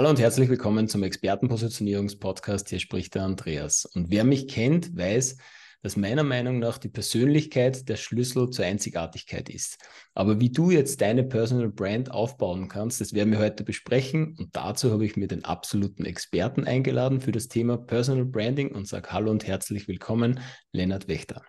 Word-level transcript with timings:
Hallo 0.00 0.08
und 0.08 0.18
herzlich 0.18 0.48
willkommen 0.48 0.88
zum 0.88 1.02
Expertenpositionierungspodcast. 1.02 2.70
Hier 2.70 2.80
spricht 2.80 3.14
der 3.16 3.24
Andreas. 3.24 3.84
Und 3.84 4.10
wer 4.10 4.24
mich 4.24 4.48
kennt, 4.48 4.96
weiß, 4.96 5.36
dass 5.82 5.98
meiner 5.98 6.22
Meinung 6.22 6.58
nach 6.58 6.78
die 6.78 6.88
Persönlichkeit 6.88 7.86
der 7.86 7.96
Schlüssel 7.96 8.48
zur 8.48 8.64
Einzigartigkeit 8.64 9.50
ist. 9.50 9.76
Aber 10.14 10.40
wie 10.40 10.48
du 10.48 10.70
jetzt 10.70 11.02
deine 11.02 11.22
Personal 11.22 11.68
Brand 11.68 12.10
aufbauen 12.12 12.68
kannst, 12.68 13.02
das 13.02 13.12
werden 13.12 13.30
wir 13.30 13.40
heute 13.40 13.62
besprechen. 13.62 14.36
Und 14.38 14.56
dazu 14.56 14.90
habe 14.90 15.04
ich 15.04 15.18
mir 15.18 15.28
den 15.28 15.44
absoluten 15.44 16.06
Experten 16.06 16.64
eingeladen 16.64 17.20
für 17.20 17.32
das 17.32 17.48
Thema 17.48 17.76
Personal 17.76 18.24
Branding 18.24 18.72
und 18.74 18.88
sage 18.88 19.12
Hallo 19.12 19.30
und 19.30 19.46
herzlich 19.46 19.86
willkommen, 19.86 20.40
Lennart 20.72 21.08
Wächter. 21.08 21.44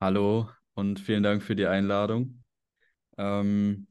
Hallo 0.00 0.48
und 0.74 1.00
vielen 1.00 1.24
Dank 1.24 1.42
für 1.42 1.56
die 1.56 1.66
Einladung. 1.66 2.44
Ähm, 3.18 3.88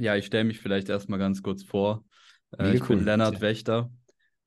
ja, 0.00 0.16
ich 0.16 0.26
stelle 0.26 0.44
mich 0.44 0.60
vielleicht 0.60 0.88
erstmal 0.88 1.18
ganz 1.18 1.42
kurz 1.42 1.62
vor. 1.62 2.04
Äh, 2.58 2.74
ich 2.74 2.82
cool. 2.82 2.96
bin 2.96 3.04
Lennart. 3.04 3.40
Wächter, 3.40 3.90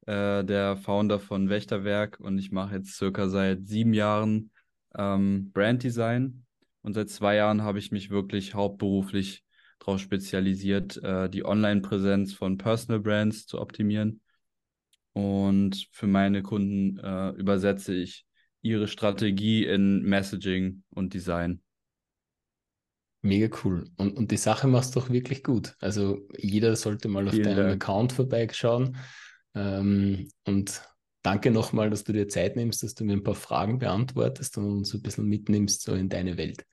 äh, 0.05 0.43
der 0.43 0.77
Founder 0.77 1.19
von 1.19 1.49
Wächterwerk 1.49 2.19
und 2.19 2.37
ich 2.37 2.51
mache 2.51 2.75
jetzt 2.75 2.95
circa 2.95 3.29
seit 3.29 3.67
sieben 3.67 3.93
Jahren 3.93 4.51
ähm, 4.95 5.51
Branddesign 5.53 6.45
und 6.81 6.93
seit 6.93 7.09
zwei 7.09 7.35
Jahren 7.35 7.63
habe 7.63 7.79
ich 7.79 7.91
mich 7.91 8.09
wirklich 8.09 8.53
hauptberuflich 8.53 9.43
darauf 9.79 9.99
spezialisiert, 9.99 11.01
äh, 11.03 11.29
die 11.29 11.45
Online-Präsenz 11.45 12.33
von 12.33 12.57
Personal 12.57 13.01
Brands 13.01 13.45
zu 13.47 13.59
optimieren. 13.59 14.21
Und 15.13 15.87
für 15.91 16.07
meine 16.07 16.41
Kunden 16.41 16.97
äh, 16.97 17.29
übersetze 17.31 17.93
ich 17.93 18.25
ihre 18.61 18.87
Strategie 18.87 19.65
in 19.65 20.01
Messaging 20.01 20.83
und 20.89 21.13
Design. 21.13 21.62
Mega 23.25 23.55
cool. 23.63 23.85
Und, 23.95 24.17
und 24.17 24.31
die 24.31 24.37
Sache 24.37 24.67
machst 24.67 24.95
du 24.95 24.99
doch 24.99 25.09
wirklich 25.09 25.43
gut. 25.43 25.75
Also 25.79 26.27
jeder 26.37 26.75
sollte 26.75 27.07
mal 27.07 27.25
auf 27.25 27.33
Vielen 27.33 27.45
deinem 27.45 27.67
Dank. 27.69 27.83
Account 27.83 28.11
vorbeischauen. 28.11 28.97
Ähm, 29.55 30.27
und 30.45 30.81
danke 31.21 31.49
nochmal, 31.49 31.89
dass 31.89 32.03
du 32.03 32.11
dir 32.11 32.27
Zeit 32.27 32.57
nimmst, 32.57 32.83
dass 32.83 32.95
du 32.95 33.05
mir 33.05 33.13
ein 33.13 33.23
paar 33.23 33.35
Fragen 33.35 33.79
beantwortest 33.79 34.57
und 34.57 34.69
uns 34.69 34.93
ein 34.93 35.01
bisschen 35.01 35.25
mitnimmst 35.25 35.83
so 35.83 35.93
in 35.93 36.09
deine 36.09 36.37
Welt. 36.37 36.65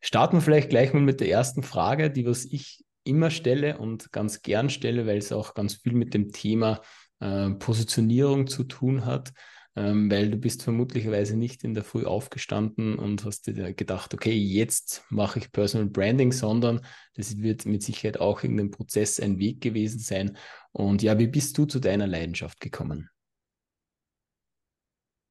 Starten 0.00 0.38
wir 0.38 0.40
vielleicht 0.40 0.68
gleich 0.68 0.92
mal 0.92 1.02
mit 1.02 1.20
der 1.20 1.30
ersten 1.30 1.62
Frage, 1.62 2.10
die 2.10 2.26
was 2.26 2.44
ich 2.44 2.84
immer 3.04 3.30
stelle 3.30 3.78
und 3.78 4.10
ganz 4.10 4.42
gern 4.42 4.70
stelle, 4.70 5.06
weil 5.06 5.18
es 5.18 5.30
auch 5.30 5.54
ganz 5.54 5.74
viel 5.74 5.92
mit 5.92 6.12
dem 6.12 6.32
Thema 6.32 6.80
äh, 7.20 7.50
Positionierung 7.50 8.48
zu 8.48 8.64
tun 8.64 9.04
hat 9.04 9.32
ähm, 9.78 10.10
weil 10.10 10.28
du 10.28 10.38
bist 10.38 10.64
vermutlicherweise 10.64 11.36
nicht 11.36 11.62
in 11.62 11.72
der 11.72 11.84
Früh 11.84 12.04
aufgestanden 12.04 12.98
und 12.98 13.24
hast 13.24 13.46
dir 13.46 13.72
gedacht, 13.74 14.12
okay, 14.12 14.34
jetzt 14.34 15.04
mache 15.08 15.38
ich 15.38 15.52
Personal 15.52 15.86
Branding, 15.86 16.32
sondern 16.32 16.80
das 17.14 17.38
wird 17.38 17.64
mit 17.64 17.84
Sicherheit 17.84 18.18
auch 18.18 18.42
irgendein 18.42 18.72
Prozess, 18.72 19.20
ein 19.20 19.38
Weg 19.38 19.60
gewesen 19.60 20.00
sein. 20.00 20.36
Und 20.72 21.02
ja, 21.02 21.16
wie 21.20 21.28
bist 21.28 21.56
du 21.58 21.64
zu 21.64 21.78
deiner 21.78 22.08
Leidenschaft 22.08 22.60
gekommen? 22.60 23.08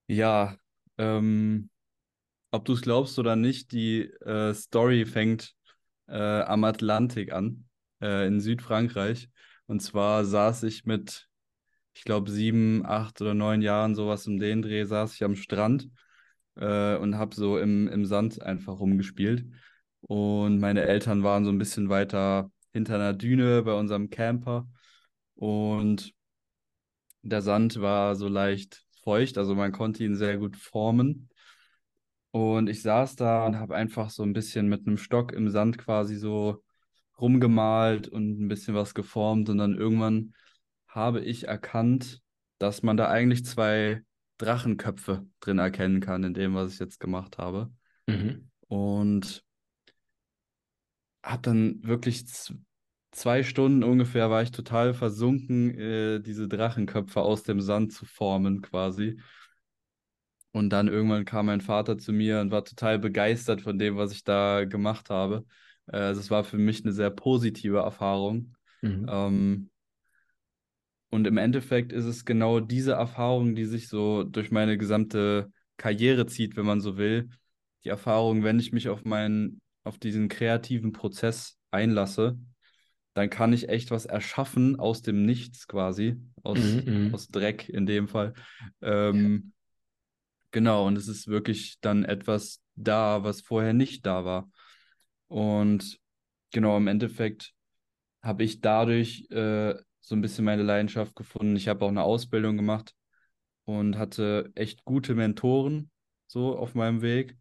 Ja, 0.08 0.56
ähm, 0.98 1.70
ob 2.52 2.64
du 2.64 2.72
es 2.72 2.82
glaubst 2.82 3.20
oder 3.20 3.36
nicht, 3.36 3.74
die 3.74 4.04
äh, 4.04 4.54
Story 4.54 5.06
fängt 5.06 5.56
äh, 6.08 6.16
am 6.16 6.64
Atlantik 6.64 7.34
an, 7.34 7.66
äh, 8.02 8.26
in 8.26 8.40
Südfrankreich. 8.40 9.30
Und 9.66 9.82
zwar 9.82 10.24
saß 10.24 10.64
ich 10.64 10.86
mit 10.86 11.28
ich 11.98 12.04
glaube, 12.04 12.30
sieben, 12.32 12.86
acht 12.86 13.22
oder 13.22 13.34
neun 13.34 13.62
Jahren, 13.64 13.96
sowas 13.96 14.28
um 14.28 14.38
den 14.40 14.62
Dreh, 14.62 14.86
saß 14.86 15.16
ich 15.16 15.24
am 15.24 15.36
Strand 15.36 15.90
äh, 16.56 16.96
und 16.98 17.18
habe 17.18 17.36
so 17.36 17.58
im, 17.58 17.88
im 17.88 18.06
Sand 18.06 18.42
einfach 18.42 18.80
rumgespielt. 18.80 19.46
Und 20.02 20.60
meine 20.60 20.84
Eltern 20.84 21.24
waren 21.24 21.44
so 21.44 21.52
ein 21.52 21.58
bisschen 21.58 21.90
weiter 21.90 22.52
hinter 22.72 22.96
einer 22.96 23.14
Düne 23.14 23.64
bei 23.64 23.74
unserem 23.74 24.10
Camper. 24.12 24.68
Und 25.36 26.14
der 27.24 27.42
Sand 27.42 27.82
war 27.82 28.16
so 28.16 28.28
leicht 28.28 28.86
feucht, 29.04 29.38
also 29.38 29.56
man 29.56 29.72
konnte 29.72 30.04
ihn 30.04 30.16
sehr 30.16 30.38
gut 30.38 30.56
formen. 30.56 31.30
Und 32.32 32.70
ich 32.70 32.84
saß 32.84 33.16
da 33.16 33.48
und 33.48 33.58
habe 33.58 33.76
einfach 33.76 34.12
so 34.12 34.22
ein 34.22 34.34
bisschen 34.34 34.68
mit 34.70 34.86
einem 34.86 34.98
Stock 34.98 35.32
im 35.34 35.50
Sand 35.50 35.80
quasi 35.80 36.16
so 36.16 36.64
rumgemalt 37.20 38.08
und 38.08 38.40
ein 38.40 38.48
bisschen 38.48 38.76
was 38.76 38.94
geformt. 38.94 39.50
Und 39.50 39.58
dann 39.58 39.76
irgendwann 39.76 40.34
habe 40.98 41.22
ich 41.22 41.48
erkannt, 41.48 42.22
dass 42.58 42.84
man 42.84 42.98
da 42.98 43.08
eigentlich 43.08 43.46
zwei 43.46 44.02
Drachenköpfe 44.40 45.26
drin 45.40 45.60
erkennen 45.60 46.02
kann, 46.02 46.24
in 46.24 46.34
dem, 46.34 46.56
was 46.56 46.74
ich 46.74 46.80
jetzt 46.80 47.00
gemacht 47.00 47.38
habe. 47.38 47.72
Mhm. 48.08 48.50
Und 48.68 49.44
habe 51.24 51.42
dann 51.44 51.84
wirklich 51.84 52.26
zwei 53.12 53.44
Stunden 53.44 53.84
ungefähr 53.84 54.30
war 54.30 54.42
ich 54.42 54.52
total 54.52 54.94
versunken, 54.94 55.78
äh, 55.78 56.20
diese 56.20 56.48
Drachenköpfe 56.48 57.22
aus 57.22 57.44
dem 57.44 57.62
Sand 57.62 57.94
zu 57.94 58.06
formen 58.06 58.62
quasi. 58.62 59.20
Und 60.52 60.72
dann 60.72 60.88
irgendwann 60.88 61.26
kam 61.26 61.46
mein 61.46 61.62
Vater 61.62 61.98
zu 62.00 62.12
mir 62.12 62.42
und 62.42 62.50
war 62.50 62.66
total 62.66 62.98
begeistert 62.98 63.62
von 63.62 63.78
dem, 63.78 63.98
was 63.98 64.12
ich 64.12 64.24
da 64.24 64.66
gemacht 64.66 65.12
habe. 65.12 65.46
Äh, 65.86 65.98
also 65.98 66.22
es 66.22 66.32
war 66.32 66.44
für 66.44 66.58
mich 66.58 66.84
eine 66.84 66.94
sehr 66.94 67.12
positive 67.12 67.78
Erfahrung. 67.78 68.56
Mhm. 68.82 69.06
Ähm, 69.08 69.70
und 71.10 71.26
im 71.26 71.38
Endeffekt 71.38 71.94
ist 71.94 72.06
es 72.06 72.26
genau 72.26 72.60
diese 72.60 72.94
Erfahrung, 72.94 73.56
die 73.56 73.66
sich 73.66 73.88
so 73.88 74.24
durch 74.24 74.52
meine 74.52 74.78
gesamte 74.78 75.52
Karriere 75.78 76.26
zieht, 76.26 76.58
wenn 76.58 76.66
man 76.66 76.82
so 76.82 76.98
will. 76.98 77.30
Die 77.84 77.90
Erfahrung, 77.90 78.44
wenn 78.44 78.60
ich 78.60 78.74
mich 78.74 78.90
auf 78.90 79.06
meinen, 79.06 79.62
auf 79.84 79.98
diesen 79.98 80.28
kreativen 80.28 80.92
Prozess 80.92 81.58
einlasse, 81.72 82.38
dann 83.14 83.30
kann 83.30 83.54
ich 83.54 83.70
echt 83.70 83.90
was 83.90 84.06
erschaffen 84.06 84.80
aus 84.80 85.02
dem 85.02 85.26
Nichts 85.26 85.68
quasi, 85.68 86.18
aus, 86.44 86.60
mhm, 86.60 87.08
mhm. 87.08 87.14
aus 87.16 87.30
Dreck 87.30 87.70
in 87.70 87.86
dem 87.86 88.08
Fall. 88.08 88.34
Ähm, 88.82 89.44
ja. 89.44 89.52
Genau, 90.52 90.88
und 90.88 90.98
es 90.98 91.08
ist 91.08 91.28
wirklich 91.28 91.80
dann 91.82 92.04
etwas 92.04 92.62
da, 92.76 93.24
was 93.24 93.42
vorher 93.42 93.74
nicht 93.74 94.06
da 94.06 94.24
war. 94.26 94.50
Und 95.28 96.00
genau, 96.52 96.78
im 96.78 96.88
Endeffekt 96.88 97.54
habe 98.22 98.44
ich 98.44 98.62
dadurch 98.62 99.28
äh, 99.32 99.76
so 100.08 100.16
ein 100.16 100.22
bisschen 100.22 100.46
meine 100.46 100.64
Leidenschaft 100.64 101.16
gefunden. 101.18 101.58
Ich 101.58 101.68
habe 101.68 101.84
auch 101.84 101.90
eine 101.90 102.04
Ausbildung 102.04 102.56
gemacht 102.56 102.96
und 103.66 103.98
hatte 103.98 104.50
echt 104.56 104.86
gute 104.86 105.16
Mentoren 105.16 105.92
so 106.28 106.58
auf 106.58 106.76
meinem 106.76 107.02
Weg. 107.02 107.36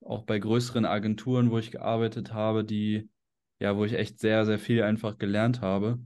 Auch 0.00 0.24
bei 0.24 0.40
größeren 0.40 0.86
Agenturen, 0.86 1.52
wo 1.52 1.58
ich 1.58 1.70
gearbeitet 1.70 2.32
habe, 2.32 2.64
die, 2.64 3.08
ja, 3.60 3.76
wo 3.76 3.84
ich 3.84 3.92
echt 3.92 4.18
sehr, 4.18 4.44
sehr 4.44 4.58
viel 4.58 4.82
einfach 4.82 5.18
gelernt 5.18 5.60
habe. 5.60 6.00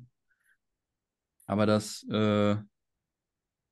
Aber 1.47 1.65
das, 1.65 2.07
äh, 2.11 2.57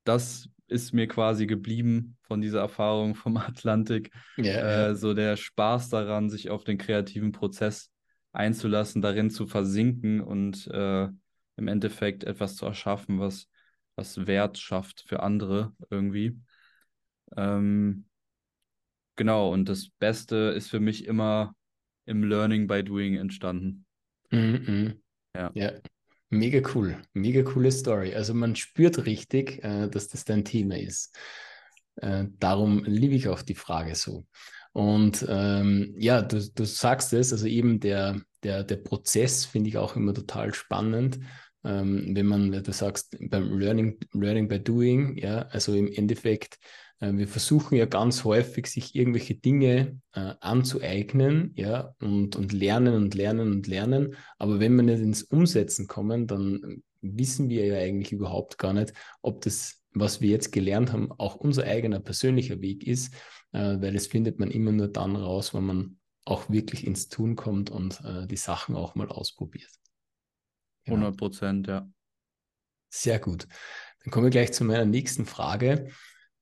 das 0.05 0.49
ist 0.69 0.95
mir 0.95 1.09
quasi 1.09 1.47
geblieben 1.47 2.17
von 2.23 2.41
dieser 2.41 2.61
Erfahrung 2.61 3.15
vom 3.15 3.37
Atlantik. 3.37 4.11
Ja, 4.39 4.89
äh. 4.89 4.97
So 4.97 5.13
der 5.13 5.37
Spaß 5.37 5.91
daran, 5.91 6.31
sich 6.31 6.49
auf 6.49 6.65
den 6.65 6.79
kreativen 6.79 7.33
Prozess 7.33 7.91
einzulassen, 8.33 9.03
darin 9.03 9.29
zu 9.29 9.47
versinken 9.47 10.23
und 10.23 10.67
äh, 10.69 11.09
im 11.57 11.69
Endeffekt 11.69 12.25
etwas 12.25 12.57
zu 12.57 12.67
erschaffen, 12.67 13.21
was, 13.21 13.49
was 13.95 14.27
Wert 14.27 14.59
schafft 14.59 15.05
für 15.07 15.21
andere 15.21 15.73
irgendwie. 15.91 16.39
Ähm, 17.37 18.07
genau, 19.17 19.53
und 19.53 19.69
das 19.69 19.89
Beste 19.99 20.37
ist 20.57 20.69
für 20.69 20.81
mich 20.81 21.07
immer 21.07 21.55
im 22.05 22.23
Learning 22.23 22.67
by 22.67 22.85
Doing 22.85 23.17
entstanden. 23.17 23.85
Mhm. 24.31 25.01
Ja. 25.35 25.51
ja. 25.55 25.73
Mega 26.29 26.69
cool, 26.75 27.01
mega 27.13 27.43
coole 27.43 27.71
Story. 27.71 28.15
Also 28.15 28.35
man 28.35 28.57
spürt 28.57 29.07
richtig, 29.07 29.63
äh, 29.63 29.89
dass 29.89 30.09
das 30.09 30.25
dein 30.25 30.45
Thema 30.45 30.77
ist. 30.77 31.17
Äh, 31.97 32.25
darum 32.39 32.85
liebe 32.85 33.15
ich 33.15 33.29
auch 33.29 33.43
die 33.43 33.55
Frage 33.55 33.95
so. 33.95 34.27
Und 34.73 35.25
ähm, 35.29 35.95
ja, 35.97 36.21
du, 36.21 36.39
du 36.53 36.65
sagst 36.65 37.13
es, 37.13 37.33
also 37.33 37.47
eben 37.47 37.81
der, 37.81 38.21
der, 38.43 38.65
der 38.65 38.77
Prozess 38.77 39.47
finde 39.47 39.71
ich 39.71 39.79
auch 39.79 39.97
immer 39.97 40.13
total 40.13 40.53
spannend 40.53 41.19
ähm, 41.67 42.15
wenn 42.15 42.27
man, 42.27 42.53
du 42.53 42.73
sagst, 42.73 43.17
beim 43.29 43.59
Learning, 43.59 43.99
Learning 44.13 44.47
by 44.47 44.61
Doing, 44.61 45.19
ja, 45.19 45.43
also 45.51 45.75
im 45.75 45.89
Endeffekt, 45.89 46.59
äh, 47.01 47.13
wir 47.13 47.27
versuchen 47.27 47.77
ja 47.77 47.87
ganz 47.87 48.25
häufig, 48.25 48.69
sich 48.69 48.95
irgendwelche 48.95 49.35
Dinge 49.35 50.01
äh, 50.13 50.35
anzueignen, 50.41 51.53
ja, 51.57 51.95
und, 52.01 52.37
und 52.37 52.53
lernen 52.53 52.95
und 52.95 53.15
lernen 53.15 53.51
und 53.53 53.67
lernen. 53.67 54.15
Aber 54.39 54.61
wenn 54.61 54.77
wir 54.77 54.85
nicht 54.85 55.01
ins 55.01 55.25
Umsetzen 55.25 55.89
kommen, 55.89 56.29
dann 56.29 56.83
wissen 57.01 57.49
wir 57.49 57.67
ja 57.67 57.79
eigentlich 57.79 58.13
überhaupt 58.13 58.59
gar 58.59 58.73
nicht, 58.73 58.93
ob 59.23 59.41
das, 59.43 59.83
was 59.93 60.21
wir 60.21 60.31
jetzt 60.31 60.53
gelernt 60.53 60.93
haben, 60.93 61.11
auch 61.13 61.35
unser 61.35 61.65
eigener 61.65 61.99
persönlicher 61.99 62.61
Weg 62.61 62.87
ist, 62.87 63.13
äh, 63.53 63.81
weil 63.81 63.93
das 63.93 64.07
findet 64.07 64.39
man 64.39 64.53
immer 64.53 64.71
nur 64.71 64.89
dann 64.89 65.17
raus, 65.17 65.53
wenn 65.53 65.65
man 65.65 65.99
auch 66.25 66.49
wirklich 66.49 66.87
ins 66.87 67.09
Tun 67.09 67.35
kommt 67.35 67.71
und 67.71 68.01
äh, 68.05 68.27
die 68.27 68.37
Sachen 68.37 68.77
auch 68.77 68.95
mal 68.95 69.09
ausprobiert. 69.09 69.71
100 70.87 71.17
Prozent, 71.17 71.67
ja. 71.67 71.89
Sehr 72.89 73.19
gut. 73.19 73.47
Dann 74.03 74.11
kommen 74.11 74.27
wir 74.27 74.31
gleich 74.31 74.53
zu 74.53 74.65
meiner 74.65 74.85
nächsten 74.85 75.27
Frage. 75.27 75.91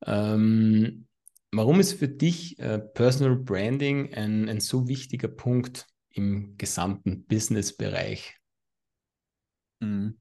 Ähm, 0.04 1.06
warum 1.50 1.80
ist 1.80 1.94
für 1.94 2.08
dich 2.08 2.58
äh, 2.58 2.78
Personal 2.78 3.36
Branding 3.36 4.12
ein, 4.14 4.48
ein 4.48 4.60
so 4.60 4.86
wichtiger 4.86 5.28
Punkt 5.28 5.86
im 6.10 6.56
gesamten 6.58 7.24
Business-Bereich? 7.24 8.36
Mhm. 9.80 10.20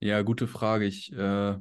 Ja, 0.00 0.22
gute 0.22 0.46
Frage. 0.46 0.84
Ich, 0.84 1.12
äh, 1.12 1.54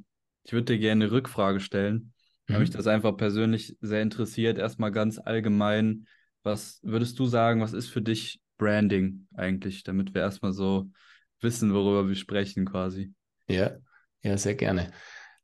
ich 0.43 0.51
würde 0.51 0.73
dir 0.73 0.79
gerne 0.79 1.05
eine 1.05 1.11
Rückfrage 1.11 1.59
stellen, 1.59 2.13
mhm. 2.47 2.53
weil 2.53 2.59
mich 2.59 2.69
das 2.69 2.87
einfach 2.87 3.17
persönlich 3.17 3.77
sehr 3.81 4.01
interessiert. 4.01 4.57
Erstmal 4.57 4.91
ganz 4.91 5.17
allgemein, 5.17 6.07
was 6.43 6.79
würdest 6.83 7.17
du 7.19 7.25
sagen, 7.25 7.61
was 7.61 7.73
ist 7.73 7.89
für 7.89 8.01
dich 8.01 8.42
Branding 8.57 9.27
eigentlich, 9.35 9.83
damit 9.83 10.13
wir 10.13 10.21
erstmal 10.21 10.53
so 10.53 10.89
wissen, 11.41 11.73
worüber 11.73 12.07
wir 12.07 12.15
sprechen 12.15 12.65
quasi? 12.65 13.13
Ja, 13.47 13.77
ja, 14.21 14.37
sehr 14.37 14.55
gerne. 14.55 14.91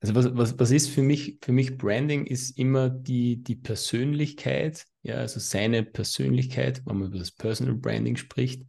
Also 0.01 0.15
was, 0.15 0.35
was, 0.35 0.59
was 0.59 0.71
ist 0.71 0.89
für 0.89 1.01
mich, 1.01 1.39
für 1.41 1.51
mich 1.51 1.77
Branding 1.77 2.25
ist 2.25 2.57
immer 2.57 2.89
die, 2.89 3.43
die 3.43 3.57
Persönlichkeit, 3.57 4.85
ja, 5.01 5.15
also 5.15 5.39
seine 5.39 5.83
Persönlichkeit, 5.83 6.81
wenn 6.85 6.97
man 6.97 7.07
über 7.09 7.19
das 7.19 7.31
Personal 7.31 7.75
Branding 7.75 8.15
spricht, 8.15 8.63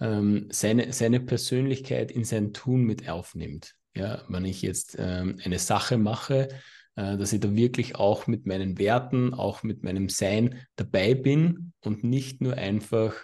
ähm, 0.00 0.48
seine, 0.50 0.92
seine 0.92 1.20
Persönlichkeit 1.20 2.10
in 2.10 2.24
sein 2.24 2.52
Tun 2.52 2.82
mit 2.82 3.08
aufnimmt. 3.08 3.74
Ja, 3.94 4.24
wenn 4.28 4.44
ich 4.44 4.62
jetzt 4.62 4.96
ähm, 4.98 5.38
eine 5.44 5.60
Sache 5.60 5.96
mache, 5.96 6.48
äh, 6.96 7.16
dass 7.16 7.32
ich 7.32 7.38
da 7.38 7.54
wirklich 7.54 7.94
auch 7.94 8.26
mit 8.26 8.44
meinen 8.46 8.78
Werten, 8.78 9.32
auch 9.32 9.62
mit 9.62 9.84
meinem 9.84 10.08
Sein 10.08 10.66
dabei 10.74 11.14
bin 11.14 11.72
und 11.80 12.02
nicht 12.02 12.40
nur 12.40 12.54
einfach 12.54 13.14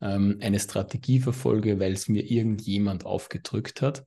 ähm, 0.00 0.38
eine 0.40 0.60
Strategie 0.60 1.20
verfolge, 1.20 1.80
weil 1.80 1.92
es 1.92 2.08
mir 2.08 2.22
irgendjemand 2.30 3.06
aufgedrückt 3.06 3.82
hat, 3.82 4.04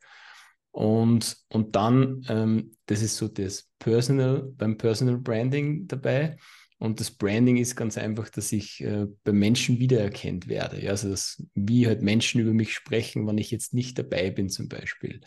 und, 0.71 1.37
und 1.49 1.75
dann, 1.75 2.25
ähm, 2.29 2.71
das 2.85 3.01
ist 3.01 3.17
so 3.17 3.27
das 3.27 3.69
Personal, 3.79 4.43
beim 4.55 4.77
Personal 4.77 5.17
Branding 5.17 5.87
dabei. 5.87 6.37
Und 6.77 6.99
das 6.99 7.11
Branding 7.11 7.57
ist 7.57 7.75
ganz 7.75 7.97
einfach, 7.97 8.29
dass 8.29 8.51
ich 8.51 8.81
äh, 8.81 9.05
bei 9.23 9.33
Menschen 9.33 9.79
wiedererkennt 9.79 10.47
werde. 10.47 10.81
Ja, 10.81 10.91
also 10.91 11.09
dass, 11.09 11.43
wie 11.53 11.87
halt 11.87 12.01
Menschen 12.01 12.39
über 12.39 12.53
mich 12.53 12.73
sprechen, 12.73 13.27
wenn 13.27 13.37
ich 13.37 13.51
jetzt 13.51 13.73
nicht 13.73 13.97
dabei 13.99 14.29
bin, 14.29 14.49
zum 14.49 14.69
Beispiel. 14.69 15.19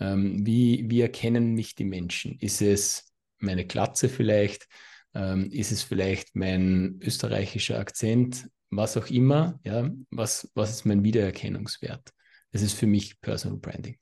Ähm, 0.00 0.44
wie, 0.44 0.84
wie 0.88 1.00
erkennen 1.00 1.54
mich 1.54 1.74
die 1.74 1.84
Menschen? 1.84 2.36
Ist 2.40 2.60
es 2.60 3.12
meine 3.38 3.64
Glatze 3.64 4.08
vielleicht? 4.08 4.68
Ähm, 5.14 5.50
ist 5.50 5.72
es 5.72 5.82
vielleicht 5.82 6.36
mein 6.36 7.00
österreichischer 7.02 7.78
Akzent? 7.78 8.48
Was 8.70 8.96
auch 8.96 9.06
immer. 9.06 9.58
Ja, 9.64 9.90
was, 10.10 10.50
was 10.54 10.70
ist 10.70 10.84
mein 10.84 11.04
Wiedererkennungswert? 11.04 12.10
Das 12.52 12.62
ist 12.62 12.74
für 12.74 12.86
mich 12.86 13.20
Personal 13.20 13.58
Branding. 13.58 13.98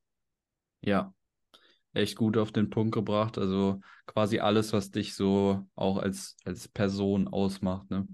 Ja, 0.81 1.15
echt 1.93 2.17
gut 2.17 2.37
auf 2.37 2.53
den 2.53 2.71
Punkt 2.71 2.95
gebracht. 2.95 3.39
Also 3.39 3.81
quasi 4.07 4.39
alles, 4.39 4.73
was 4.73 4.91
dich 4.91 5.15
so 5.15 5.67
auch 5.75 5.99
als, 5.99 6.37
als 6.45 6.69
Person 6.69 7.29
ausmacht. 7.29 7.91
Ne? 7.91 8.07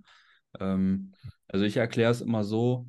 Ähm, 0.58 1.12
also 1.48 1.64
ich 1.64 1.76
erkläre 1.76 2.12
es 2.12 2.20
immer 2.20 2.44
so, 2.44 2.86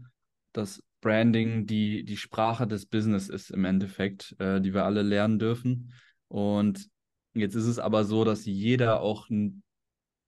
dass 0.54 0.84
Branding 1.02 1.66
die, 1.66 2.06
die 2.06 2.18
Sprache 2.18 2.66
des 2.66 2.86
Business 2.86 3.28
ist 3.28 3.50
im 3.52 3.66
Endeffekt, 3.66 4.36
äh, 4.40 4.62
die 4.62 4.74
wir 4.74 4.86
alle 4.86 5.02
lernen 5.02 5.40
dürfen. 5.40 5.94
Und 6.30 6.90
jetzt 7.34 7.56
ist 7.56 7.68
es 7.68 7.80
aber 7.80 8.06
so, 8.06 8.24
dass 8.24 8.46
jeder 8.46 9.02
auch 9.02 9.30
ein, 9.30 9.64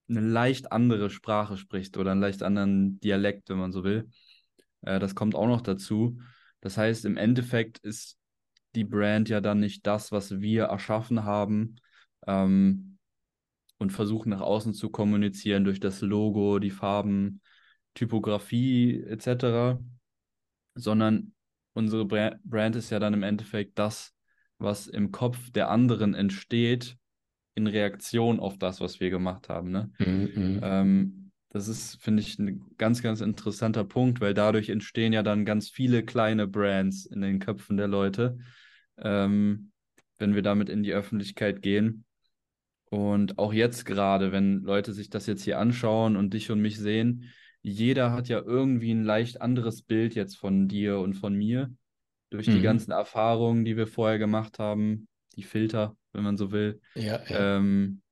eine 0.08 0.20
leicht 0.20 0.72
andere 0.72 1.10
Sprache 1.10 1.56
spricht 1.56 1.96
oder 1.96 2.12
einen 2.12 2.20
leicht 2.20 2.42
anderen 2.42 3.00
Dialekt, 3.00 3.48
wenn 3.48 3.58
man 3.58 3.72
so 3.72 3.84
will. 3.84 4.08
Äh, 4.82 4.98
das 4.98 5.14
kommt 5.14 5.34
auch 5.34 5.46
noch 5.46 5.60
dazu. 5.60 6.20
Das 6.60 6.76
heißt, 6.76 7.04
im 7.04 7.16
Endeffekt 7.16 7.78
ist 7.78 8.18
die 8.74 8.84
Brand 8.84 9.28
ja 9.28 9.40
dann 9.40 9.60
nicht 9.60 9.86
das, 9.86 10.12
was 10.12 10.40
wir 10.40 10.64
erschaffen 10.64 11.24
haben 11.24 11.76
ähm, 12.26 12.98
und 13.78 13.92
versuchen 13.92 14.30
nach 14.30 14.40
außen 14.40 14.74
zu 14.74 14.90
kommunizieren 14.90 15.64
durch 15.64 15.80
das 15.80 16.00
Logo, 16.00 16.58
die 16.58 16.70
Farben, 16.70 17.40
Typografie 17.94 19.02
etc., 19.02 19.78
sondern 20.74 21.32
unsere 21.72 22.04
Brand 22.04 22.76
ist 22.76 22.90
ja 22.90 22.98
dann 22.98 23.14
im 23.14 23.22
Endeffekt 23.22 23.78
das, 23.78 24.14
was 24.58 24.86
im 24.86 25.10
Kopf 25.12 25.50
der 25.50 25.70
anderen 25.70 26.14
entsteht 26.14 26.98
in 27.56 27.66
Reaktion 27.66 28.38
auf 28.38 28.58
das, 28.58 28.80
was 28.80 29.00
wir 29.00 29.10
gemacht 29.10 29.48
haben. 29.48 29.70
Ne? 29.70 29.90
Mhm. 29.98 30.60
Ähm, 30.62 31.30
das 31.48 31.68
ist, 31.68 32.00
finde 32.02 32.20
ich, 32.20 32.38
ein 32.38 32.64
ganz, 32.76 33.02
ganz 33.02 33.22
interessanter 33.22 33.82
Punkt, 33.82 34.20
weil 34.20 34.34
dadurch 34.34 34.68
entstehen 34.68 35.14
ja 35.14 35.22
dann 35.22 35.46
ganz 35.46 35.70
viele 35.70 36.04
kleine 36.04 36.46
Brands 36.46 37.06
in 37.06 37.22
den 37.22 37.38
Köpfen 37.38 37.78
der 37.78 37.88
Leute, 37.88 38.38
ähm, 38.98 39.72
wenn 40.18 40.34
wir 40.34 40.42
damit 40.42 40.68
in 40.68 40.82
die 40.82 40.92
Öffentlichkeit 40.92 41.62
gehen. 41.62 42.04
Und 42.90 43.38
auch 43.38 43.54
jetzt 43.54 43.86
gerade, 43.86 44.32
wenn 44.32 44.60
Leute 44.60 44.92
sich 44.92 45.08
das 45.08 45.26
jetzt 45.26 45.42
hier 45.42 45.58
anschauen 45.58 46.16
und 46.16 46.34
dich 46.34 46.50
und 46.50 46.60
mich 46.60 46.78
sehen, 46.78 47.30
jeder 47.62 48.12
hat 48.12 48.28
ja 48.28 48.40
irgendwie 48.40 48.92
ein 48.92 49.02
leicht 49.02 49.40
anderes 49.40 49.82
Bild 49.82 50.14
jetzt 50.14 50.36
von 50.36 50.68
dir 50.68 50.98
und 50.98 51.14
von 51.14 51.34
mir. 51.34 51.74
Durch 52.28 52.48
mhm. 52.48 52.52
die 52.52 52.62
ganzen 52.62 52.90
Erfahrungen, 52.90 53.64
die 53.64 53.78
wir 53.78 53.86
vorher 53.86 54.18
gemacht 54.18 54.58
haben, 54.58 55.08
die 55.36 55.42
Filter, 55.42 55.96
wenn 56.16 56.24
man 56.24 56.36
so 56.36 56.50
will. 56.50 56.80
Ja, 56.94 57.20
ja. 57.28 57.56
Ähm, 57.56 58.02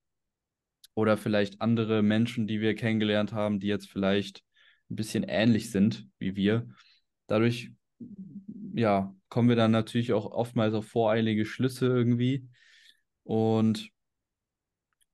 oder 0.95 1.17
vielleicht 1.17 1.61
andere 1.61 2.03
Menschen, 2.03 2.47
die 2.47 2.61
wir 2.61 2.75
kennengelernt 2.77 3.33
haben, 3.33 3.59
die 3.59 3.67
jetzt 3.67 3.91
vielleicht 3.91 4.43
ein 4.91 4.97
bisschen 4.97 5.25
ähnlich 5.25 5.71
sind 5.71 6.06
wie 6.19 6.37
wir. 6.37 6.69
Dadurch 7.27 7.73
ja, 8.75 9.15
kommen 9.29 9.49
wir 9.49 9.56
dann 9.56 9.71
natürlich 9.71 10.12
auch 10.12 10.27
oftmals 10.27 10.75
auf 10.75 10.87
voreilige 10.87 11.45
Schlüsse 11.45 11.87
irgendwie. 11.87 12.49
Und 13.23 13.91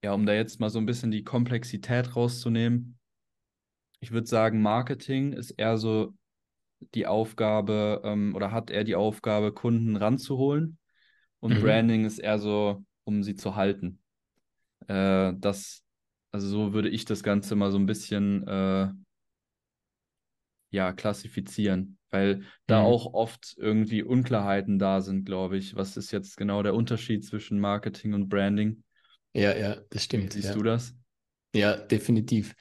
ja, 0.03 0.13
um 0.15 0.25
da 0.27 0.33
jetzt 0.33 0.61
mal 0.61 0.71
so 0.71 0.79
ein 0.79 0.87
bisschen 0.87 1.11
die 1.11 1.25
Komplexität 1.25 2.17
rauszunehmen, 2.17 2.99
ich 4.01 4.13
würde 4.13 4.27
sagen, 4.27 4.63
Marketing 4.63 5.35
ist 5.35 5.51
eher 5.53 5.77
so 5.77 6.15
die 6.95 7.07
Aufgabe 7.07 8.01
ähm, 8.03 8.35
oder 8.35 8.51
hat 8.51 8.71
er 8.71 8.85
die 8.85 8.95
Aufgabe, 8.95 9.53
Kunden 9.53 9.97
ranzuholen. 9.97 10.79
Und 11.41 11.55
mhm. 11.55 11.63
Branding 11.63 12.05
ist 12.05 12.19
eher 12.19 12.39
so, 12.39 12.85
um 13.05 13.23
sie 13.23 13.35
zu 13.35 13.57
halten. 13.57 14.01
Äh, 14.87 15.33
das, 15.37 15.83
also 16.33 16.49
so 16.49 16.73
würde 16.73 16.89
ich 16.89 17.05
das 17.05 17.23
Ganze 17.23 17.57
mal 17.57 17.73
so 17.73 17.79
ein 17.79 17.87
bisschen 17.87 18.47
äh, 18.47 18.89
ja, 20.71 20.93
klassifizieren 20.93 21.99
weil 22.11 22.43
da 22.67 22.81
mhm. 22.81 22.87
auch 22.87 23.15
oft 23.15 23.55
irgendwie 23.57 24.03
Unklarheiten 24.03 24.79
da 24.79 25.01
sind, 25.01 25.25
glaube 25.25 25.57
ich. 25.57 25.77
Was 25.77 25.97
ist 25.97 26.11
jetzt 26.11 26.37
genau 26.37 26.63
der 26.63 26.75
Unterschied 26.75 27.25
zwischen 27.25 27.61
Marketing 27.61 28.15
und 28.15 28.29
Branding? 28.29 28.83
Ja, 29.33 29.57
ja, 29.57 29.77
das 29.91 30.05
stimmt. 30.05 30.33
Siehst 30.33 30.49
ja. 30.49 30.55
du 30.55 30.63
das? 30.63 30.95
Ja, 31.55 31.77
definitiv. 31.77 32.55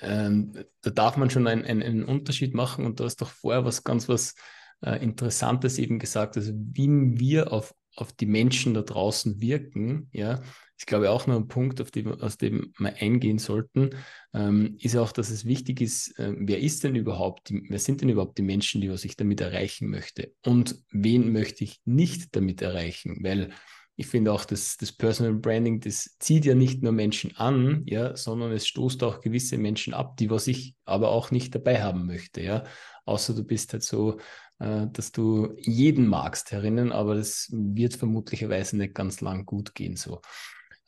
Ähm, 0.00 0.64
da 0.80 0.90
darf 0.90 1.16
man 1.16 1.28
schon 1.28 1.46
einen, 1.46 1.64
einen, 1.64 2.04
Unterschied 2.04 2.54
machen 2.54 2.86
und 2.86 3.00
du 3.00 3.04
hast 3.04 3.16
doch 3.16 3.30
vorher 3.30 3.64
was 3.64 3.84
ganz 3.84 4.08
was 4.08 4.34
äh, 4.80 5.02
Interessantes 5.02 5.78
eben 5.78 5.98
gesagt, 5.98 6.36
also 6.36 6.52
wie 6.54 6.88
wir 7.18 7.52
auf, 7.52 7.74
auf 8.00 8.12
die 8.12 8.26
Menschen 8.26 8.74
da 8.74 8.82
draußen 8.82 9.40
wirken, 9.40 10.08
ja, 10.12 10.40
ich 10.78 10.86
glaube 10.86 11.10
auch 11.10 11.26
noch 11.26 11.34
ein 11.34 11.48
Punkt, 11.48 11.80
auf 11.80 11.90
den, 11.90 12.08
aus 12.20 12.38
dem 12.38 12.72
wir 12.78 12.94
eingehen 13.02 13.38
sollten, 13.38 13.90
ähm, 14.32 14.76
ist 14.78 14.96
auch, 14.96 15.10
dass 15.10 15.30
es 15.30 15.44
wichtig 15.44 15.80
ist, 15.80 16.16
äh, 16.20 16.32
wer 16.38 16.60
ist 16.60 16.84
denn 16.84 16.94
überhaupt, 16.94 17.48
die, 17.48 17.64
wer 17.68 17.80
sind 17.80 18.00
denn 18.00 18.08
überhaupt 18.08 18.38
die 18.38 18.42
Menschen, 18.42 18.80
die 18.80 18.90
was 18.90 19.04
ich 19.04 19.16
damit 19.16 19.40
erreichen 19.40 19.90
möchte? 19.90 20.32
Und 20.44 20.76
wen 20.92 21.32
möchte 21.32 21.64
ich 21.64 21.80
nicht 21.84 22.36
damit 22.36 22.62
erreichen, 22.62 23.18
weil 23.22 23.50
ich 23.96 24.06
finde 24.06 24.32
auch, 24.32 24.44
dass 24.44 24.76
das 24.76 24.92
Personal 24.92 25.34
Branding, 25.34 25.80
das 25.80 26.16
zieht 26.20 26.44
ja 26.44 26.54
nicht 26.54 26.84
nur 26.84 26.92
Menschen 26.92 27.36
an, 27.36 27.82
ja, 27.86 28.14
sondern 28.14 28.52
es 28.52 28.68
stoßt 28.68 29.02
auch 29.02 29.20
gewisse 29.20 29.58
Menschen 29.58 29.92
ab, 29.92 30.16
die 30.16 30.30
was 30.30 30.46
ich 30.46 30.76
aber 30.84 31.08
auch 31.08 31.32
nicht 31.32 31.52
dabei 31.52 31.82
haben 31.82 32.06
möchte, 32.06 32.40
ja. 32.40 32.62
Außer 33.04 33.34
du 33.34 33.42
bist 33.42 33.72
halt 33.72 33.82
so, 33.82 34.18
dass 34.58 35.12
du 35.12 35.54
jeden 35.58 36.08
magst 36.08 36.50
herinnen, 36.50 36.90
aber 36.90 37.14
das 37.14 37.48
wird 37.52 37.94
vermutlicherweise 37.94 38.76
nicht 38.76 38.94
ganz 38.94 39.20
lang 39.20 39.46
gut 39.46 39.74
gehen 39.74 39.94
so. 39.94 40.20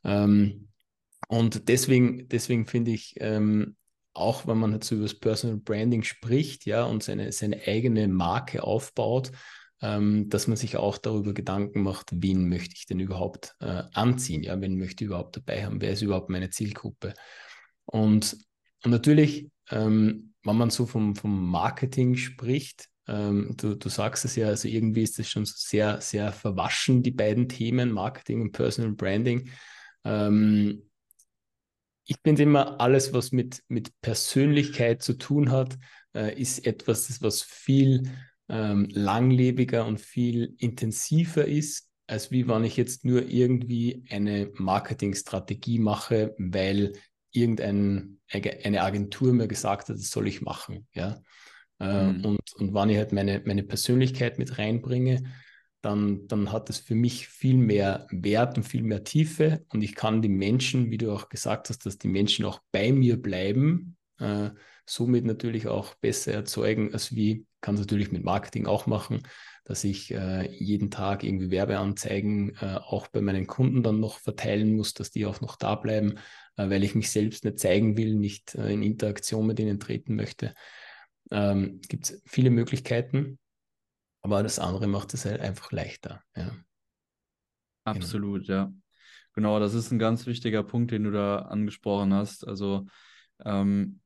Ähm, 0.05 0.69
und 1.29 1.69
deswegen, 1.69 2.29
deswegen 2.29 2.67
finde 2.67 2.91
ich, 2.91 3.15
ähm, 3.19 3.77
auch 4.13 4.47
wenn 4.47 4.59
man 4.59 4.73
jetzt 4.73 4.91
über 4.91 5.05
das 5.05 5.15
Personal 5.15 5.59
Branding 5.59 6.03
spricht, 6.03 6.67
ja, 6.67 6.85
und 6.85 7.03
seine, 7.03 7.31
seine 7.33 7.61
eigene 7.67 8.09
Marke 8.09 8.65
aufbaut, 8.65 9.31
ähm, 9.83 10.29
dass 10.29 10.47
man 10.47 10.57
sich 10.57 10.77
auch 10.77 10.99
darüber 10.99 11.33
Gedanken 11.33 11.83
macht, 11.83 12.11
wen 12.13 12.49
möchte 12.49 12.75
ich 12.77 12.87
denn 12.87 13.01
überhaupt 13.01 13.55
äh, 13.61 13.85
anziehen, 13.95 14.43
ja, 14.43 14.61
wen 14.61 14.77
möchte 14.77 15.05
ich 15.05 15.09
überhaupt 15.09 15.37
dabei 15.37 15.65
haben, 15.65 15.81
wer 15.81 15.93
ist 15.93 16.03
überhaupt 16.03 16.29
meine 16.29 16.51
Zielgruppe. 16.51 17.15
Und, 17.87 18.37
und 18.85 18.91
natürlich, 18.91 19.49
ähm, 19.71 20.35
wenn 20.43 20.57
man 20.57 20.71
so 20.71 20.87
vom, 20.87 21.15
vom 21.15 21.49
Marketing 21.49 22.17
spricht, 22.17 22.90
ähm, 23.09 23.55
du, 23.57 23.75
du 23.75 23.89
sagst 23.89 24.25
es 24.25 24.37
ja, 24.37 24.49
also 24.49 24.69
irgendwie 24.69 25.03
ist 25.03 25.19
das 25.19 25.29
schon 25.29 25.45
sehr, 25.45 26.01
sehr 26.01 26.33
verwaschen, 26.33 27.03
die 27.03 27.11
beiden 27.11 27.49
Themen, 27.49 27.93
Marketing 27.93 28.41
und 28.41 28.53
Personal 28.53 28.93
Branding. 28.93 29.51
Ähm, 30.05 30.83
ich 32.05 32.17
finde 32.25 32.43
immer, 32.43 32.81
alles, 32.81 33.13
was 33.13 33.33
mit, 33.33 33.63
mit 33.69 33.93
Persönlichkeit 34.01 35.03
zu 35.03 35.15
tun 35.15 35.51
hat, 35.51 35.79
äh, 36.15 36.41
ist 36.41 36.67
etwas, 36.67 37.07
das 37.07 37.23
was 37.23 37.43
viel 37.43 38.11
ähm, 38.49 38.89
langlebiger 38.91 39.87
und 39.87 40.01
viel 40.01 40.55
intensiver 40.59 41.47
ist, 41.47 41.89
als 42.07 42.33
wie 42.33 42.49
wenn 42.49 42.65
ich 42.65 42.77
jetzt 42.77 43.05
nur 43.05 43.29
irgendwie 43.29 44.05
eine 44.11 44.51
Marketingstrategie 44.55 45.79
mache, 45.79 46.35
weil 46.39 46.95
irgendeine 47.31 48.17
Agentur 48.33 49.33
mir 49.33 49.47
gesagt 49.47 49.89
hat, 49.89 49.97
das 49.97 50.11
soll 50.11 50.27
ich 50.27 50.41
machen. 50.41 50.89
Ja? 50.93 51.23
Äh, 51.81 52.13
mhm. 52.13 52.25
und, 52.25 52.53
und 52.57 52.75
wann 52.75 52.91
ich 52.91 52.99
halt 52.99 53.13
meine, 53.13 53.43
meine 53.45 53.63
Persönlichkeit 53.63 54.39
mit 54.39 54.59
reinbringe, 54.59 55.23
dann, 55.81 56.27
dann 56.29 56.53
hat 56.53 56.69
es 56.69 56.79
für 56.79 56.95
mich 56.95 57.27
viel 57.29 57.57
mehr 57.57 58.07
Wert 58.11 58.57
und 58.59 58.65
viel 58.65 58.83
mehr 58.83 59.03
Tiefe 59.03 59.65
und 59.71 59.83
ich 59.83 59.95
kann 59.95 60.21
die 60.21 60.29
Menschen, 60.29 60.91
wie 60.91 60.99
du 60.99 61.13
auch 61.13 61.31
gesagt 61.31 61.71
hast, 61.71 61.87
dass 61.87 61.97
die 61.97 62.09
Menschen 62.09 62.45
auch 62.45 62.61
bei 62.71 62.93
mir 62.93 63.21
bleiben, 63.21 63.97
äh, 64.19 64.51
somit 64.85 65.25
natürlich 65.25 65.69
auch 65.69 65.95
besser 65.95 66.35
erzeugen, 66.35 66.93
als 66.93 67.15
wie, 67.15 67.47
kann 67.63 67.77
es 67.77 67.81
natürlich 67.81 68.13
mit 68.13 68.25
Marketing 68.25 68.67
auch 68.67 68.87
machen, 68.87 69.23
dass 69.65 69.85
ich 69.85 70.13
äh, 70.13 70.51
jeden 70.53 70.91
Tag 70.91 71.23
irgendwie 71.23 71.51
Werbeanzeigen 71.51 72.57
äh, 72.61 72.77
auch 72.77 73.07
bei 73.07 73.21
meinen 73.21 73.47
Kunden 73.47 73.83
dann 73.83 74.01
noch 74.01 74.19
verteilen 74.19 74.75
muss, 74.75 74.95
dass 74.95 75.11
die 75.11 75.27
auch 75.27 75.41
noch 75.41 75.57
da 75.57 75.77
bleiben, 75.77 76.17
äh, 76.57 76.69
weil 76.69 76.83
ich 76.83 76.95
mich 76.95 77.11
selbst 77.11 77.45
nicht 77.45 77.59
zeigen 77.59 77.97
will, 77.97 78.17
nicht 78.17 78.55
äh, 78.55 78.73
in 78.73 78.83
Interaktion 78.83 79.47
mit 79.47 79.61
ihnen 79.61 79.79
treten 79.79 80.17
möchte. 80.17 80.55
Ähm, 81.31 81.81
Gibt 81.89 82.11
es 82.11 82.23
viele 82.27 82.51
Möglichkeiten, 82.51 83.39
aber 84.23 84.43
das 84.43 84.59
andere 84.59 84.87
macht 84.87 85.15
es 85.15 85.25
halt 85.25 85.41
einfach 85.41 85.73
leichter. 85.73 86.23
Ja. 86.37 86.45
Genau. 86.45 86.57
Absolut, 87.85 88.47
genau. 88.47 88.59
ja. 88.59 88.73
Genau, 89.35 89.61
das 89.61 89.75
ist 89.75 89.91
ein 89.91 89.99
ganz 89.99 90.27
wichtiger 90.27 90.63
Punkt, 90.63 90.91
den 90.91 91.05
du 91.05 91.13
da 91.13 91.39
angesprochen 91.41 92.13
hast. 92.13 92.47
Also 92.47 92.87
ähm, 93.45 94.01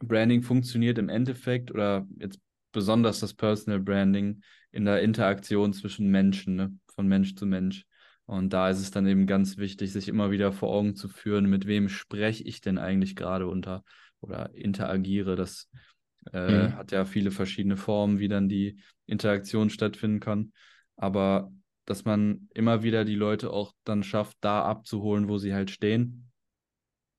Branding 0.00 0.42
funktioniert 0.42 0.98
im 0.98 1.08
Endeffekt 1.08 1.70
oder 1.70 2.06
jetzt 2.18 2.40
besonders 2.72 3.20
das 3.20 3.34
Personal 3.34 3.80
Branding 3.80 4.42
in 4.70 4.84
der 4.84 5.02
Interaktion 5.02 5.72
zwischen 5.72 6.08
Menschen, 6.08 6.56
ne? 6.56 6.78
von 6.94 7.06
Mensch 7.06 7.34
zu 7.34 7.46
Mensch. 7.46 7.84
Und 8.26 8.52
da 8.52 8.68
ist 8.68 8.80
es 8.80 8.90
dann 8.90 9.06
eben 9.06 9.26
ganz 9.26 9.56
wichtig, 9.56 9.92
sich 9.92 10.08
immer 10.08 10.30
wieder 10.30 10.52
vor 10.52 10.68
Augen 10.70 10.94
zu 10.94 11.08
führen, 11.08 11.48
mit 11.48 11.66
wem 11.66 11.88
spreche 11.88 12.44
ich 12.44 12.60
denn 12.60 12.76
eigentlich 12.76 13.16
gerade 13.16 13.46
unter 13.46 13.84
oder 14.20 14.54
interagiere. 14.54 15.34
Das 15.34 15.70
äh, 16.32 16.68
mhm. 16.68 16.76
hat 16.76 16.92
ja 16.92 17.04
viele 17.04 17.30
verschiedene 17.30 17.76
Formen, 17.76 18.18
wie 18.18 18.28
dann 18.28 18.48
die 18.48 18.80
Interaktion 19.06 19.70
stattfinden 19.70 20.20
kann. 20.20 20.52
Aber 20.96 21.50
dass 21.84 22.04
man 22.04 22.48
immer 22.52 22.82
wieder 22.82 23.04
die 23.04 23.14
Leute 23.14 23.50
auch 23.50 23.72
dann 23.84 24.02
schafft, 24.02 24.36
da 24.42 24.62
abzuholen, 24.62 25.28
wo 25.28 25.38
sie 25.38 25.54
halt 25.54 25.70
stehen. 25.70 26.30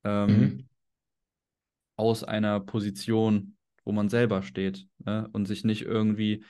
Ähm, 0.04 0.40
mhm. 0.40 0.68
Aus 1.96 2.24
einer 2.24 2.60
Position, 2.60 3.58
wo 3.84 3.92
man 3.92 4.10
selber 4.10 4.44
steht 4.44 4.88
ne? 5.00 5.28
und 5.34 5.48
sich 5.48 5.64
nicht 5.64 5.82
irgendwie 5.82 6.46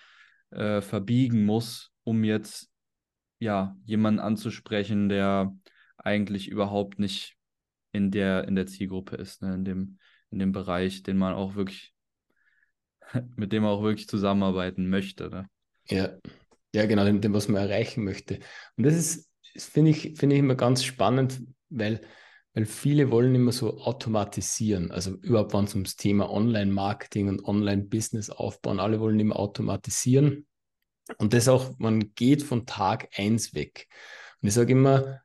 äh, 0.52 0.82
verbiegen 0.82 1.46
muss, 1.46 1.92
um 2.04 2.24
jetzt 2.24 2.70
ja 3.40 3.78
jemanden 3.86 4.20
anzusprechen, 4.20 5.08
der 5.08 5.56
eigentlich 5.98 6.50
überhaupt 6.50 7.00
nicht 7.00 7.38
in 7.92 8.12
der 8.12 8.48
in 8.48 8.56
der 8.56 8.68
Zielgruppe 8.68 9.16
ist, 9.16 9.42
ne? 9.42 9.56
in 9.56 9.64
dem 9.64 9.98
in 10.30 10.40
dem 10.40 10.52
Bereich, 10.52 11.04
den 11.04 11.18
man 11.18 11.34
auch 11.34 11.56
wirklich 11.56 11.94
mit 13.36 13.52
dem 13.52 13.64
man 13.64 13.72
auch 13.72 13.84
wirklich 13.84 14.08
zusammenarbeiten 14.08 14.90
möchte. 14.90 15.30
Ne? 15.30 15.48
Ja, 15.88 16.18
ja, 16.74 16.86
genau, 16.86 17.06
dem, 17.06 17.22
dem, 17.22 17.34
was 17.34 17.48
man 17.48 17.62
erreichen 17.64 18.04
möchte. 18.04 18.40
Und 18.78 18.86
das 18.86 18.96
ist, 18.96 19.30
finde 19.56 19.92
ich, 19.92 20.14
finde 20.18 20.36
ich 20.36 20.40
immer 20.40 20.56
ganz 20.56 20.84
spannend, 20.84 21.42
weil 21.70 22.02
weil 22.54 22.66
viele 22.66 23.12
wollen 23.12 23.36
immer 23.36 23.52
so 23.52 23.80
automatisieren. 23.80 24.92
Also 24.92 25.12
überhaupt, 25.22 25.54
wenn 25.54 25.66
es 25.66 25.76
ums 25.76 25.96
Thema 25.96 26.30
Online-Marketing 26.30 27.30
und 27.30 27.46
Online-Business 27.46 28.30
aufbauen, 28.30 28.80
alle 28.80 29.00
wollen 29.00 29.20
immer 29.20 29.38
automatisieren. 29.38 30.48
Und 31.18 31.34
das 31.34 31.48
auch, 31.48 31.78
man 31.78 32.14
geht 32.16 32.44
von 32.44 32.66
Tag 32.66 33.10
eins 33.16 33.54
weg. 33.54 33.88
Und 34.42 34.48
ich 34.48 34.54
sage 34.54 34.74
immer, 34.74 35.22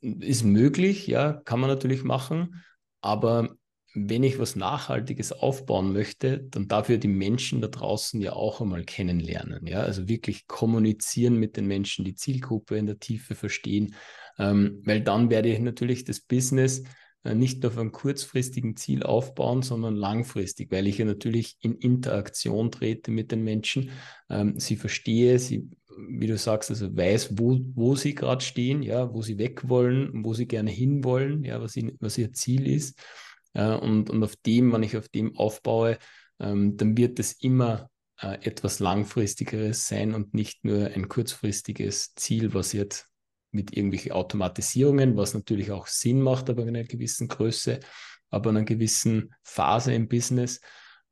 ist 0.00 0.44
möglich, 0.44 1.06
ja, 1.06 1.34
kann 1.44 1.60
man 1.60 1.68
natürlich 1.68 2.04
machen, 2.04 2.64
aber 3.02 3.54
wenn 3.94 4.22
ich 4.22 4.38
was 4.38 4.56
Nachhaltiges 4.56 5.32
aufbauen 5.32 5.92
möchte, 5.92 6.38
dann 6.38 6.68
ich 6.88 7.00
die 7.00 7.08
Menschen 7.08 7.60
da 7.60 7.68
draußen 7.68 8.20
ja 8.20 8.32
auch 8.32 8.60
einmal 8.60 8.84
kennenlernen. 8.84 9.66
Ja, 9.66 9.80
also 9.80 10.08
wirklich 10.08 10.46
kommunizieren 10.46 11.36
mit 11.36 11.56
den 11.56 11.66
Menschen, 11.66 12.04
die 12.04 12.14
Zielgruppe 12.14 12.76
in 12.76 12.86
der 12.86 12.98
Tiefe 12.98 13.34
verstehen 13.34 13.94
ähm, 14.38 14.80
weil 14.84 15.00
dann 15.00 15.30
werde 15.30 15.50
ich 15.50 15.60
natürlich 15.60 16.04
das 16.04 16.20
Business 16.20 16.82
äh, 17.24 17.34
nicht 17.34 17.62
nur 17.62 17.72
auf 17.72 17.78
einem 17.78 17.92
kurzfristigen 17.92 18.76
Ziel 18.76 19.02
aufbauen, 19.02 19.62
sondern 19.62 19.94
langfristig, 19.94 20.70
weil 20.70 20.86
ich 20.86 20.98
ja 20.98 21.04
natürlich 21.04 21.56
in 21.60 21.74
Interaktion 21.76 22.70
trete 22.70 23.10
mit 23.10 23.32
den 23.32 23.44
Menschen, 23.44 23.90
ähm, 24.30 24.58
sie 24.58 24.76
verstehe, 24.76 25.38
sie, 25.38 25.68
wie 26.08 26.26
du 26.26 26.36
sagst, 26.38 26.70
also 26.70 26.94
weiß, 26.96 27.38
wo, 27.38 27.60
wo 27.74 27.94
sie 27.94 28.14
gerade 28.14 28.44
stehen, 28.44 28.82
ja, 28.82 29.12
wo 29.12 29.22
sie 29.22 29.38
weg 29.38 29.68
wollen, 29.68 30.24
wo 30.24 30.34
sie 30.34 30.46
gerne 30.46 30.70
hinwollen, 30.70 31.44
ja, 31.44 31.60
was, 31.60 31.76
ihnen, 31.76 31.96
was 32.00 32.18
ihr 32.18 32.32
Ziel 32.32 32.66
ist. 32.66 32.98
Äh, 33.54 33.74
und, 33.74 34.10
und 34.10 34.22
auf 34.22 34.36
dem, 34.36 34.72
wenn 34.72 34.82
ich 34.82 34.96
auf 34.96 35.08
dem 35.08 35.36
aufbaue, 35.36 35.98
ähm, 36.38 36.76
dann 36.76 36.96
wird 36.96 37.18
es 37.18 37.32
immer 37.32 37.90
äh, 38.20 38.38
etwas 38.46 38.78
langfristigeres 38.78 39.88
sein 39.88 40.14
und 40.14 40.34
nicht 40.34 40.64
nur 40.64 40.86
ein 40.86 41.08
kurzfristiges 41.08 42.14
Ziel, 42.14 42.54
was 42.54 42.72
jetzt 42.72 43.08
mit 43.50 43.76
irgendwelchen 43.76 44.12
Automatisierungen, 44.12 45.16
was 45.16 45.34
natürlich 45.34 45.70
auch 45.70 45.86
Sinn 45.86 46.22
macht, 46.22 46.48
aber 46.48 46.62
in 46.62 46.68
einer 46.68 46.84
gewissen 46.84 47.28
Größe, 47.28 47.80
aber 48.30 48.50
in 48.50 48.56
einer 48.56 48.64
gewissen 48.64 49.34
Phase 49.42 49.92
im 49.92 50.08
Business. 50.08 50.60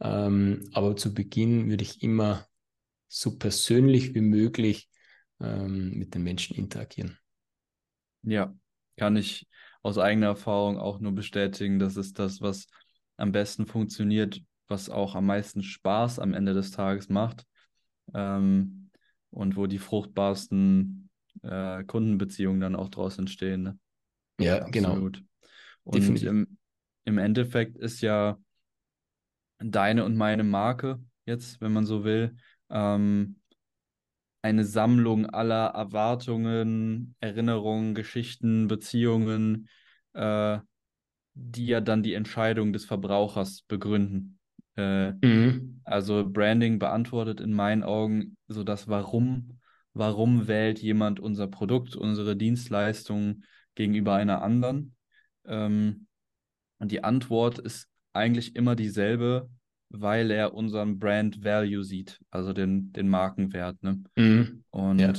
Ähm, 0.00 0.70
aber 0.72 0.96
zu 0.96 1.12
Beginn 1.12 1.68
würde 1.68 1.84
ich 1.84 2.02
immer 2.02 2.46
so 3.08 3.36
persönlich 3.36 4.14
wie 4.14 4.22
möglich 4.22 4.88
ähm, 5.40 5.98
mit 5.98 6.14
den 6.14 6.22
Menschen 6.22 6.56
interagieren. 6.56 7.18
Ja, 8.22 8.54
kann 8.96 9.16
ich 9.16 9.48
aus 9.82 9.98
eigener 9.98 10.26
Erfahrung 10.26 10.78
auch 10.78 11.00
nur 11.00 11.12
bestätigen. 11.12 11.78
Das 11.78 11.96
ist 11.96 12.18
das, 12.18 12.40
was 12.40 12.66
am 13.16 13.32
besten 13.32 13.66
funktioniert, 13.66 14.40
was 14.68 14.90
auch 14.90 15.14
am 15.14 15.26
meisten 15.26 15.62
Spaß 15.62 16.18
am 16.18 16.34
Ende 16.34 16.54
des 16.54 16.70
Tages 16.70 17.08
macht 17.08 17.44
ähm, 18.14 18.90
und 19.30 19.56
wo 19.56 19.66
die 19.66 19.78
fruchtbarsten 19.78 21.10
äh, 21.42 21.84
Kundenbeziehungen 21.84 22.60
dann 22.60 22.76
auch 22.76 22.88
draus 22.88 23.18
entstehen. 23.18 23.62
Ne? 23.62 23.78
Ja, 24.40 24.64
genau. 24.68 24.90
Absolut. 24.90 25.22
genau. 25.84 26.06
Und 26.06 26.22
im, 26.22 26.58
im 27.04 27.18
Endeffekt 27.18 27.76
ist 27.78 28.00
ja 28.00 28.38
deine 29.58 30.04
und 30.04 30.16
meine 30.16 30.44
Marke 30.44 31.00
jetzt, 31.26 31.60
wenn 31.60 31.72
man 31.72 31.86
so 31.86 32.04
will, 32.04 32.36
ähm, 32.70 33.39
eine 34.42 34.64
Sammlung 34.64 35.26
aller 35.26 35.66
Erwartungen, 35.66 37.14
Erinnerungen, 37.20 37.94
Geschichten, 37.94 38.68
Beziehungen, 38.68 39.68
äh, 40.14 40.58
die 41.34 41.66
ja 41.66 41.80
dann 41.80 42.02
die 42.02 42.14
Entscheidung 42.14 42.72
des 42.72 42.84
Verbrauchers 42.84 43.62
begründen. 43.62 44.38
Äh, 44.76 45.12
mhm. 45.12 45.80
Also 45.84 46.28
Branding 46.28 46.78
beantwortet 46.78 47.40
in 47.40 47.52
meinen 47.52 47.82
Augen 47.82 48.36
so 48.48 48.64
das 48.64 48.88
Warum 48.88 49.60
warum 49.92 50.48
wählt 50.48 50.80
jemand 50.80 51.20
unser 51.20 51.46
Produkt, 51.46 51.96
unsere 51.96 52.36
Dienstleistung 52.36 53.44
gegenüber 53.74 54.14
einer 54.14 54.42
anderen? 54.42 54.94
Ähm, 55.44 56.06
und 56.78 56.92
die 56.92 57.04
Antwort 57.04 57.58
ist 57.58 57.88
eigentlich 58.12 58.56
immer 58.56 58.76
dieselbe, 58.76 59.50
weil 59.90 60.30
er 60.30 60.54
unseren 60.54 60.98
Brand 60.98 61.44
Value 61.44 61.84
sieht, 61.84 62.20
also 62.30 62.52
den, 62.52 62.92
den 62.92 63.08
Markenwert. 63.08 63.82
Ne? 63.82 64.02
Mhm. 64.16 64.64
Und 64.70 64.98
ja. 65.00 65.12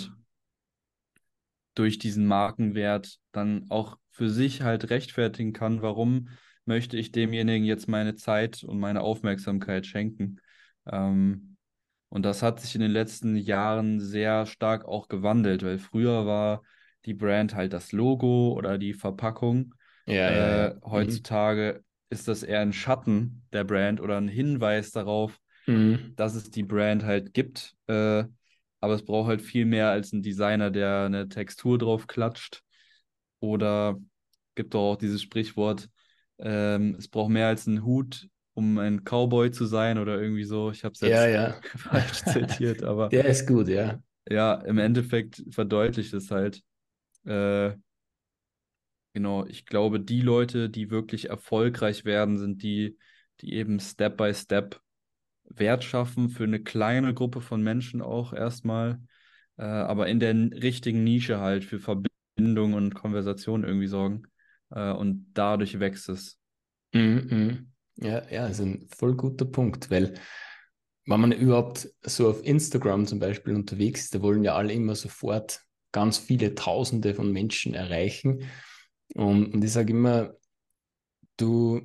durch 1.75 1.99
diesen 1.99 2.25
Markenwert 2.25 3.17
dann 3.31 3.65
auch 3.69 3.97
für 4.09 4.29
sich 4.29 4.61
halt 4.61 4.89
rechtfertigen 4.89 5.53
kann, 5.53 5.81
warum 5.81 6.29
möchte 6.65 6.97
ich 6.97 7.11
demjenigen 7.11 7.65
jetzt 7.65 7.87
meine 7.87 8.15
Zeit 8.15 8.63
und 8.63 8.79
meine 8.79 9.01
Aufmerksamkeit 9.01 9.85
schenken. 9.85 10.39
Ähm, 10.89 11.57
und 12.09 12.23
das 12.23 12.43
hat 12.43 12.59
sich 12.59 12.75
in 12.75 12.81
den 12.81 12.91
letzten 12.91 13.35
Jahren 13.35 13.99
sehr 13.99 14.45
stark 14.45 14.85
auch 14.85 15.07
gewandelt, 15.07 15.63
weil 15.63 15.79
früher 15.79 16.25
war 16.25 16.61
die 17.05 17.13
Brand 17.13 17.55
halt 17.55 17.73
das 17.73 17.91
Logo 17.91 18.53
oder 18.53 18.77
die 18.77 18.93
Verpackung. 18.93 19.73
Ja, 20.05 20.13
äh, 20.13 20.37
ja, 20.37 20.67
ja. 20.67 20.73
Mhm. 20.75 20.91
Heutzutage. 20.91 21.83
Ist 22.11 22.27
das 22.27 22.43
eher 22.43 22.59
ein 22.59 22.73
Schatten 22.73 23.41
der 23.51 23.63
Brand 23.63 23.99
oder 23.99 24.17
ein 24.17 24.27
Hinweis 24.27 24.91
darauf, 24.91 25.39
mhm. 25.65 26.13
dass 26.15 26.35
es 26.35 26.51
die 26.51 26.63
Brand 26.63 27.03
halt 27.03 27.33
gibt. 27.33 27.75
Äh, 27.87 28.25
aber 28.79 28.93
es 28.93 29.05
braucht 29.05 29.29
halt 29.29 29.41
viel 29.41 29.65
mehr 29.65 29.89
als 29.89 30.11
ein 30.11 30.21
Designer, 30.21 30.69
der 30.69 31.05
eine 31.05 31.29
Textur 31.29 31.77
drauf 31.77 32.07
klatscht. 32.07 32.61
Oder 33.39 33.97
gibt 34.55 34.73
doch 34.73 34.91
auch 34.91 34.97
dieses 34.97 35.21
Sprichwort, 35.21 35.87
ähm, 36.39 36.95
es 36.97 37.07
braucht 37.07 37.29
mehr 37.29 37.47
als 37.47 37.67
ein 37.67 37.85
Hut, 37.85 38.27
um 38.53 38.77
ein 38.79 39.03
Cowboy 39.03 39.51
zu 39.51 39.65
sein 39.65 39.97
oder 39.97 40.19
irgendwie 40.19 40.43
so. 40.43 40.71
Ich 40.71 40.83
habe 40.83 40.93
es 40.93 41.01
jetzt 41.01 41.11
ja, 41.11 41.27
ja. 41.27 41.55
falsch 41.77 42.23
zitiert, 42.23 42.83
aber. 42.83 43.09
Der 43.09 43.25
ist 43.25 43.47
gut, 43.47 43.67
ja. 43.67 44.01
Ja, 44.29 44.55
im 44.55 44.77
Endeffekt 44.77 45.43
verdeutlicht 45.49 46.13
es 46.13 46.31
halt. 46.31 46.61
Äh, 47.25 47.71
genau, 49.13 49.45
ich 49.45 49.65
glaube, 49.65 49.99
die 49.99 50.21
Leute, 50.21 50.69
die 50.69 50.89
wirklich 50.89 51.29
erfolgreich 51.29 52.05
werden, 52.05 52.37
sind 52.37 52.63
die, 52.63 52.97
die 53.41 53.53
eben 53.53 53.79
Step 53.79 54.17
by 54.17 54.33
Step 54.33 54.81
Wert 55.45 55.83
schaffen 55.83 56.29
für 56.29 56.43
eine 56.43 56.61
kleine 56.61 57.13
Gruppe 57.13 57.41
von 57.41 57.61
Menschen 57.61 58.01
auch 58.01 58.33
erstmal, 58.33 59.01
äh, 59.57 59.63
aber 59.63 60.07
in 60.07 60.19
der 60.19 60.33
richtigen 60.35 61.03
Nische 61.03 61.39
halt 61.39 61.65
für 61.65 61.79
Verbindung 61.79 62.73
und 62.73 62.93
Konversation 62.93 63.63
irgendwie 63.63 63.87
sorgen. 63.87 64.23
Äh, 64.69 64.91
und 64.91 65.27
dadurch 65.33 65.79
wächst 65.79 66.09
es. 66.09 66.39
Mhm, 66.93 67.27
mh. 67.29 68.07
Ja, 68.07 68.23
ja, 68.29 68.47
ist 68.47 68.61
ein 68.61 68.87
voll 68.97 69.15
guter 69.15 69.45
Punkt, 69.45 69.91
weil 69.91 70.15
wenn 71.05 71.19
man 71.19 71.31
überhaupt 71.31 71.89
so 72.03 72.29
auf 72.29 72.43
Instagram 72.45 73.05
zum 73.05 73.19
Beispiel 73.19 73.55
unterwegs 73.55 74.03
ist, 74.03 74.15
da 74.15 74.21
wollen 74.21 74.43
ja 74.43 74.55
alle 74.55 74.73
immer 74.73 74.95
sofort 74.95 75.61
ganz 75.91 76.17
viele 76.17 76.55
Tausende 76.55 77.13
von 77.13 77.31
Menschen 77.31 77.73
erreichen. 77.73 78.43
Und, 79.15 79.53
und 79.53 79.63
ich 79.63 79.71
sage 79.71 79.93
immer, 79.93 80.33
du, 81.37 81.81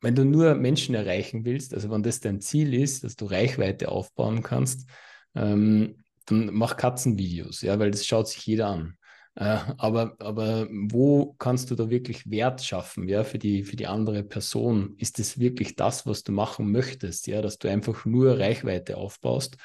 wenn 0.00 0.14
du 0.14 0.24
nur 0.24 0.54
Menschen 0.54 0.94
erreichen 0.94 1.44
willst, 1.44 1.74
also 1.74 1.90
wenn 1.90 2.02
das 2.02 2.20
dein 2.20 2.40
Ziel 2.40 2.74
ist, 2.74 3.04
dass 3.04 3.16
du 3.16 3.26
Reichweite 3.26 3.90
aufbauen 3.90 4.42
kannst, 4.42 4.88
ähm, 5.34 6.04
dann 6.26 6.50
mach 6.52 6.76
Katzenvideos, 6.76 7.62
ja, 7.62 7.78
weil 7.78 7.90
das 7.90 8.06
schaut 8.06 8.28
sich 8.28 8.46
jeder 8.46 8.68
an. 8.68 8.96
Äh, 9.36 9.58
aber, 9.78 10.16
aber 10.18 10.68
wo 10.70 11.34
kannst 11.38 11.70
du 11.70 11.74
da 11.74 11.88
wirklich 11.88 12.28
Wert 12.30 12.64
schaffen, 12.64 13.08
ja, 13.08 13.24
für 13.24 13.38
die, 13.38 13.62
für 13.64 13.76
die 13.76 13.86
andere 13.86 14.22
Person? 14.22 14.94
Ist 14.98 15.18
es 15.18 15.38
wirklich 15.38 15.76
das, 15.76 16.06
was 16.06 16.24
du 16.24 16.32
machen 16.32 16.70
möchtest, 16.72 17.26
ja, 17.26 17.40
dass 17.42 17.58
du 17.58 17.68
einfach 17.68 18.04
nur 18.04 18.38
Reichweite 18.38 18.96
aufbaust? 18.96 19.56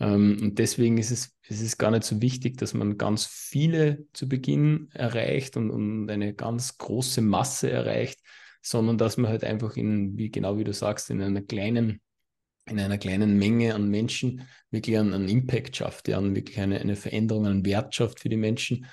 Ähm, 0.00 0.38
und 0.42 0.58
deswegen 0.58 0.98
ist 0.98 1.10
es, 1.10 1.36
ist 1.46 1.60
es 1.60 1.78
gar 1.78 1.90
nicht 1.90 2.04
so 2.04 2.20
wichtig, 2.20 2.56
dass 2.58 2.74
man 2.74 2.98
ganz 2.98 3.26
viele 3.26 4.06
zu 4.12 4.28
Beginn 4.28 4.88
erreicht 4.92 5.56
und, 5.56 5.70
und 5.70 6.10
eine 6.10 6.34
ganz 6.34 6.78
große 6.78 7.20
Masse 7.20 7.70
erreicht, 7.70 8.20
sondern 8.62 8.98
dass 8.98 9.16
man 9.16 9.30
halt 9.30 9.44
einfach 9.44 9.76
in, 9.76 10.16
wie 10.16 10.30
genau 10.30 10.58
wie 10.58 10.64
du 10.64 10.72
sagst, 10.72 11.10
in 11.10 11.22
einer 11.22 11.42
kleinen 11.42 12.00
in 12.66 12.78
einer 12.78 12.98
kleinen 12.98 13.38
Menge 13.38 13.74
an 13.74 13.88
Menschen 13.88 14.46
wirklich 14.70 14.96
einen, 14.96 15.12
einen 15.12 15.28
Impact 15.28 15.76
schafft, 15.76 16.08
ja, 16.08 16.18
und 16.18 16.34
wirklich 16.34 16.58
eine, 16.60 16.80
eine 16.80 16.96
Veränderung, 16.96 17.46
einen 17.46 17.64
Wert 17.64 17.94
schafft 17.94 18.20
für 18.20 18.28
die 18.28 18.36
Menschen, 18.36 18.86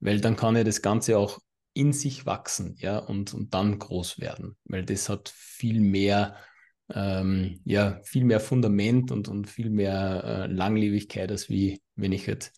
weil 0.00 0.20
dann 0.20 0.36
kann 0.36 0.56
ja 0.56 0.64
das 0.64 0.82
Ganze 0.82 1.16
auch 1.18 1.38
in 1.72 1.92
sich 1.92 2.26
wachsen, 2.26 2.76
ja, 2.78 2.98
und, 2.98 3.32
und 3.32 3.54
dann 3.54 3.78
groß 3.78 4.18
werden, 4.20 4.56
weil 4.64 4.84
das 4.84 5.08
hat 5.08 5.32
viel 5.34 5.80
mehr, 5.80 6.36
ähm, 6.94 7.60
ja, 7.64 8.00
viel 8.04 8.24
mehr 8.24 8.40
Fundament 8.40 9.10
und, 9.12 9.28
und 9.28 9.48
viel 9.48 9.70
mehr 9.70 10.24
äh, 10.24 10.52
Langlebigkeit, 10.52 11.30
als 11.30 11.48
wie 11.48 11.82
wenn 11.96 12.12
ich 12.12 12.26
jetzt 12.26 12.52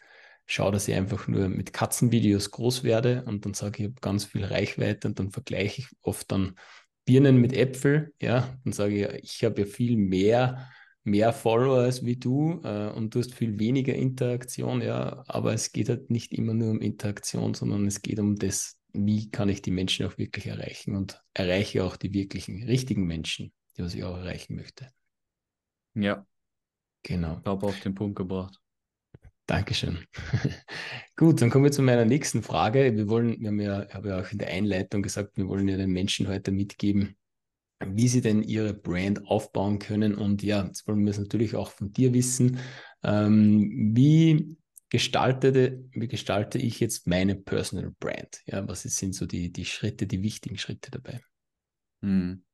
schaue, 0.46 0.72
dass 0.72 0.88
ich 0.88 0.94
einfach 0.94 1.28
nur 1.28 1.48
mit 1.48 1.72
Katzenvideos 1.72 2.50
groß 2.50 2.84
werde 2.84 3.24
und 3.26 3.44
dann 3.44 3.54
sage 3.54 3.78
ich, 3.78 3.80
ich 3.80 3.86
habe 3.86 4.00
ganz 4.00 4.24
viel 4.24 4.44
Reichweite 4.44 5.08
und 5.08 5.18
dann 5.18 5.30
vergleiche 5.30 5.82
ich 5.82 5.88
oft 6.02 6.30
dann 6.30 6.56
Birnen 7.06 7.36
mit 7.36 7.52
Äpfel, 7.52 8.12
ja, 8.20 8.58
dann 8.64 8.72
sage 8.72 9.18
ich, 9.18 9.24
ich 9.24 9.44
habe 9.44 9.62
ja 9.62 9.66
viel 9.66 9.96
mehr, 9.96 10.70
mehr 11.02 11.32
Followers 11.32 12.04
wie 12.04 12.16
du 12.16 12.60
äh, 12.64 12.90
und 12.90 13.14
du 13.14 13.18
hast 13.18 13.34
viel 13.34 13.58
weniger 13.58 13.94
Interaktion, 13.94 14.80
ja, 14.80 15.22
aber 15.26 15.52
es 15.52 15.72
geht 15.72 15.88
halt 15.88 16.10
nicht 16.10 16.32
immer 16.32 16.54
nur 16.54 16.70
um 16.70 16.80
Interaktion, 16.80 17.54
sondern 17.54 17.86
es 17.86 18.00
geht 18.00 18.18
um 18.18 18.36
das, 18.36 18.78
wie 18.92 19.30
kann 19.30 19.48
ich 19.48 19.60
die 19.60 19.70
Menschen 19.70 20.06
auch 20.06 20.16
wirklich 20.18 20.46
erreichen 20.46 20.96
und 20.96 21.20
erreiche 21.34 21.84
auch 21.84 21.96
die 21.96 22.14
wirklichen, 22.14 22.62
richtigen 22.62 23.04
Menschen, 23.06 23.52
die 23.76 23.82
was 23.82 23.94
ich 23.94 24.04
auch 24.04 24.16
erreichen 24.16 24.56
möchte. 24.56 24.90
Ja. 25.94 26.26
Genau. 27.02 27.36
Ich 27.36 27.42
glaube, 27.42 27.66
auf 27.66 27.80
den 27.80 27.94
Punkt 27.94 28.16
gebracht. 28.16 28.58
Dankeschön. 29.46 29.98
Gut, 31.16 31.42
dann 31.42 31.50
kommen 31.50 31.64
wir 31.64 31.72
zu 31.72 31.82
meiner 31.82 32.06
nächsten 32.06 32.42
Frage. 32.42 32.96
Wir 32.96 33.08
wollen, 33.08 33.40
wir 33.40 33.48
haben 33.48 33.60
ja, 33.60 33.86
habe 33.90 34.08
ja 34.08 34.20
auch 34.20 34.32
in 34.32 34.38
der 34.38 34.48
Einleitung 34.48 35.02
gesagt, 35.02 35.36
wir 35.36 35.46
wollen 35.48 35.68
ja 35.68 35.76
den 35.76 35.90
Menschen 35.90 36.28
heute 36.28 36.50
mitgeben, 36.50 37.16
wie 37.84 38.08
sie 38.08 38.22
denn 38.22 38.42
ihre 38.42 38.72
Brand 38.72 39.26
aufbauen 39.26 39.78
können. 39.78 40.14
Und 40.14 40.42
ja, 40.42 40.64
jetzt 40.64 40.88
wollen 40.88 41.04
wir 41.04 41.10
es 41.10 41.18
natürlich 41.18 41.56
auch 41.56 41.70
von 41.70 41.92
dir 41.92 42.14
wissen. 42.14 42.58
Ähm, 43.02 43.92
wie 43.94 44.56
gestaltete, 44.88 45.84
wie 45.92 46.08
gestalte 46.08 46.56
ich 46.56 46.80
jetzt 46.80 47.06
meine 47.06 47.34
Personal 47.34 47.92
Brand? 48.00 48.40
Ja, 48.46 48.66
was 48.66 48.82
sind 48.82 49.14
so 49.14 49.26
die, 49.26 49.52
die 49.52 49.66
Schritte, 49.66 50.06
die 50.06 50.22
wichtigen 50.22 50.56
Schritte 50.56 50.90
dabei? 50.90 51.20
Hm. 52.00 52.44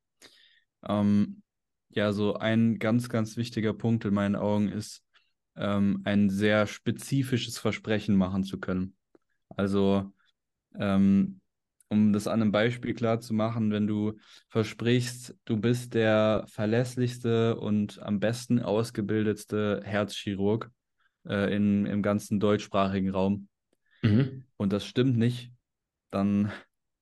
Ähm, 0.87 1.42
ja, 1.90 2.12
so 2.12 2.34
ein 2.34 2.78
ganz, 2.78 3.08
ganz 3.08 3.37
wichtiger 3.37 3.75
Punkt 3.75 4.04
in 4.04 4.14
meinen 4.14 4.37
Augen 4.37 4.68
ist, 4.68 5.04
ähm, 5.56 6.02
ein 6.04 6.30
sehr 6.30 6.66
spezifisches 6.66 7.58
Versprechen 7.58 8.16
machen 8.16 8.44
zu 8.44 8.58
können. 8.58 8.94
Also, 9.56 10.12
ähm, 10.78 11.40
um 11.88 12.12
das 12.12 12.28
an 12.28 12.40
einem 12.40 12.52
Beispiel 12.52 12.95
klar 12.95 13.21
zu 13.21 13.34
machen, 13.34 13.73
wenn 13.73 13.88
du 13.88 14.16
versprichst, 14.49 15.36
du 15.45 15.56
bist 15.56 15.95
der 15.95 16.45
verlässlichste 16.49 17.58
und 17.58 18.00
am 18.00 18.21
besten 18.21 18.60
ausgebildetste 18.60 19.80
Herzchirurg 19.84 20.71
äh, 21.26 21.54
in, 21.54 21.86
im 21.86 22.02
ganzen 22.02 22.38
deutschsprachigen 22.38 23.10
Raum 23.10 23.49
mhm. 24.02 24.45
und 24.56 24.73
das 24.73 24.86
stimmt 24.86 25.16
nicht, 25.16 25.52
dann 26.12 26.52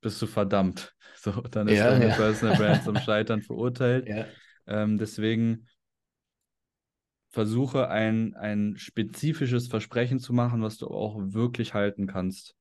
bist 0.01 0.21
du 0.23 0.27
verdammt. 0.27 0.95
So, 1.21 1.33
dann 1.33 1.67
ist 1.67 1.79
ja, 1.79 1.91
deine 1.91 2.11
ja. 2.11 2.15
Personal 2.15 2.57
Brand 2.57 2.85
zum 2.85 2.97
Scheitern 3.01 3.43
verurteilt. 3.43 4.09
Ja. 4.09 4.27
Ähm, 4.69 4.99
deswegen 4.99 5.67
versuche 7.31 7.89
ein, 7.89 8.35
ein 8.35 8.77
spezifisches 8.77 9.67
Versprechen 9.67 10.21
zu 10.21 10.33
machen, 10.33 10.63
was 10.63 10.77
du 10.79 10.87
auch 10.87 11.17
wirklich 11.19 11.75
halten 11.75 12.07
kannst. 12.07 12.55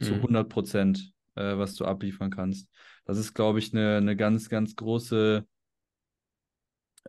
Zu 0.00 0.12
mhm. 0.12 0.20
100 0.20 0.48
Prozent, 0.48 1.12
äh, 1.34 1.58
was 1.58 1.74
du 1.74 1.84
abliefern 1.84 2.30
kannst. 2.30 2.70
Das 3.04 3.18
ist, 3.18 3.34
glaube 3.34 3.58
ich, 3.58 3.74
eine, 3.74 3.98
eine 3.98 4.16
ganz, 4.16 4.48
ganz 4.48 4.74
große 4.74 5.46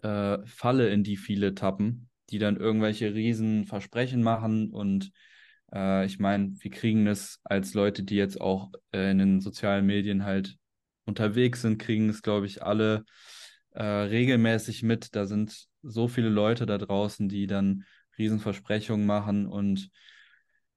äh, 0.02 0.38
Falle, 0.46 0.90
in 0.90 1.04
die 1.04 1.18
viele 1.18 1.56
tappen, 1.56 2.10
die 2.32 2.40
dann 2.40 2.58
irgendwelche 2.58 3.14
riesen 3.14 3.66
Versprechen 3.66 4.24
machen 4.24 4.72
und 4.72 5.12
äh, 5.74 6.06
ich 6.06 6.20
meine, 6.20 6.54
wir 6.60 6.72
kriegen 6.72 7.06
das 7.06 7.40
als 7.44 7.74
Leute, 7.74 8.04
die 8.04 8.16
jetzt 8.16 8.40
auch 8.40 8.72
äh, 8.92 9.12
in 9.12 9.18
den 9.18 9.42
sozialen 9.42 9.86
Medien 9.86 10.24
halt 10.24 10.58
unterwegs 11.06 11.62
sind, 11.62 11.80
kriegen 11.80 12.10
es, 12.10 12.22
glaube 12.22 12.46
ich, 12.46 12.64
alle 12.64 13.04
äh, 13.72 13.84
regelmäßig 13.84 14.84
mit. 14.84 15.16
Da 15.16 15.26
sind 15.26 15.68
so 15.82 16.08
viele 16.08 16.30
Leute 16.30 16.66
da 16.66 16.78
draußen, 16.78 17.30
die 17.30 17.48
dann 17.48 17.86
Riesenversprechungen 18.18 19.06
machen 19.06 19.48
und 19.48 19.90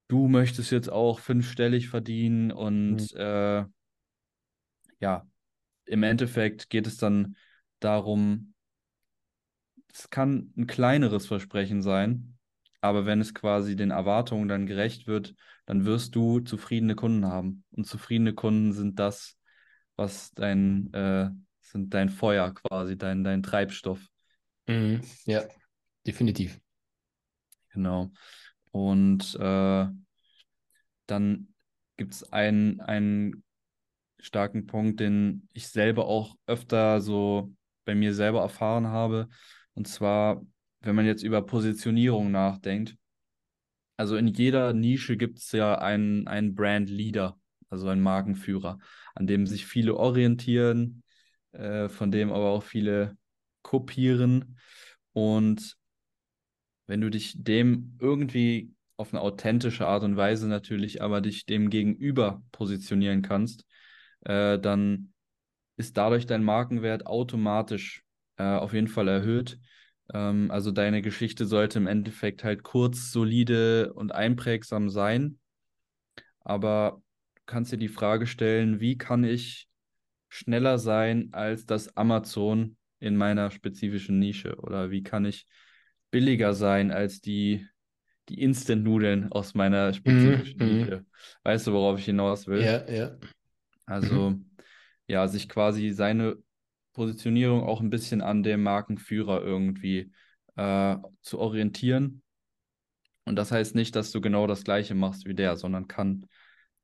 du 0.09 0.29
möchtest 0.29 0.71
jetzt 0.71 0.91
auch 0.91 1.19
fünfstellig 1.19 1.89
verdienen 1.89 2.53
und 2.53 3.13
mhm. 3.15 3.21
äh, 3.21 3.65
ja, 5.01 5.27
im 5.85 6.03
Endeffekt 6.03 6.71
geht 6.71 6.87
es 6.87 6.97
dann 6.97 7.37
darum, 7.81 8.55
es 9.93 10.09
kann 10.11 10.53
ein 10.57 10.67
kleineres 10.67 11.27
Versprechen 11.27 11.83
sein, 11.83 12.32
aber 12.83 13.07
wenn 13.07 13.21
es 13.21 13.33
quasi 13.33 13.77
den 13.77 13.91
Erwartungen 13.91 14.49
dann 14.49 14.67
gerecht 14.67 15.07
wird, 15.07 15.35
dann 15.67 15.87
wirst 15.87 16.15
du 16.15 16.41
zufriedene 16.41 16.95
Kunden 16.97 17.27
haben. 17.27 17.65
Und 17.71 17.87
zufriedene 17.87 18.35
Kunden 18.35 18.73
sind 18.73 18.99
das, 18.99 19.39
was 19.97 20.33
dein, 20.35 20.93
äh, 20.93 21.31
sind 21.61 21.95
dein 21.95 22.11
Feuer 22.11 22.53
quasi, 22.53 22.99
dein, 22.99 23.25
dein 23.25 23.43
Treibstoff. 23.43 24.05
Mhm. 24.67 25.01
Ja, 25.25 25.45
definitiv. 26.07 26.61
Genau. 27.73 28.11
Und 28.73 29.35
äh, 29.37 29.87
dann 31.07 31.55
gibt 31.97 32.15
es 32.15 32.33
einen, 32.33 32.81
einen 32.81 33.45
starken 34.19 34.67
Punkt, 34.67 34.99
den 35.01 35.49
ich 35.53 35.69
selber 35.69 36.07
auch 36.07 36.37
öfter 36.47 37.01
so 37.01 37.55
bei 37.85 37.95
mir 37.95 38.13
selber 38.15 38.41
erfahren 38.41 38.89
habe. 38.89 39.29
Und 39.75 39.89
zwar, 39.89 40.43
wenn 40.83 40.95
man 40.95 41.07
jetzt 41.07 41.23
über 41.23 41.43
Positionierung 41.43 42.31
nachdenkt. 42.31 42.97
Also 43.97 44.17
in 44.17 44.27
jeder 44.27 44.73
Nische 44.73 45.17
gibt 45.17 45.39
es 45.39 45.53
ja 45.53 45.79
einen, 45.79 46.27
einen 46.27 46.55
Brand 46.55 46.91
Leader, 46.91 47.39
also 47.71 47.89
einen 47.89 48.03
Markenführer, 48.03 48.79
an 49.15 49.27
dem 49.27 49.47
sich 49.47 49.67
viele 49.67 49.97
orientieren, 49.97 51.03
äh, 51.53 51.89
von 51.89 52.11
dem 52.11 52.33
aber 52.33 52.51
auch 52.51 52.63
viele 52.63 53.17
kopieren. 53.63 54.59
Und 55.13 55.77
wenn 56.87 57.01
du 57.01 57.11
dich 57.11 57.35
dem 57.37 57.97
irgendwie 58.01 58.75
auf 58.97 59.13
eine 59.13 59.21
authentische 59.21 59.87
Art 59.87 60.03
und 60.03 60.17
Weise 60.17 60.49
natürlich, 60.49 61.03
aber 61.03 61.21
dich 61.21 61.47
dem 61.47 61.71
gegenüber 61.71 62.43
positionieren 62.53 63.23
kannst, 63.23 63.65
äh, 64.25 64.59
dann 64.59 65.13
ist 65.77 65.97
dadurch 65.97 66.27
dein 66.27 66.45
Markenwert 66.45 67.07
automatisch 67.07 68.05
äh, 68.37 68.45
auf 68.45 68.73
jeden 68.73 68.89
Fall 68.89 69.09
erhöht. 69.09 69.59
Ähm, 70.13 70.51
also 70.51 70.71
deine 70.71 71.03
Geschichte 71.03 71.47
sollte 71.47 71.79
im 71.79 71.87
Endeffekt 71.87 72.45
halt 72.45 72.63
kurz, 72.63 73.13
solide 73.13 73.93
und 73.95 74.13
einprägsam 74.13 74.91
sein. 74.91 75.39
Aber 76.41 77.03
du 77.35 77.43
kannst 77.47 77.73
dir 77.73 77.79
die 77.79 77.89
Frage 77.89 78.27
stellen, 78.27 78.81
wie 78.81 78.99
kann 78.99 79.25
ich 79.25 79.69
schneller 80.29 80.79
sein 80.79 81.29
als 81.33 81.67
das 81.67 81.97
Amazon 81.97 82.77
in 83.01 83.17
meiner 83.17 83.51
spezifischen 83.51 84.19
Nische? 84.19 84.57
Oder 84.57 84.91
wie 84.91 85.03
kann 85.03 85.25
ich 85.25 85.47
billiger 86.11 86.55
sein 86.55 86.91
als 86.91 87.21
die, 87.21 87.67
die 88.29 88.41
Instant-Nudeln 88.41 89.31
aus 89.33 89.55
meiner 89.55 89.89
mhm, 89.89 89.95
spezifischen 89.95 90.61
mm, 90.61 90.79
Nische? 90.79 91.05
Weißt 91.43 91.67
du, 91.67 91.73
worauf 91.73 91.99
ich 91.99 92.05
hinaus 92.07 92.47
will? 92.47 92.63
Ja, 92.63 92.91
ja. 92.91 93.17
Also, 93.87 94.31
mhm. 94.31 94.51
ja, 95.07 95.27
sich 95.29 95.49
quasi 95.49 95.91
seine 95.91 96.37
Positionierung 96.93 97.63
auch 97.63 97.81
ein 97.81 97.91
bisschen 97.91 98.21
an 98.21 98.43
dem 98.43 98.63
Markenführer 98.63 99.43
irgendwie 99.43 100.13
äh, 100.57 100.97
zu 101.23 101.39
orientieren. 101.39 102.23
Und 103.25 103.37
das 103.37 103.53
heißt 103.53 103.75
nicht, 103.75 103.95
dass 103.97 104.11
du 104.11 104.21
genau 104.21 104.47
das 104.47 104.65
Gleiche 104.65 104.95
machst 104.95 105.27
wie 105.27 105.35
der, 105.35 105.57
sondern 105.57 105.89
kann 105.89 106.27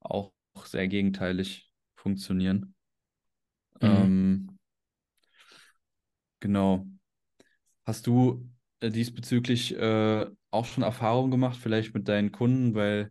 auch 0.01 0.33
sehr 0.65 0.89
gegenteilig 0.89 1.71
funktionieren. 1.97 2.75
Mhm. 3.81 3.89
Ähm, 3.89 4.59
Genau. 6.41 6.87
Hast 7.85 8.07
du 8.07 8.49
äh, 8.81 8.91
diesbezüglich 8.91 9.77
äh, 9.77 10.27
auch 10.51 10.65
schon 10.65 10.85
Erfahrungen 10.85 11.31
gemacht, 11.31 11.59
vielleicht 11.61 11.95
mit 11.95 12.09
deinen 12.09 12.33
Kunden, 12.33 12.75
weil 12.75 13.11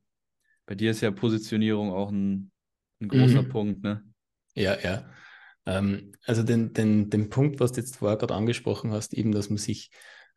bei 0.66 0.76
dir 0.76 0.92
ist 0.92 1.02
ja 1.02 1.12
Positionierung 1.12 1.92
auch 1.92 2.12
ein, 2.12 2.52
ein 3.02 3.08
großer 3.08 3.44
mhm. 3.44 3.50
Punkt, 3.50 3.84
ne? 3.84 4.04
Ja, 4.56 4.78
ja. 4.80 5.10
Ähm, 5.68 6.14
also 6.26 6.42
den, 6.42 6.74
den, 6.74 7.10
den 7.12 7.30
Punkt, 7.30 7.60
was 7.60 7.74
du 7.74 7.82
jetzt 7.82 7.98
vorher 7.98 8.18
gerade 8.18 8.34
angesprochen 8.34 8.92
hast, 8.92 9.14
eben, 9.14 9.32
dass 9.32 9.50
man 9.50 9.58
sich 9.58 9.92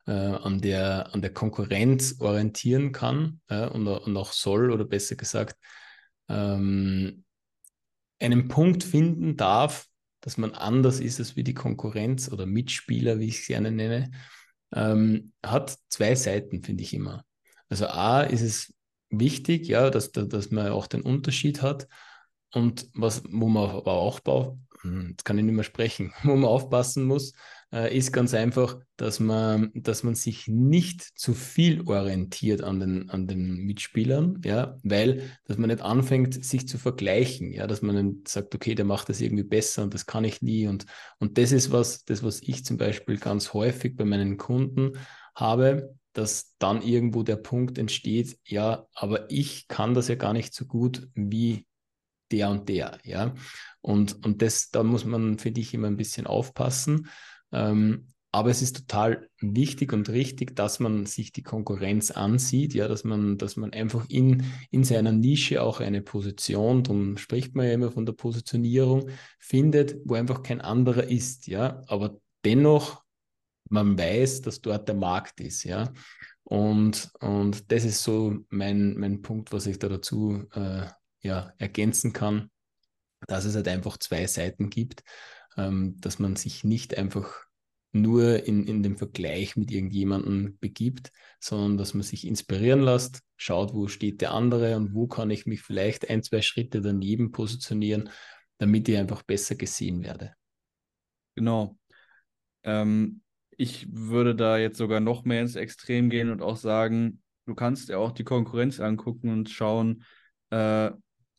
äh, 0.06 0.12
an, 0.12 0.60
der, 0.60 1.14
an 1.14 1.22
der 1.22 1.32
Konkurrenz 1.32 2.16
orientieren 2.18 2.92
kann 2.92 3.40
äh, 3.48 3.66
und, 3.66 3.86
und 3.86 4.16
auch 4.16 4.32
soll, 4.32 4.70
oder 4.70 4.84
besser 4.84 5.14
gesagt, 5.14 5.56
ähm, 6.28 7.24
einen 8.18 8.48
Punkt 8.48 8.84
finden 8.84 9.36
darf, 9.36 9.86
dass 10.20 10.36
man 10.36 10.52
anders 10.52 11.00
ist 11.00 11.20
als 11.20 11.36
wie 11.36 11.44
die 11.44 11.54
Konkurrenz 11.54 12.30
oder 12.30 12.44
Mitspieler, 12.44 13.18
wie 13.18 13.28
ich 13.28 13.46
sie 13.46 13.54
gerne 13.54 13.70
nenne, 13.70 14.10
ähm, 14.74 15.32
hat 15.44 15.76
zwei 15.88 16.14
Seiten, 16.14 16.62
finde 16.62 16.82
ich 16.82 16.92
immer. 16.92 17.24
Also 17.68 17.86
A 17.86 18.22
ist 18.22 18.42
es 18.42 18.74
wichtig, 19.10 19.68
ja, 19.68 19.90
dass, 19.90 20.12
dass 20.12 20.50
man 20.50 20.68
auch 20.68 20.86
den 20.86 21.02
Unterschied 21.02 21.62
hat. 21.62 21.88
Und 22.52 22.88
was, 22.94 23.22
wo 23.30 23.48
man 23.48 23.70
aber 23.70 23.92
auch, 23.92 24.20
jetzt 24.84 25.24
kann 25.24 25.38
ich 25.38 25.44
nicht 25.44 25.54
mehr 25.54 25.64
sprechen, 25.64 26.12
wo 26.22 26.34
man 26.34 26.48
aufpassen 26.48 27.04
muss, 27.04 27.32
äh, 27.72 27.96
ist 27.96 28.12
ganz 28.12 28.34
einfach, 28.34 28.78
dass 28.96 29.20
man, 29.20 29.70
dass 29.74 30.02
man 30.02 30.14
sich 30.14 30.48
nicht 30.48 31.02
zu 31.02 31.34
viel 31.34 31.82
orientiert 31.82 32.62
an 32.62 32.80
den, 32.80 33.10
an 33.10 33.26
den 33.26 33.56
Mitspielern, 33.64 34.40
ja, 34.44 34.76
weil, 34.82 35.30
dass 35.44 35.58
man 35.58 35.70
nicht 35.70 35.82
anfängt, 35.82 36.44
sich 36.44 36.66
zu 36.66 36.78
vergleichen, 36.78 37.52
ja, 37.52 37.66
dass 37.66 37.82
man 37.82 37.96
dann 37.96 38.22
sagt, 38.26 38.54
okay, 38.54 38.74
der 38.74 38.84
macht 38.84 39.08
das 39.08 39.20
irgendwie 39.20 39.44
besser 39.44 39.82
und 39.82 39.94
das 39.94 40.06
kann 40.06 40.24
ich 40.24 40.42
nie. 40.42 40.66
Und, 40.66 40.86
und 41.18 41.38
das 41.38 41.52
ist 41.52 41.70
was, 41.72 42.04
das, 42.04 42.22
was 42.22 42.40
ich 42.42 42.64
zum 42.64 42.76
Beispiel 42.76 43.18
ganz 43.18 43.52
häufig 43.52 43.96
bei 43.96 44.04
meinen 44.04 44.36
Kunden 44.36 44.92
habe, 45.34 45.94
dass 46.12 46.56
dann 46.58 46.82
irgendwo 46.82 47.22
der 47.22 47.36
Punkt 47.36 47.78
entsteht, 47.78 48.38
ja, 48.44 48.86
aber 48.94 49.30
ich 49.30 49.68
kann 49.68 49.94
das 49.94 50.08
ja 50.08 50.16
gar 50.16 50.32
nicht 50.32 50.54
so 50.54 50.66
gut 50.66 51.08
wie 51.14 51.66
der 52.32 52.50
und 52.50 52.68
der, 52.68 52.98
ja. 53.04 53.34
Und, 53.80 54.24
und 54.24 54.42
das, 54.42 54.70
da 54.70 54.82
muss 54.82 55.04
man, 55.04 55.38
finde 55.38 55.60
ich, 55.60 55.74
immer 55.74 55.86
ein 55.86 55.96
bisschen 55.96 56.26
aufpassen. 56.26 57.08
Ähm, 57.52 58.06
aber 58.32 58.50
es 58.50 58.62
ist 58.62 58.76
total 58.76 59.28
wichtig 59.40 59.92
und 59.92 60.08
richtig, 60.08 60.54
dass 60.54 60.78
man 60.78 61.04
sich 61.04 61.32
die 61.32 61.42
Konkurrenz 61.42 62.12
ansieht, 62.12 62.74
ja, 62.74 62.86
dass 62.86 63.02
man, 63.02 63.38
dass 63.38 63.56
man 63.56 63.72
einfach 63.72 64.08
in, 64.08 64.44
in 64.70 64.84
seiner 64.84 65.10
Nische 65.10 65.62
auch 65.62 65.80
eine 65.80 66.00
Position, 66.00 66.84
darum 66.84 67.16
spricht 67.16 67.56
man 67.56 67.66
ja 67.66 67.72
immer 67.72 67.90
von 67.90 68.06
der 68.06 68.12
Positionierung, 68.12 69.10
findet, 69.40 69.96
wo 70.04 70.14
einfach 70.14 70.44
kein 70.44 70.60
anderer 70.60 71.04
ist, 71.04 71.48
ja, 71.48 71.82
aber 71.88 72.18
dennoch 72.44 73.02
man 73.68 73.98
weiß, 73.98 74.42
dass 74.42 74.60
dort 74.60 74.88
der 74.88 74.96
Markt 74.96 75.40
ist, 75.40 75.64
ja. 75.64 75.92
Und, 76.44 77.10
und 77.20 77.70
das 77.70 77.84
ist 77.84 78.02
so 78.02 78.38
mein, 78.48 78.94
mein 78.96 79.22
Punkt, 79.22 79.52
was 79.52 79.66
ich 79.66 79.78
da 79.78 79.88
dazu 79.88 80.44
äh, 80.52 80.86
ja, 81.20 81.52
ergänzen 81.58 82.12
kann, 82.12 82.50
dass 83.26 83.44
es 83.44 83.54
halt 83.54 83.68
einfach 83.68 83.98
zwei 83.98 84.26
Seiten 84.26 84.70
gibt, 84.70 85.02
ähm, 85.56 85.96
dass 86.00 86.18
man 86.18 86.36
sich 86.36 86.64
nicht 86.64 86.96
einfach 86.96 87.44
nur 87.92 88.44
in, 88.44 88.66
in 88.66 88.82
dem 88.82 88.96
Vergleich 88.96 89.56
mit 89.56 89.70
irgendjemandem 89.70 90.58
begibt, 90.60 91.10
sondern 91.40 91.76
dass 91.76 91.92
man 91.94 92.02
sich 92.02 92.26
inspirieren 92.26 92.80
lässt, 92.80 93.22
schaut, 93.36 93.74
wo 93.74 93.88
steht 93.88 94.20
der 94.20 94.32
andere 94.32 94.76
und 94.76 94.94
wo 94.94 95.08
kann 95.08 95.30
ich 95.30 95.46
mich 95.46 95.62
vielleicht 95.62 96.08
ein, 96.08 96.22
zwei 96.22 96.40
Schritte 96.40 96.80
daneben 96.80 97.32
positionieren, 97.32 98.10
damit 98.58 98.88
ich 98.88 98.96
einfach 98.96 99.22
besser 99.22 99.56
gesehen 99.56 100.04
werde. 100.04 100.34
Genau. 101.34 101.76
Ähm, 102.62 103.22
ich 103.56 103.92
würde 103.92 104.34
da 104.34 104.56
jetzt 104.56 104.78
sogar 104.78 105.00
noch 105.00 105.24
mehr 105.24 105.42
ins 105.42 105.56
Extrem 105.56 106.10
gehen 106.10 106.30
und 106.30 106.42
auch 106.42 106.56
sagen, 106.56 107.22
du 107.46 107.54
kannst 107.54 107.88
ja 107.88 107.98
auch 107.98 108.12
die 108.12 108.24
Konkurrenz 108.24 108.78
angucken 108.78 109.30
und 109.30 109.50
schauen, 109.50 110.04
äh, 110.50 110.90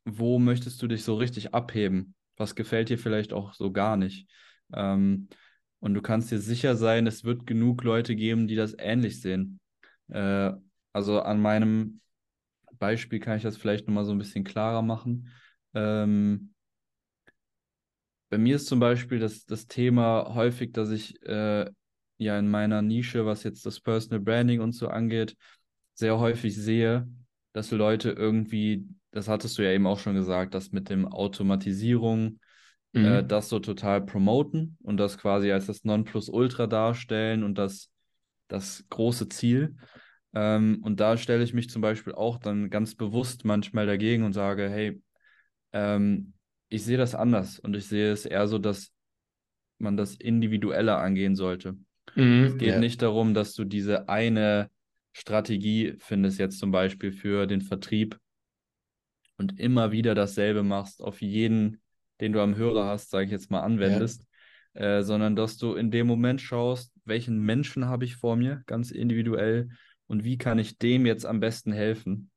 wo 0.06 0.40
möchtest 0.40 0.82
du 0.82 0.88
dich 0.88 1.04
so 1.04 1.16
richtig 1.16 1.54
abheben? 1.54 2.16
Was 2.38 2.56
gefällt 2.56 2.90
dir 2.90 2.98
vielleicht 2.98 3.34
auch 3.34 3.54
so 3.54 3.72
gar 3.72 3.98
nicht? 3.98 4.28
Ähm, 4.74 5.30
und 5.80 5.94
du 5.94 6.02
kannst 6.02 6.32
dir 6.32 6.40
sicher 6.40 6.76
sein, 6.76 7.08
es 7.08 7.24
wird 7.24 7.46
genug 7.46 7.84
Leute 7.84 8.16
geben, 8.16 8.48
die 8.48 8.56
das 8.56 8.76
ähnlich 8.78 9.22
sehen. 9.22 9.60
Äh, 10.10 10.52
also 10.94 11.22
an 11.22 11.42
meinem 11.42 12.02
Beispiel 12.80 13.20
kann 13.20 13.38
ich 13.38 13.44
das 13.44 13.58
vielleicht 13.58 13.88
nochmal 13.88 14.06
so 14.06 14.12
ein 14.12 14.18
bisschen 14.18 14.44
klarer 14.44 14.82
machen. 14.82 15.30
Ähm, 15.74 16.54
bei 18.30 18.38
mir 18.38 18.56
ist 18.56 18.68
zum 18.68 18.80
Beispiel 18.80 19.20
das, 19.20 19.46
das 19.46 19.68
Thema 19.68 20.34
häufig, 20.34 20.72
dass 20.72 20.90
ich 20.90 21.22
äh, 21.24 21.70
ja 22.18 22.40
in 22.40 22.50
meiner 22.50 22.82
Nische, 22.82 23.26
was 23.26 23.44
jetzt 23.44 23.66
das 23.66 23.80
Personal 23.80 24.20
Branding 24.20 24.62
und 24.62 24.72
so 24.72 24.88
angeht, 24.88 25.36
sehr 25.94 26.18
häufig 26.18 26.56
sehe, 26.56 27.08
dass 27.54 27.72
Leute 27.72 28.12
irgendwie 28.12 28.88
das 29.12 29.28
hattest 29.28 29.58
du 29.58 29.64
ja 29.64 29.72
eben 29.72 29.88
auch 29.88 30.00
schon 30.00 30.16
gesagt, 30.16 30.54
dass 30.54 30.72
mit 30.72 30.90
dem 30.90 31.08
Automatisierung 31.08 32.40
äh, 32.94 33.00
mhm. 33.00 33.06
äh, 33.06 33.24
das 33.24 33.50
so 33.50 33.60
total 33.60 34.02
promoten 34.06 34.78
und 34.82 34.98
das 34.98 35.18
quasi 35.18 35.52
als 35.52 35.68
das 35.68 35.84
Nonplusultra 35.84 36.68
darstellen 36.68 37.44
und 37.44 37.58
das, 37.58 37.90
das 38.48 38.86
große 38.90 39.30
Ziel. 39.30 39.76
Ähm, 40.34 40.80
und 40.84 41.00
da 41.00 41.18
stelle 41.18 41.44
ich 41.44 41.54
mich 41.54 41.70
zum 41.70 41.82
Beispiel 41.82 42.14
auch 42.14 42.38
dann 42.38 42.70
ganz 42.70 42.96
bewusst 42.96 43.44
manchmal 43.44 43.86
dagegen 43.86 44.24
und 44.24 44.34
sage, 44.34 44.70
hey, 44.70 45.02
ähm, 45.74 46.34
ich 46.70 46.84
sehe 46.84 46.98
das 46.98 47.16
anders 47.16 47.60
und 47.60 47.76
ich 47.76 47.88
sehe 47.88 48.12
es 48.12 48.26
eher 48.26 48.48
so, 48.48 48.58
dass 48.58 48.92
man 49.78 49.98
das 49.98 50.16
individueller 50.16 51.00
angehen 51.00 51.36
sollte. 51.36 51.76
Mhm, 52.16 52.44
es 52.46 52.58
geht 52.58 52.70
ja. 52.70 52.80
nicht 52.80 53.02
darum, 53.02 53.34
dass 53.34 53.54
du 53.56 53.66
diese 53.66 54.08
eine 54.08 54.70
Strategie 55.12 55.96
findest, 56.00 56.40
jetzt 56.40 56.60
zum 56.60 56.72
Beispiel 56.72 57.12
für 57.12 57.46
den 57.46 57.62
Vertrieb 57.62 58.18
und 59.42 59.60
immer 59.60 59.92
wieder 59.92 60.14
dasselbe 60.14 60.62
machst, 60.62 61.02
auf 61.02 61.22
jeden, 61.22 61.82
den 62.20 62.32
du 62.32 62.42
am 62.42 62.56
Hörer 62.56 62.86
hast, 62.86 63.10
sage 63.10 63.26
ich 63.26 63.32
jetzt 63.32 63.50
mal, 63.50 63.62
anwendest, 63.62 64.28
ja. 64.76 65.00
äh, 65.00 65.04
sondern 65.04 65.36
dass 65.36 65.58
du 65.58 65.74
in 65.74 65.90
dem 65.90 66.06
Moment 66.06 66.42
schaust, 66.42 66.94
welchen 67.06 67.40
Menschen 67.40 67.86
habe 67.86 68.06
ich 68.06 68.16
vor 68.16 68.36
mir, 68.36 68.62
ganz 68.68 68.92
individuell, 68.92 69.70
und 70.06 70.24
wie 70.24 70.38
kann 70.38 70.60
ich 70.60 70.78
dem 70.78 71.06
jetzt 71.06 71.26
am 71.26 71.40
besten 71.40 71.72
helfen? 71.72 72.30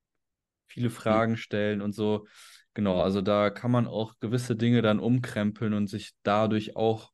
Viele 0.67 0.91
Fragen 0.91 1.37
stellen 1.37 1.83
und 1.83 1.95
so. 1.95 2.27
Genau, 2.73 3.01
also 3.01 3.21
da 3.21 3.51
kann 3.51 3.71
man 3.71 3.87
auch 3.87 4.15
gewisse 4.21 4.57
Dinge 4.57 4.81
dann 4.81 4.99
umkrempeln 4.99 5.75
und 5.75 5.89
sich 5.89 6.13
dadurch 6.23 6.77
auch 6.77 7.13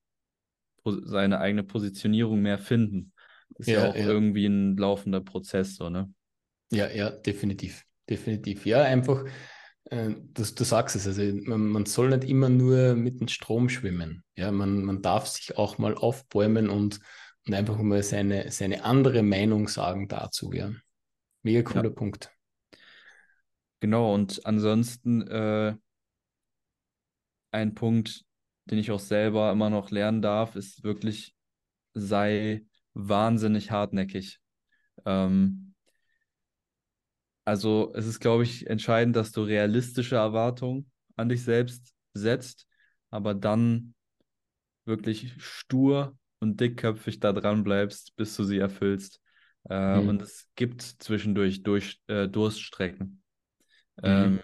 seine 0.85 1.41
eigene 1.41 1.65
Positionierung 1.65 2.41
mehr 2.41 2.59
finden. 2.59 3.13
Das 3.51 3.67
ist 3.67 3.73
ja, 3.73 3.85
ja 3.85 3.91
auch 3.91 3.97
ja. 3.97 4.07
irgendwie 4.07 4.47
ein 4.47 4.77
laufender 4.77 5.21
Prozess, 5.21 5.75
so, 5.75 5.91
ne? 5.91 6.13
Ja, 6.71 6.89
ja, 6.89 7.11
definitiv. 7.11 7.85
Definitiv. 8.09 8.67
Ja, 8.67 8.83
einfach 8.83 9.25
äh, 9.91 10.11
du, 10.11 10.45
du 10.45 10.65
sagst 10.65 10.97
es, 10.97 11.07
also 11.07 11.23
man, 11.23 11.67
man, 11.67 11.87
soll 11.87 12.11
nicht 12.11 12.29
immer 12.29 12.49
nur 12.49 12.95
mit 12.95 13.21
dem 13.21 13.29
Strom 13.29 13.69
schwimmen. 13.69 14.25
Ja, 14.37 14.51
man, 14.53 14.85
man 14.85 15.03
darf 15.03 15.27
sich 15.27 15.59
auch 15.59 15.79
mal 15.79 15.95
aufbäumen 15.95 16.71
und, 16.71 17.01
und 17.47 17.55
einfach 17.55 17.77
mal 17.79 18.03
seine, 18.03 18.51
seine 18.51 18.85
andere 18.85 19.23
Meinung 19.23 19.69
sagen 19.69 20.09
dazu. 20.09 20.53
Ja. 20.53 20.73
Mega 21.43 21.63
cooler 21.63 21.85
ja. 21.85 21.91
Punkt. 21.91 22.31
Genau, 23.81 24.15
und 24.15 24.45
ansonsten 24.45 25.27
äh, 25.27 25.75
ein 27.51 27.75
Punkt, 27.75 28.25
den 28.67 28.79
ich 28.79 28.91
auch 28.91 29.01
selber 29.01 29.51
immer 29.51 29.71
noch 29.71 29.91
lernen 29.91 30.23
darf, 30.23 30.55
ist 30.55 30.85
wirklich, 30.85 31.35
sei 31.95 32.65
wahnsinnig 32.95 33.71
hartnäckig. 33.71 34.39
Ähm, 35.05 35.70
also 37.45 37.93
es 37.95 38.07
ist, 38.07 38.21
glaube 38.21 38.43
ich, 38.43 38.67
entscheidend, 38.67 39.17
dass 39.17 39.33
du 39.33 39.43
realistische 39.43 40.17
Erwartungen 40.17 40.91
an 41.17 41.29
dich 41.29 41.43
selbst 41.43 41.95
setzt, 42.15 42.67
aber 43.11 43.35
dann 43.35 43.95
wirklich 44.85 45.35
stur 45.39 46.17
und 46.41 46.61
dickköpfig 46.61 47.21
da 47.21 47.33
dran 47.33 47.65
bleibst, 47.65 48.17
bis 48.17 48.37
du 48.37 48.45
sie 48.45 48.59
erfüllst. 48.59 49.21
Äh, 49.69 50.01
mhm. 50.01 50.09
Und 50.09 50.23
es 50.23 50.49
gibt 50.55 50.83
zwischendurch 50.83 51.63
durch, 51.63 52.01
äh, 52.07 52.29
Durststrecken. 52.29 53.23
Mhm. 53.97 54.03
Ähm, 54.03 54.41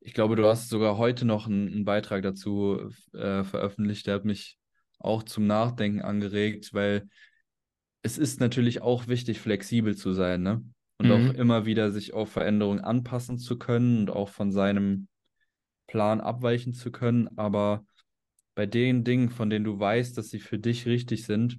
ich 0.00 0.14
glaube, 0.14 0.36
du 0.36 0.46
hast 0.46 0.68
sogar 0.68 0.96
heute 0.98 1.24
noch 1.24 1.46
einen, 1.46 1.68
einen 1.68 1.84
Beitrag 1.84 2.22
dazu 2.22 2.90
äh, 3.12 3.44
veröffentlicht, 3.44 4.06
der 4.06 4.14
hat 4.14 4.24
mich 4.24 4.58
auch 4.98 5.22
zum 5.22 5.46
Nachdenken 5.46 6.00
angeregt, 6.00 6.72
weil 6.72 7.08
es 8.02 8.18
ist 8.18 8.40
natürlich 8.40 8.82
auch 8.82 9.06
wichtig, 9.06 9.40
flexibel 9.40 9.96
zu 9.96 10.12
sein, 10.12 10.42
ne? 10.42 10.64
Und 11.02 11.08
mhm. 11.08 11.30
auch 11.30 11.34
immer 11.34 11.66
wieder 11.66 11.90
sich 11.90 12.14
auf 12.14 12.30
Veränderungen 12.30 12.80
anpassen 12.80 13.38
zu 13.38 13.58
können 13.58 14.00
und 14.00 14.10
auch 14.10 14.28
von 14.28 14.52
seinem 14.52 15.08
Plan 15.86 16.20
abweichen 16.20 16.74
zu 16.74 16.90
können. 16.90 17.28
Aber 17.36 17.84
bei 18.54 18.66
den 18.66 19.04
Dingen, 19.04 19.30
von 19.30 19.50
denen 19.50 19.64
du 19.64 19.78
weißt, 19.78 20.16
dass 20.16 20.30
sie 20.30 20.40
für 20.40 20.58
dich 20.58 20.86
richtig 20.86 21.24
sind 21.24 21.58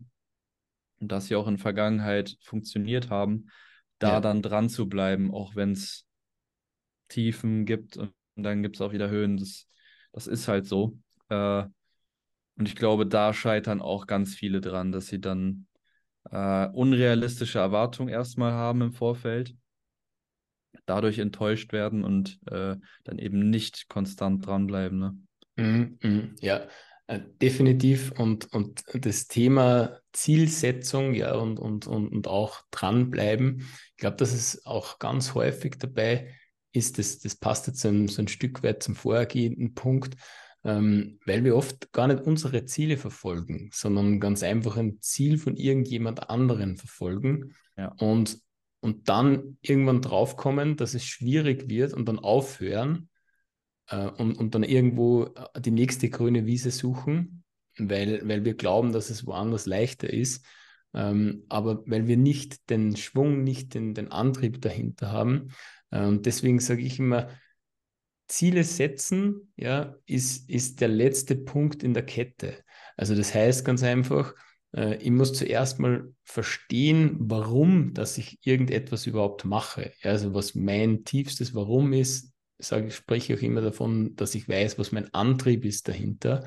und 0.99 1.11
dass 1.11 1.27
sie 1.27 1.35
auch 1.35 1.47
in 1.47 1.57
Vergangenheit 1.57 2.37
funktioniert 2.41 3.09
haben, 3.09 3.47
da 3.99 4.13
ja. 4.13 4.21
dann 4.21 4.41
dran 4.41 4.69
zu 4.69 4.89
bleiben, 4.89 5.33
auch 5.33 5.55
wenn 5.55 5.71
es 5.71 6.05
Tiefen 7.09 7.65
gibt 7.65 7.97
und 7.97 8.13
dann 8.35 8.63
gibt 8.63 8.77
es 8.77 8.81
auch 8.81 8.93
wieder 8.93 9.09
Höhen. 9.09 9.37
Das, 9.37 9.67
das 10.11 10.27
ist 10.27 10.47
halt 10.47 10.65
so. 10.65 10.97
Äh, 11.29 11.63
Und 12.55 12.67
ich 12.67 12.75
glaube, 12.75 13.07
da 13.07 13.33
scheitern 13.33 13.81
auch 13.81 14.05
ganz 14.07 14.35
viele 14.35 14.61
dran, 14.61 14.91
dass 14.91 15.07
sie 15.07 15.19
dann 15.19 15.67
äh, 16.33 16.67
unrealistische 16.73 17.59
Erwartungen 17.59 18.09
erstmal 18.09 18.53
haben 18.53 18.81
im 18.81 18.91
Vorfeld, 18.91 19.55
dadurch 20.87 21.19
enttäuscht 21.19 21.71
werden 21.71 22.03
und 22.03 22.39
äh, 22.47 22.75
dann 23.03 23.19
eben 23.19 23.49
nicht 23.51 23.87
konstant 23.87 24.45
dranbleiben. 24.45 24.99
Ne? 24.99 25.17
Mm, 25.55 26.07
mm, 26.07 26.35
ja, 26.41 26.65
äh, 27.05 27.19
definitiv. 27.39 28.11
Und, 28.17 28.51
und 28.51 28.83
das 28.93 29.27
Thema 29.27 29.99
Zielsetzung 30.11 31.13
ja, 31.13 31.35
und, 31.35 31.59
und, 31.59 31.85
und, 31.85 32.09
und 32.09 32.27
auch 32.27 32.63
dranbleiben, 32.71 33.59
ich 33.91 33.97
glaube, 33.97 34.17
dass 34.17 34.33
es 34.33 34.65
auch 34.65 34.97
ganz 34.97 35.35
häufig 35.35 35.77
dabei 35.77 36.33
ist, 36.71 36.97
das, 36.97 37.19
das 37.19 37.35
passt 37.35 37.67
jetzt 37.67 37.81
so 37.81 37.89
ein, 37.89 38.07
so 38.07 38.23
ein 38.23 38.27
Stück 38.27 38.63
weit 38.63 38.81
zum 38.81 38.95
vorhergehenden 38.95 39.75
Punkt, 39.75 40.15
ähm, 40.63 41.19
weil 41.25 41.43
wir 41.43 41.55
oft 41.55 41.91
gar 41.91 42.07
nicht 42.07 42.21
unsere 42.21 42.65
Ziele 42.65 42.97
verfolgen, 42.97 43.69
sondern 43.73 44.19
ganz 44.19 44.43
einfach 44.43 44.77
ein 44.77 44.99
Ziel 45.01 45.37
von 45.37 45.55
irgendjemand 45.55 46.29
anderen 46.29 46.77
verfolgen 46.77 47.53
ja. 47.77 47.93
und, 47.99 48.39
und 48.79 49.09
dann 49.09 49.57
irgendwann 49.61 50.01
draufkommen, 50.01 50.77
dass 50.77 50.93
es 50.93 51.05
schwierig 51.05 51.69
wird 51.69 51.93
und 51.93 52.07
dann 52.07 52.19
aufhören 52.19 53.09
äh, 53.89 54.07
und, 54.07 54.37
und 54.37 54.55
dann 54.55 54.63
irgendwo 54.63 55.25
äh, 55.25 55.59
die 55.59 55.71
nächste 55.71 56.09
grüne 56.09 56.45
Wiese 56.45 56.71
suchen, 56.71 57.43
weil, 57.77 58.27
weil 58.27 58.45
wir 58.45 58.53
glauben, 58.53 58.93
dass 58.93 59.09
es 59.09 59.25
woanders 59.25 59.65
leichter 59.65 60.11
ist. 60.11 60.45
Ähm, 60.95 61.43
aber 61.49 61.83
weil 61.87 62.07
wir 62.07 62.17
nicht 62.17 62.69
den 62.69 62.95
Schwung, 62.95 63.43
nicht 63.43 63.73
den, 63.73 63.95
den 63.95 64.11
Antrieb 64.11 64.61
dahinter 64.61 65.11
haben. 65.11 65.49
Äh, 65.89 66.05
und 66.05 66.25
deswegen 66.25 66.59
sage 66.59 66.83
ich 66.83 66.99
immer, 66.99 67.29
Ziele 68.33 68.63
setzen, 68.63 69.53
ja, 69.55 69.95
ist, 70.07 70.49
ist 70.49 70.81
der 70.81 70.87
letzte 70.87 71.35
Punkt 71.35 71.83
in 71.83 71.93
der 71.93 72.03
Kette. 72.03 72.63
Also 72.97 73.15
das 73.15 73.33
heißt 73.33 73.63
ganz 73.63 73.83
einfach, 73.83 74.33
äh, 74.75 74.95
ich 74.95 75.11
muss 75.11 75.33
zuerst 75.33 75.79
mal 75.79 76.11
verstehen, 76.23 77.15
warum, 77.19 77.93
dass 77.93 78.17
ich 78.17 78.39
irgendetwas 78.41 79.05
überhaupt 79.05 79.45
mache. 79.45 79.93
Ja, 80.01 80.11
also 80.11 80.33
was 80.33 80.55
mein 80.55 81.03
tiefstes 81.03 81.53
Warum 81.53 81.93
ist, 81.93 82.33
sage 82.57 82.87
ich, 82.87 82.95
spreche 82.95 83.35
auch 83.35 83.41
immer 83.41 83.61
davon, 83.61 84.15
dass 84.15 84.33
ich 84.33 84.49
weiß, 84.49 84.79
was 84.79 84.91
mein 84.91 85.13
Antrieb 85.13 85.63
ist 85.63 85.87
dahinter, 85.87 86.43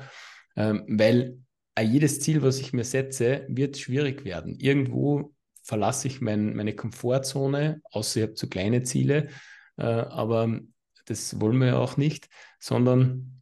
ähm, 0.57 0.83
weil 0.89 1.39
jedes 1.81 2.19
Ziel, 2.19 2.41
was 2.41 2.59
ich 2.59 2.73
mir 2.73 2.83
setze, 2.83 3.45
wird 3.47 3.77
schwierig 3.77 4.25
werden. 4.25 4.55
Irgendwo 4.59 5.33
verlasse 5.63 6.07
ich 6.07 6.19
mein, 6.19 6.53
meine 6.53 6.75
Komfortzone, 6.75 7.81
außer 7.91 8.19
ich 8.19 8.23
habe 8.23 8.33
zu 8.33 8.49
kleine 8.49 8.83
Ziele, 8.83 9.29
äh, 9.77 9.83
aber 9.83 10.59
das 11.07 11.39
wollen 11.39 11.57
wir 11.59 11.67
ja 11.67 11.77
auch 11.77 11.97
nicht, 11.97 12.29
sondern 12.59 13.41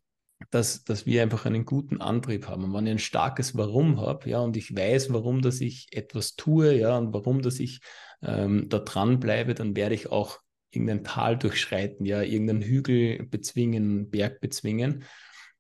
dass, 0.51 0.83
dass 0.83 1.05
wir 1.05 1.23
einfach 1.23 1.45
einen 1.45 1.65
guten 1.65 2.01
Antrieb 2.01 2.47
haben. 2.47 2.63
Und 2.63 2.73
wenn 2.73 2.85
ich 2.85 2.91
ein 2.91 2.99
starkes 2.99 3.57
Warum 3.57 3.99
habe, 3.99 4.29
ja, 4.29 4.39
und 4.39 4.57
ich 4.57 4.75
weiß, 4.75 5.11
warum, 5.13 5.41
dass 5.41 5.61
ich 5.61 5.87
etwas 5.91 6.35
tue, 6.35 6.77
ja, 6.77 6.97
und 6.97 7.13
warum, 7.13 7.41
dass 7.41 7.59
ich 7.59 7.81
ähm, 8.21 8.69
da 8.69 8.79
dranbleibe, 8.79 9.53
dann 9.53 9.75
werde 9.75 9.95
ich 9.95 10.11
auch 10.11 10.39
irgendein 10.71 11.03
Tal 11.03 11.37
durchschreiten, 11.37 12.05
ja, 12.05 12.21
irgendeinen 12.21 12.61
Hügel 12.61 13.25
bezwingen, 13.25 14.09
Berg 14.09 14.41
bezwingen. 14.41 15.05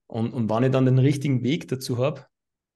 Und, 0.07 0.33
und 0.33 0.49
wenn 0.49 0.63
ich 0.63 0.71
dann 0.71 0.85
den 0.85 0.99
richtigen 0.99 1.43
Weg 1.43 1.67
dazu 1.67 1.97
habe, 1.97 2.25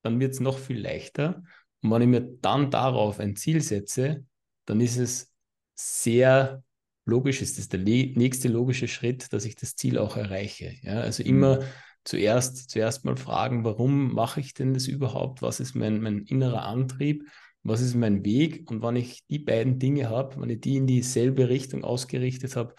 dann 0.02 0.20
wird 0.20 0.34
es 0.34 0.40
noch 0.40 0.58
viel 0.58 0.80
leichter. 0.80 1.44
Und 1.82 1.92
wenn 1.92 2.02
ich 2.02 2.08
mir 2.08 2.22
dann 2.42 2.72
darauf 2.72 3.20
ein 3.20 3.36
Ziel 3.36 3.62
setze, 3.62 4.26
dann 4.66 4.82
ist 4.82 4.98
es 4.98 5.32
sehr 5.76 6.64
logisch 7.10 7.42
ist 7.42 7.58
das 7.58 7.68
der 7.68 7.80
nächste 7.80 8.48
logische 8.48 8.88
Schritt, 8.88 9.34
dass 9.34 9.46
ich 9.46 9.56
das 9.56 9.76
Ziel 9.76 9.98
auch 9.98 10.16
erreiche. 10.16 10.76
Ja, 10.82 11.02
also 11.02 11.24
mhm. 11.24 11.30
immer 11.30 11.60
zuerst, 12.04 12.70
zuerst 12.70 13.06
mal 13.06 13.18
fragen, 13.18 13.64
warum 13.64 14.14
mache 14.14 14.40
ich 14.40 14.54
denn 14.54 14.74
das 14.74 14.88
überhaupt? 14.88 15.42
Was 15.42 15.60
ist 15.60 15.76
mein, 15.76 16.02
mein 16.02 16.20
innerer 16.20 16.64
Antrieb? 16.64 17.26
Was 17.64 17.82
ist 17.82 17.96
mein 17.96 18.24
Weg? 18.24 18.70
Und 18.72 18.82
wenn 18.82 18.96
ich 18.96 19.26
die 19.28 19.40
beiden 19.40 19.80
Dinge 19.80 20.10
habe, 20.10 20.42
wenn 20.42 20.50
ich 20.50 20.62
die 20.62 20.78
in 20.78 20.88
dieselbe 20.88 21.50
Richtung 21.50 21.84
ausgerichtet 21.84 22.56
habe, 22.56 22.74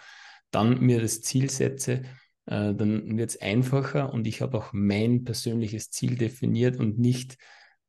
dann 0.50 0.80
mir 0.80 1.00
das 1.00 1.20
Ziel 1.20 1.50
setze, 1.50 2.02
äh, 2.46 2.74
dann 2.74 3.16
wird 3.18 3.30
es 3.30 3.40
einfacher 3.40 4.12
und 4.12 4.26
ich 4.26 4.40
habe 4.40 4.58
auch 4.58 4.72
mein 4.72 5.24
persönliches 5.24 5.90
Ziel 5.90 6.16
definiert 6.16 6.78
und 6.78 6.98
nicht 6.98 7.36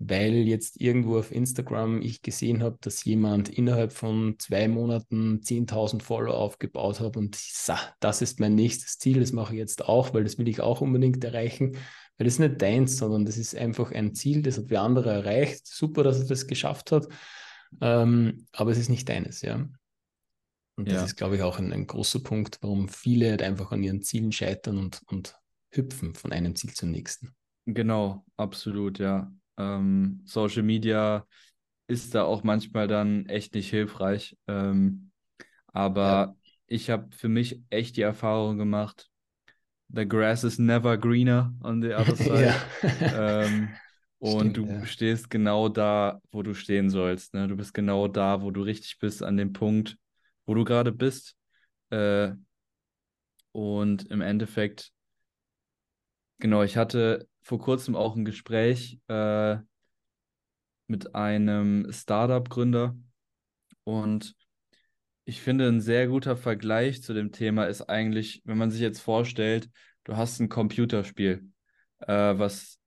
weil 0.03 0.47
jetzt 0.47 0.81
irgendwo 0.81 1.19
auf 1.19 1.31
Instagram 1.31 2.01
ich 2.01 2.23
gesehen 2.23 2.63
habe, 2.63 2.77
dass 2.81 3.03
jemand 3.03 3.49
innerhalb 3.49 3.93
von 3.93 4.35
zwei 4.39 4.67
Monaten 4.67 5.41
10.000 5.43 6.01
Follower 6.01 6.35
aufgebaut 6.35 6.99
hat 6.99 7.17
und 7.17 7.35
so, 7.35 7.73
das 7.99 8.23
ist 8.23 8.39
mein 8.39 8.55
nächstes 8.55 8.97
Ziel, 8.97 9.19
das 9.19 9.31
mache 9.31 9.53
ich 9.53 9.59
jetzt 9.59 9.85
auch, 9.85 10.13
weil 10.13 10.23
das 10.23 10.39
will 10.39 10.47
ich 10.47 10.59
auch 10.59 10.81
unbedingt 10.81 11.23
erreichen, 11.23 11.73
weil 12.17 12.25
das 12.25 12.35
ist 12.35 12.39
nicht 12.39 12.61
deins, 12.61 12.97
sondern 12.97 13.25
das 13.25 13.37
ist 13.37 13.55
einfach 13.55 13.91
ein 13.91 14.15
Ziel, 14.15 14.41
das 14.41 14.57
hat 14.57 14.65
wer 14.69 14.81
andere 14.81 15.11
erreicht. 15.11 15.67
Super, 15.67 16.03
dass 16.03 16.19
er 16.19 16.27
das 16.27 16.47
geschafft 16.47 16.91
hat, 16.91 17.07
ähm, 17.79 18.47
aber 18.53 18.71
es 18.71 18.79
ist 18.79 18.89
nicht 18.89 19.07
deines, 19.07 19.41
ja. 19.41 19.67
Und 20.77 20.87
das 20.87 20.95
ja. 20.95 21.03
ist, 21.03 21.15
glaube 21.15 21.35
ich, 21.35 21.43
auch 21.43 21.59
ein, 21.59 21.71
ein, 21.71 21.85
großer 21.85 22.21
Punkt, 22.21 22.57
warum 22.61 22.89
viele 22.89 23.29
halt 23.29 23.43
einfach 23.43 23.71
an 23.71 23.83
ihren 23.83 24.01
Zielen 24.01 24.31
scheitern 24.31 24.79
und, 24.79 25.01
und 25.05 25.37
hüpfen 25.69 26.15
von 26.15 26.31
einem 26.31 26.55
Ziel 26.55 26.73
zum 26.73 26.89
nächsten. 26.89 27.35
Genau, 27.65 28.25
absolut, 28.35 28.97
ja. 28.97 29.31
Ähm, 29.61 30.21
Social 30.25 30.63
Media 30.63 31.25
ist 31.87 32.15
da 32.15 32.23
auch 32.23 32.43
manchmal 32.43 32.87
dann 32.87 33.25
echt 33.27 33.53
nicht 33.53 33.69
hilfreich. 33.69 34.37
Ähm, 34.47 35.11
aber 35.67 36.01
ja. 36.01 36.35
ich 36.67 36.89
habe 36.89 37.13
für 37.15 37.29
mich 37.29 37.61
echt 37.69 37.97
die 37.97 38.01
Erfahrung 38.01 38.57
gemacht, 38.57 39.09
the 39.89 40.07
grass 40.07 40.43
is 40.43 40.57
never 40.57 40.97
greener 40.97 41.53
on 41.61 41.81
the 41.81 41.93
other 41.93 42.15
side. 42.15 42.55
ähm, 43.15 43.69
und 44.19 44.51
Stimmt, 44.51 44.57
du 44.57 44.65
ja. 44.65 44.85
stehst 44.85 45.29
genau 45.29 45.69
da, 45.69 46.21
wo 46.31 46.43
du 46.43 46.53
stehen 46.53 46.89
sollst. 46.89 47.33
Ne? 47.33 47.47
Du 47.47 47.57
bist 47.57 47.73
genau 47.73 48.07
da, 48.07 48.41
wo 48.41 48.51
du 48.51 48.61
richtig 48.61 48.97
bist, 48.99 49.23
an 49.23 49.37
dem 49.37 49.53
Punkt, 49.53 49.97
wo 50.45 50.53
du 50.53 50.63
gerade 50.63 50.91
bist. 50.91 51.35
Äh, 51.89 52.31
und 53.51 54.09
im 54.09 54.21
Endeffekt, 54.21 54.91
genau, 56.39 56.63
ich 56.63 56.77
hatte 56.77 57.27
vor 57.41 57.59
kurzem 57.59 57.95
auch 57.95 58.15
ein 58.15 58.25
Gespräch 58.25 58.99
äh, 59.07 59.57
mit 60.87 61.15
einem 61.15 61.91
Startup-Gründer 61.91 62.95
und 63.83 64.35
ich 65.25 65.41
finde, 65.41 65.67
ein 65.67 65.81
sehr 65.81 66.07
guter 66.07 66.35
Vergleich 66.35 67.03
zu 67.03 67.13
dem 67.13 67.31
Thema 67.31 67.65
ist 67.65 67.83
eigentlich, 67.83 68.41
wenn 68.45 68.57
man 68.57 68.71
sich 68.71 68.81
jetzt 68.81 68.99
vorstellt, 68.99 69.69
du 70.03 70.17
hast 70.17 70.39
ein 70.39 70.49
Computerspiel, 70.49 71.47
äh, 71.99 72.07
was 72.37 72.79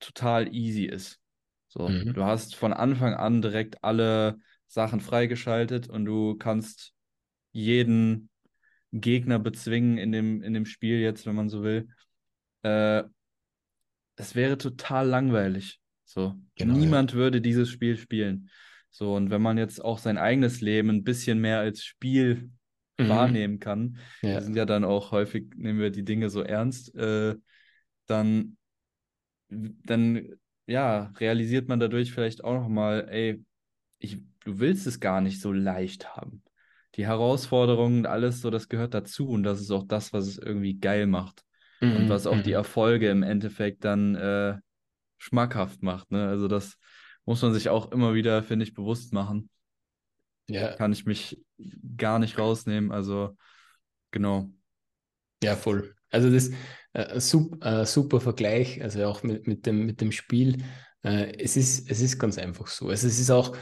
total 0.00 0.52
easy 0.54 0.84
ist. 0.84 1.20
So, 1.68 1.88
mhm. 1.88 2.14
du 2.14 2.24
hast 2.24 2.56
von 2.56 2.72
Anfang 2.72 3.14
an 3.14 3.42
direkt 3.42 3.84
alle 3.84 4.38
Sachen 4.66 5.00
freigeschaltet 5.00 5.88
und 5.88 6.06
du 6.06 6.36
kannst 6.36 6.92
jeden 7.52 8.30
Gegner 8.92 9.38
bezwingen 9.38 9.98
in 9.98 10.12
dem, 10.12 10.42
in 10.42 10.54
dem 10.54 10.66
Spiel 10.66 10.98
jetzt, 11.00 11.26
wenn 11.26 11.34
man 11.34 11.48
so 11.48 11.62
will. 11.62 11.88
Äh, 12.62 13.04
es 14.16 14.34
wäre 14.34 14.58
total 14.58 15.06
langweilig. 15.06 15.80
So, 16.04 16.34
genau, 16.56 16.74
niemand 16.74 17.12
ja. 17.12 17.18
würde 17.18 17.40
dieses 17.40 17.68
Spiel 17.68 17.96
spielen. 17.96 18.50
So, 18.90 19.14
und 19.14 19.30
wenn 19.30 19.42
man 19.42 19.58
jetzt 19.58 19.84
auch 19.84 19.98
sein 19.98 20.16
eigenes 20.18 20.60
Leben 20.60 20.88
ein 20.88 21.04
bisschen 21.04 21.38
mehr 21.40 21.58
als 21.58 21.84
Spiel 21.84 22.50
mhm. 22.98 23.08
wahrnehmen 23.08 23.60
kann, 23.60 23.98
ja. 24.22 24.30
wir 24.30 24.40
sind 24.40 24.56
ja 24.56 24.64
dann 24.64 24.84
auch 24.84 25.12
häufig, 25.12 25.52
nehmen 25.56 25.78
wir 25.78 25.90
die 25.90 26.04
Dinge 26.04 26.30
so 26.30 26.42
ernst, 26.42 26.94
äh, 26.94 27.36
dann, 28.06 28.56
dann, 29.48 30.28
ja, 30.66 31.12
realisiert 31.18 31.68
man 31.68 31.78
dadurch 31.78 32.12
vielleicht 32.12 32.42
auch 32.42 32.54
nochmal, 32.54 33.08
ey, 33.10 33.44
ich, 33.98 34.18
du 34.44 34.58
willst 34.58 34.86
es 34.86 35.00
gar 35.00 35.20
nicht 35.20 35.40
so 35.40 35.52
leicht 35.52 36.16
haben. 36.16 36.42
Die 36.94 37.06
Herausforderungen, 37.06 38.06
alles 38.06 38.40
so, 38.40 38.50
das 38.50 38.68
gehört 38.68 38.94
dazu 38.94 39.28
und 39.28 39.42
das 39.42 39.60
ist 39.60 39.70
auch 39.70 39.84
das, 39.86 40.12
was 40.12 40.26
es 40.26 40.38
irgendwie 40.38 40.78
geil 40.78 41.06
macht 41.06 41.45
mhm. 41.80 41.96
und 41.96 42.08
was 42.08 42.26
auch 42.26 42.40
die 42.40 42.50
mhm. 42.50 42.56
Erfolge 42.56 43.10
im 43.10 43.22
Endeffekt 43.22 43.84
dann 43.84 44.14
äh, 44.14 44.56
schmackhaft 45.18 45.82
macht. 45.82 46.10
Ne? 46.10 46.26
Also 46.26 46.48
das 46.48 46.78
muss 47.24 47.42
man 47.42 47.52
sich 47.52 47.68
auch 47.68 47.92
immer 47.92 48.14
wieder, 48.14 48.42
finde 48.42 48.64
ich, 48.64 48.74
bewusst 48.74 49.12
machen. 49.12 49.50
Ja. 50.48 50.74
Kann 50.74 50.92
ich 50.92 51.06
mich 51.06 51.42
gar 51.96 52.18
nicht 52.18 52.38
rausnehmen. 52.38 52.92
Also 52.92 53.36
genau. 54.12 54.50
Ja, 55.42 55.56
voll. 55.56 55.94
Also 56.10 56.30
das 56.30 56.50
äh, 56.92 57.20
super, 57.20 57.82
äh, 57.82 57.86
super 57.86 58.20
Vergleich, 58.20 58.82
also 58.82 59.04
auch 59.04 59.22
mit, 59.22 59.46
mit, 59.46 59.66
dem, 59.66 59.86
mit 59.86 60.00
dem 60.00 60.12
Spiel. 60.12 60.62
Äh, 61.02 61.36
es, 61.38 61.56
ist, 61.56 61.90
es 61.90 62.00
ist 62.00 62.18
ganz 62.18 62.38
einfach 62.38 62.68
so. 62.68 62.88
Also 62.88 63.06
es 63.06 63.18
ist 63.18 63.30
auch, 63.30 63.56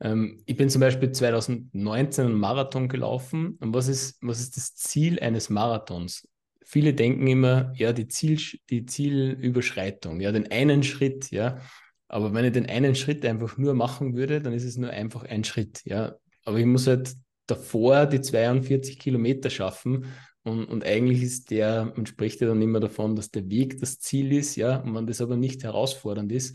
ähm, 0.00 0.42
ich 0.46 0.56
bin 0.56 0.70
zum 0.70 0.80
Beispiel 0.80 1.10
2019 1.10 2.26
einen 2.26 2.34
Marathon 2.34 2.88
gelaufen. 2.88 3.58
Und 3.60 3.74
was 3.74 3.88
ist, 3.88 4.16
was 4.22 4.40
ist 4.40 4.56
das 4.56 4.74
Ziel 4.74 5.18
eines 5.20 5.50
Marathons? 5.50 6.28
Viele 6.68 6.92
denken 6.92 7.26
immer, 7.26 7.72
ja, 7.74 7.94
die, 7.94 8.08
Ziel, 8.08 8.38
die 8.68 8.84
Zielüberschreitung, 8.84 10.20
ja, 10.20 10.32
den 10.32 10.50
einen 10.52 10.82
Schritt, 10.82 11.30
ja. 11.30 11.62
Aber 12.08 12.34
wenn 12.34 12.44
ich 12.44 12.52
den 12.52 12.66
einen 12.66 12.94
Schritt 12.94 13.24
einfach 13.24 13.56
nur 13.56 13.72
machen 13.72 14.14
würde, 14.14 14.42
dann 14.42 14.52
ist 14.52 14.64
es 14.64 14.76
nur 14.76 14.90
einfach 14.90 15.24
ein 15.24 15.44
Schritt, 15.44 15.80
ja. 15.86 16.16
Aber 16.44 16.58
ich 16.58 16.66
muss 16.66 16.86
halt 16.86 17.14
davor 17.46 18.04
die 18.04 18.20
42 18.20 18.98
Kilometer 18.98 19.48
schaffen. 19.48 20.12
Und, 20.42 20.66
und 20.66 20.84
eigentlich 20.84 21.22
ist 21.22 21.50
der, 21.50 21.86
man 21.96 22.04
spricht 22.04 22.42
ja 22.42 22.48
dann 22.48 22.60
immer 22.60 22.80
davon, 22.80 23.16
dass 23.16 23.30
der 23.30 23.48
Weg 23.48 23.80
das 23.80 23.98
Ziel 23.98 24.30
ist, 24.34 24.56
ja, 24.56 24.76
und 24.76 24.94
wenn 24.94 25.06
das 25.06 25.22
aber 25.22 25.38
nicht 25.38 25.64
herausfordernd 25.64 26.30
ist, 26.32 26.54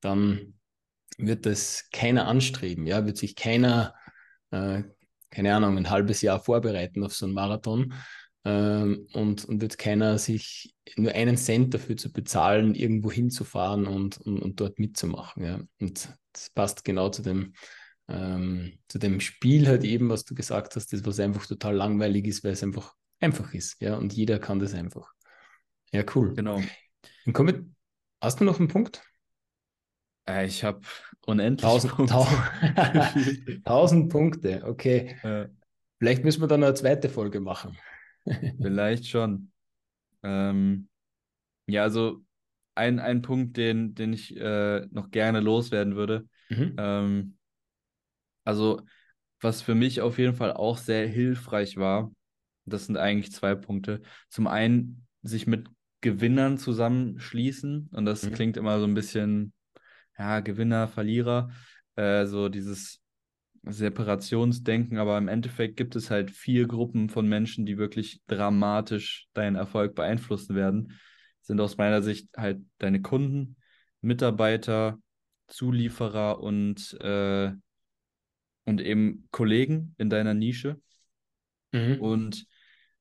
dann 0.00 0.58
wird 1.16 1.46
das 1.46 1.88
keiner 1.90 2.28
anstreben, 2.28 2.86
ja, 2.86 3.06
wird 3.06 3.16
sich 3.16 3.34
keiner, 3.34 3.94
äh, 4.50 4.82
keine 5.30 5.54
Ahnung, 5.54 5.78
ein 5.78 5.88
halbes 5.88 6.20
Jahr 6.20 6.38
vorbereiten 6.38 7.02
auf 7.02 7.14
so 7.14 7.24
einen 7.24 7.34
Marathon 7.34 7.94
ähm, 8.44 9.06
und, 9.12 9.44
und 9.44 9.60
wird 9.60 9.78
keiner 9.78 10.18
sich 10.18 10.74
nur 10.96 11.12
einen 11.12 11.36
Cent 11.36 11.74
dafür 11.74 11.96
zu 11.96 12.12
bezahlen, 12.12 12.74
irgendwo 12.74 13.10
hinzufahren 13.10 13.86
und, 13.86 14.18
und, 14.18 14.40
und 14.40 14.60
dort 14.60 14.78
mitzumachen, 14.78 15.44
ja. 15.44 15.60
Und 15.80 16.08
das 16.32 16.50
passt 16.50 16.84
genau 16.84 17.08
zu 17.10 17.22
dem, 17.22 17.54
ähm, 18.08 18.78
zu 18.88 18.98
dem 18.98 19.20
Spiel 19.20 19.66
halt 19.66 19.84
eben, 19.84 20.08
was 20.08 20.24
du 20.24 20.34
gesagt 20.34 20.76
hast, 20.76 20.92
das 20.92 21.04
was 21.04 21.20
einfach 21.20 21.46
total 21.46 21.74
langweilig 21.74 22.26
ist, 22.26 22.44
weil 22.44 22.52
es 22.52 22.62
einfach 22.62 22.94
einfach 23.20 23.52
ist, 23.52 23.80
ja, 23.80 23.96
und 23.96 24.12
jeder 24.12 24.38
kann 24.38 24.60
das 24.60 24.74
einfach. 24.74 25.12
Ja, 25.92 26.04
cool. 26.14 26.34
Genau. 26.34 26.62
Dann 27.24 27.34
kommen 27.34 27.74
hast 28.20 28.40
du 28.40 28.44
noch 28.44 28.58
einen 28.58 28.68
Punkt? 28.68 29.02
Äh, 30.28 30.46
ich 30.46 30.62
habe 30.62 30.80
unendlich 31.26 31.62
tausend 31.62 31.94
Punkte. 31.94 32.14
Tausend, 32.14 33.64
tausend 33.64 34.12
Punkte, 34.12 34.62
okay. 34.64 35.16
Äh, 35.22 35.48
Vielleicht 35.98 36.22
müssen 36.22 36.40
wir 36.40 36.46
dann 36.46 36.62
eine 36.62 36.74
zweite 36.74 37.08
Folge 37.08 37.40
machen. 37.40 37.76
Vielleicht 38.60 39.06
schon. 39.06 39.50
Ähm, 40.22 40.88
ja, 41.66 41.82
also 41.82 42.24
ein, 42.74 42.98
ein 42.98 43.22
Punkt, 43.22 43.56
den, 43.56 43.94
den 43.94 44.12
ich 44.12 44.36
äh, 44.36 44.86
noch 44.90 45.10
gerne 45.10 45.40
loswerden 45.40 45.96
würde. 45.96 46.28
Mhm. 46.48 46.76
Ähm, 46.78 47.38
also, 48.44 48.80
was 49.40 49.62
für 49.62 49.74
mich 49.74 50.00
auf 50.00 50.18
jeden 50.18 50.34
Fall 50.34 50.52
auch 50.52 50.78
sehr 50.78 51.06
hilfreich 51.06 51.76
war, 51.76 52.10
das 52.64 52.86
sind 52.86 52.96
eigentlich 52.96 53.32
zwei 53.32 53.54
Punkte. 53.54 54.02
Zum 54.28 54.46
einen, 54.46 55.06
sich 55.22 55.46
mit 55.46 55.68
Gewinnern 56.00 56.58
zusammenschließen. 56.58 57.90
Und 57.92 58.04
das 58.04 58.24
mhm. 58.24 58.32
klingt 58.32 58.56
immer 58.56 58.78
so 58.78 58.86
ein 58.86 58.94
bisschen, 58.94 59.52
ja, 60.18 60.40
Gewinner, 60.40 60.88
Verlierer. 60.88 61.50
Äh, 61.96 62.26
so 62.26 62.48
dieses 62.48 63.00
Separationsdenken, 63.64 64.98
aber 64.98 65.18
im 65.18 65.28
Endeffekt 65.28 65.76
gibt 65.76 65.96
es 65.96 66.10
halt 66.10 66.30
vier 66.30 66.66
Gruppen 66.66 67.08
von 67.08 67.28
Menschen, 67.28 67.66
die 67.66 67.78
wirklich 67.78 68.22
dramatisch 68.26 69.28
deinen 69.34 69.56
Erfolg 69.56 69.94
beeinflussen 69.94 70.54
werden. 70.54 70.98
Sind 71.42 71.60
aus 71.60 71.76
meiner 71.76 72.02
Sicht 72.02 72.28
halt 72.36 72.60
deine 72.78 73.02
Kunden, 73.02 73.56
Mitarbeiter, 74.00 74.98
Zulieferer 75.48 76.40
und, 76.40 76.96
äh, 77.00 77.52
und 78.64 78.80
eben 78.80 79.28
Kollegen 79.30 79.94
in 79.98 80.10
deiner 80.10 80.34
Nische. 80.34 80.80
Mhm. 81.72 82.00
Und 82.00 82.46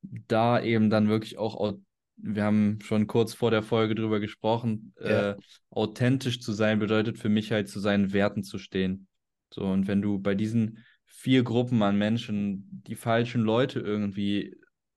da 0.01 0.61
eben 0.61 0.89
dann 0.89 1.09
wirklich 1.09 1.37
auch, 1.37 1.77
wir 2.15 2.43
haben 2.43 2.79
schon 2.81 3.07
kurz 3.07 3.33
vor 3.33 3.51
der 3.51 3.63
Folge 3.63 3.95
drüber 3.95 4.19
gesprochen, 4.19 4.93
ja. 4.99 5.31
äh, 5.31 5.35
authentisch 5.69 6.39
zu 6.39 6.53
sein 6.53 6.79
bedeutet 6.79 7.17
für 7.17 7.29
mich 7.29 7.51
halt 7.51 7.69
zu 7.69 7.79
seinen 7.79 8.13
Werten 8.13 8.43
zu 8.43 8.57
stehen. 8.57 9.07
So, 9.49 9.63
und 9.63 9.88
wenn 9.88 10.01
du 10.01 10.19
bei 10.19 10.36
diesen 10.36 10.83
vier 11.05 11.43
Gruppen 11.43 11.81
an 11.81 11.97
Menschen 11.97 12.83
die 12.86 12.95
falschen 12.95 13.41
Leute 13.41 13.79
irgendwie 13.79 14.55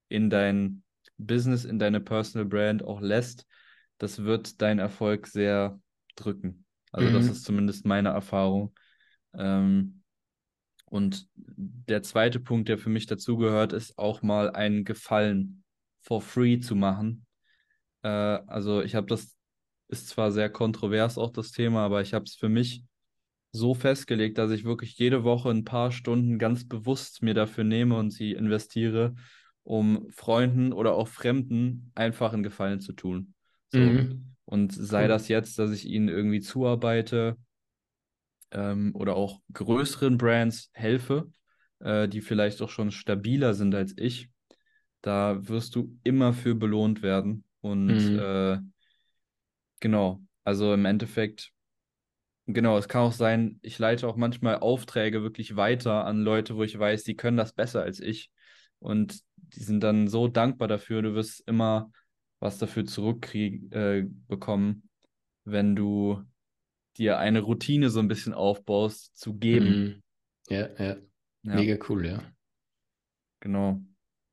in 0.08 0.28
dein 0.28 0.82
Business, 1.16 1.64
in 1.64 1.78
deine 1.78 2.00
Personal 2.00 2.46
Brand 2.46 2.82
auch 2.82 3.00
lässt, 3.00 3.46
das 3.98 4.24
wird 4.24 4.60
deinen 4.60 4.78
Erfolg 4.78 5.26
sehr 5.26 5.80
drücken. 6.16 6.64
Also, 6.92 7.08
mhm. 7.08 7.14
das 7.14 7.26
ist 7.26 7.44
zumindest 7.44 7.86
meine 7.86 8.08
Erfahrung. 8.08 8.74
Ähm, 9.34 10.02
und 10.86 11.28
der 11.36 12.02
zweite 12.02 12.40
Punkt, 12.40 12.68
der 12.68 12.78
für 12.78 12.90
mich 12.90 13.06
dazugehört, 13.06 13.72
ist 13.72 13.96
auch 13.96 14.22
mal 14.22 14.50
einen 14.50 14.84
Gefallen 14.84 15.62
for 16.00 16.20
free 16.20 16.58
zu 16.58 16.74
machen. 16.74 17.26
Äh, 18.02 18.08
also, 18.08 18.82
ich 18.82 18.94
habe 18.94 19.06
das, 19.06 19.36
ist 19.88 20.08
zwar 20.08 20.32
sehr 20.32 20.50
kontrovers 20.50 21.18
auch 21.18 21.30
das 21.30 21.50
Thema, 21.50 21.84
aber 21.84 22.00
ich 22.00 22.14
habe 22.14 22.24
es 22.24 22.34
für 22.34 22.48
mich 22.48 22.84
so 23.52 23.74
festgelegt, 23.74 24.38
dass 24.38 24.50
ich 24.50 24.64
wirklich 24.64 24.96
jede 24.98 25.24
Woche 25.24 25.50
ein 25.50 25.64
paar 25.64 25.90
Stunden 25.90 26.38
ganz 26.38 26.66
bewusst 26.66 27.22
mir 27.22 27.34
dafür 27.34 27.64
nehme 27.64 27.96
und 27.96 28.10
sie 28.10 28.32
investiere, 28.32 29.14
um 29.62 30.08
Freunden 30.10 30.72
oder 30.72 30.94
auch 30.94 31.08
Fremden 31.08 31.90
einfach 31.94 32.32
einen 32.32 32.42
Gefallen 32.42 32.80
zu 32.80 32.92
tun. 32.92 33.34
So. 33.68 33.78
Mhm. 33.78 34.34
Und 34.44 34.72
sei 34.72 35.06
das 35.06 35.28
jetzt, 35.28 35.58
dass 35.58 35.70
ich 35.70 35.86
ihnen 35.86 36.08
irgendwie 36.08 36.40
zuarbeite 36.40 37.36
ähm, 38.50 38.94
oder 38.94 39.14
auch 39.14 39.40
größeren 39.52 40.18
Brands 40.18 40.70
helfe, 40.72 41.30
äh, 41.80 42.08
die 42.08 42.20
vielleicht 42.20 42.60
auch 42.62 42.70
schon 42.70 42.90
stabiler 42.90 43.54
sind 43.54 43.74
als 43.74 43.94
ich, 43.96 44.28
da 45.02 45.48
wirst 45.48 45.76
du 45.76 45.96
immer 46.02 46.32
für 46.32 46.54
belohnt 46.54 47.02
werden. 47.02 47.44
Und 47.60 47.86
mhm. 47.86 48.18
äh, 48.18 48.58
genau, 49.80 50.20
also 50.44 50.74
im 50.74 50.84
Endeffekt 50.84 51.52
Genau, 52.52 52.78
es 52.78 52.88
kann 52.88 53.02
auch 53.02 53.12
sein, 53.12 53.58
ich 53.62 53.78
leite 53.78 54.08
auch 54.08 54.16
manchmal 54.16 54.58
Aufträge 54.58 55.22
wirklich 55.22 55.56
weiter 55.56 56.04
an 56.04 56.22
Leute, 56.22 56.56
wo 56.56 56.62
ich 56.62 56.78
weiß, 56.78 57.04
die 57.04 57.16
können 57.16 57.36
das 57.36 57.52
besser 57.52 57.82
als 57.82 58.00
ich. 58.00 58.30
Und 58.78 59.20
die 59.36 59.62
sind 59.62 59.80
dann 59.80 60.08
so 60.08 60.28
dankbar 60.28 60.68
dafür. 60.68 61.02
Du 61.02 61.14
wirst 61.14 61.46
immer 61.46 61.90
was 62.38 62.58
dafür 62.58 62.86
zurückbekommen, 62.86 64.82
äh, 64.82 64.88
wenn 65.44 65.76
du 65.76 66.22
dir 66.96 67.18
eine 67.18 67.40
Routine 67.40 67.90
so 67.90 68.00
ein 68.00 68.08
bisschen 68.08 68.32
aufbaust, 68.34 69.16
zu 69.16 69.34
geben. 69.34 69.68
Mhm. 69.68 70.02
Ja, 70.48 70.68
ja, 70.78 70.96
ja. 70.96 70.96
Mega 71.42 71.84
cool, 71.88 72.06
ja. 72.06 72.22
Genau. 73.40 73.80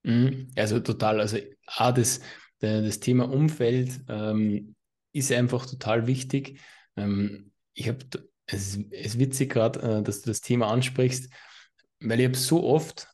Mhm. 0.04 0.48
Also 0.56 0.80
total, 0.80 1.20
also 1.20 1.38
A, 1.66 1.92
das, 1.92 2.22
das 2.60 3.00
Thema 3.00 3.30
Umfeld 3.30 4.02
ähm, 4.08 4.76
ist 5.12 5.32
einfach 5.32 5.66
total 5.66 6.08
wichtig. 6.08 6.60
Ähm, 6.96 7.52
ich 7.78 7.88
habe, 7.88 8.00
es, 8.48 8.76
ist 8.76 9.20
witzig 9.20 9.52
gerade, 9.52 9.80
äh, 9.82 10.04
dass 10.04 10.22
du 10.22 10.30
das 10.30 10.42
Thema 10.42 10.68
ansprichst, 10.68 11.32
weil 12.00 12.20
ich 12.20 12.26
habe 12.26 12.38
so 12.38 12.64
oft 12.64 13.08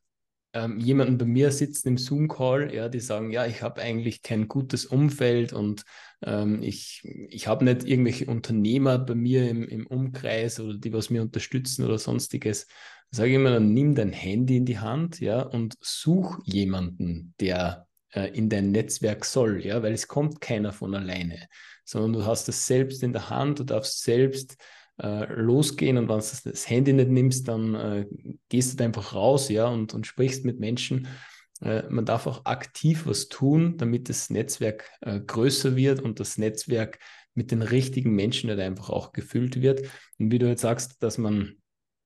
ähm, 0.54 0.80
jemanden 0.80 1.18
bei 1.18 1.26
mir 1.26 1.52
sitzen 1.52 1.90
im 1.90 1.98
Zoom-Call, 1.98 2.74
ja, 2.74 2.88
die 2.88 3.00
sagen, 3.00 3.32
ja, 3.32 3.46
ich 3.46 3.62
habe 3.62 3.82
eigentlich 3.82 4.22
kein 4.22 4.48
gutes 4.48 4.86
Umfeld 4.86 5.52
und 5.52 5.84
ähm, 6.24 6.62
ich, 6.62 7.02
ich 7.30 7.48
habe 7.48 7.66
nicht 7.66 7.84
irgendwelche 7.84 8.28
Unternehmer 8.28 9.00
bei 9.00 9.16
mir 9.16 9.50
im, 9.50 9.68
im 9.68 9.86
Umkreis 9.88 10.60
oder 10.60 10.78
die 10.78 10.94
was 10.94 11.10
mir 11.10 11.22
unterstützen 11.24 11.84
oder 11.84 11.98
sonstiges. 11.98 12.68
Sage 13.12 13.30
ich 13.30 13.36
immer, 13.36 13.52
dann 13.52 13.74
nimm 13.74 13.96
dein 13.96 14.14
Handy 14.14 14.58
in 14.58 14.66
die 14.66 14.80
Hand, 14.80 15.20
ja, 15.20 15.42
und 15.42 15.76
such 15.82 16.40
jemanden, 16.46 17.34
der 17.40 17.88
äh, 18.14 18.30
in 18.38 18.50
dein 18.50 18.72
Netzwerk 18.72 19.26
soll, 19.26 19.66
ja, 19.66 19.84
weil 19.84 19.94
es 19.94 20.08
kommt 20.08 20.42
keiner 20.42 20.74
von 20.74 20.96
alleine 20.96 21.48
sondern 21.86 22.14
du 22.14 22.26
hast 22.26 22.48
es 22.50 22.66
selbst 22.66 23.04
in 23.04 23.14
der 23.14 23.30
Hand, 23.30 23.60
du 23.60 23.64
darfst 23.64 24.04
selbst 24.04 24.58
äh, 25.02 25.26
losgehen 25.34 25.98
und 25.98 26.10
wenn 26.10 26.20
du 26.20 26.50
das 26.52 26.70
Handy 26.70 26.94
nicht 26.94 27.10
nimmst, 27.10 27.48
dann 27.48 27.76
äh, 27.76 28.06
gehst 28.50 28.80
du 28.80 28.84
einfach 28.84 29.14
raus, 29.14 29.50
ja, 29.50 29.68
und, 29.68 29.94
und 29.94 30.08
sprichst 30.08 30.46
mit 30.46 30.60
Menschen. 30.60 31.08
Äh, 31.62 31.84
man 31.90 32.06
darf 32.06 32.28
auch 32.28 32.46
aktiv 32.46 33.06
was 33.06 33.28
tun, 33.28 33.78
damit 33.78 34.10
das 34.10 34.30
Netzwerk 34.30 34.90
äh, 35.02 35.20
größer 35.20 35.76
wird 35.76 36.02
und 36.02 36.20
das 36.20 36.38
Netzwerk 36.38 37.00
mit 37.34 37.52
den 37.52 37.64
richtigen 37.64 38.12
Menschen 38.14 38.50
halt 38.50 38.60
einfach 38.60 38.90
auch 38.90 39.12
gefüllt 39.12 39.62
wird. 39.62 39.82
Und 40.20 40.32
wie 40.32 40.40
du 40.40 40.48
jetzt 40.48 40.62
sagst, 40.62 41.02
dass 41.02 41.18
man, 41.18 41.56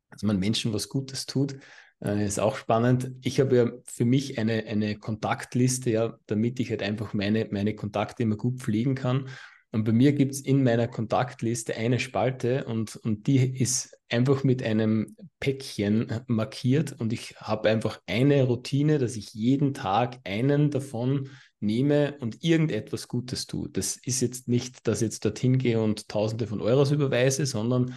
dass 0.10 0.24
man 0.24 0.40
Menschen 0.40 0.74
was 0.74 0.88
Gutes 0.88 1.26
tut, 1.26 1.58
äh, 2.04 2.26
ist 2.26 2.40
auch 2.40 2.56
spannend. 2.56 3.12
Ich 3.22 3.40
habe 3.40 3.56
ja 3.56 3.72
für 3.86 4.06
mich 4.06 4.38
eine, 4.40 4.66
eine 4.66 4.98
Kontaktliste, 4.98 5.90
ja, 5.90 6.20
damit 6.26 6.60
ich 6.60 6.70
halt 6.70 6.84
einfach 6.84 7.14
meine, 7.14 7.48
meine 7.52 7.76
Kontakte 7.76 8.24
immer 8.24 8.38
gut 8.38 8.60
pflegen 8.60 8.96
kann. 8.96 9.30
Und 9.72 9.84
bei 9.84 9.92
mir 9.92 10.14
gibt 10.14 10.32
es 10.32 10.42
in 10.42 10.64
meiner 10.64 10.88
Kontaktliste 10.88 11.76
eine 11.76 12.00
Spalte 12.00 12.66
und, 12.66 12.96
und 12.96 13.28
die 13.28 13.60
ist 13.60 13.98
einfach 14.10 14.44
mit 14.44 14.64
einem 14.64 15.18
Päckchen 15.42 16.22
markiert 16.28 16.96
und 17.00 17.12
ich 17.12 17.36
habe 17.38 17.70
einfach 17.70 18.02
eine 18.08 18.44
Routine, 18.44 18.98
dass 18.98 19.18
ich 19.18 19.34
jeden 19.34 19.74
Tag 19.74 20.20
einen 20.24 20.72
davon 20.72 21.30
nehme 21.60 22.16
und 22.22 22.44
irgendetwas 22.44 23.10
Gutes 23.10 23.46
tue. 23.46 23.70
Das 23.70 23.98
ist 23.98 24.22
jetzt 24.22 24.48
nicht, 24.48 24.88
dass 24.88 25.02
ich 25.02 25.08
jetzt 25.08 25.26
dorthin 25.26 25.58
gehe 25.58 25.82
und 25.82 26.08
Tausende 26.08 26.48
von 26.48 26.62
Euros 26.62 26.92
überweise, 26.92 27.46
sondern 27.46 27.94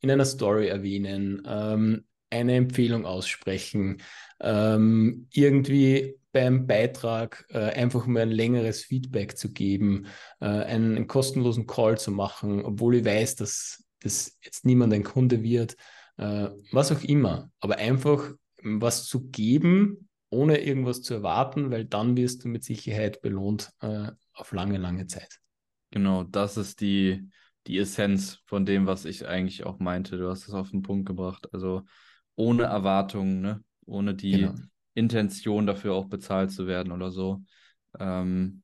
in 0.00 0.10
einer 0.10 0.24
Story 0.24 0.66
erwähnen, 0.66 1.42
ähm, 1.46 2.04
eine 2.32 2.56
Empfehlung 2.56 3.06
aussprechen, 3.06 4.02
ähm, 4.40 5.28
irgendwie 5.32 6.16
beim 6.32 6.66
Beitrag 6.66 7.44
äh, 7.50 7.58
einfach 7.58 8.06
mal 8.06 8.22
ein 8.22 8.30
längeres 8.30 8.82
Feedback 8.84 9.36
zu 9.36 9.52
geben, 9.52 10.06
äh, 10.40 10.46
einen, 10.46 10.96
einen, 10.96 11.06
kostenlosen 11.06 11.66
Call 11.66 11.98
zu 11.98 12.10
machen, 12.10 12.64
obwohl 12.64 12.96
ich 12.96 13.04
weiß, 13.04 13.36
dass 13.36 13.84
das 14.00 14.38
jetzt 14.42 14.64
niemand 14.64 14.92
ein 14.94 15.04
Kunde 15.04 15.42
wird, 15.42 15.76
äh, 16.16 16.48
was 16.72 16.90
auch 16.90 17.02
immer. 17.02 17.50
Aber 17.60 17.76
einfach 17.76 18.32
was 18.62 19.04
zu 19.06 19.28
geben, 19.28 20.08
ohne 20.30 20.58
irgendwas 20.58 21.02
zu 21.02 21.14
erwarten, 21.14 21.70
weil 21.70 21.84
dann 21.84 22.16
wirst 22.16 22.44
du 22.44 22.48
mit 22.48 22.64
Sicherheit 22.64 23.20
belohnt 23.20 23.70
äh, 23.80 24.10
auf 24.32 24.52
lange, 24.52 24.78
lange 24.78 25.06
Zeit. 25.06 25.38
Genau, 25.90 26.24
das 26.24 26.56
ist 26.56 26.80
die, 26.80 27.28
die 27.66 27.78
Essenz 27.78 28.40
von 28.46 28.64
dem, 28.64 28.86
was 28.86 29.04
ich 29.04 29.26
eigentlich 29.26 29.64
auch 29.64 29.78
meinte. 29.78 30.16
Du 30.16 30.30
hast 30.30 30.48
es 30.48 30.54
auf 30.54 30.70
den 30.70 30.80
Punkt 30.80 31.06
gebracht. 31.06 31.52
Also 31.52 31.82
ohne 32.36 32.64
Erwartungen, 32.64 33.40
ne? 33.40 33.64
ohne 33.86 34.14
die 34.14 34.32
genau. 34.32 34.54
Intention 34.94 35.66
dafür 35.66 35.94
auch 35.94 36.06
bezahlt 36.06 36.50
zu 36.50 36.66
werden 36.66 36.92
oder 36.92 37.10
so. 37.10 37.42
Ähm, 37.98 38.62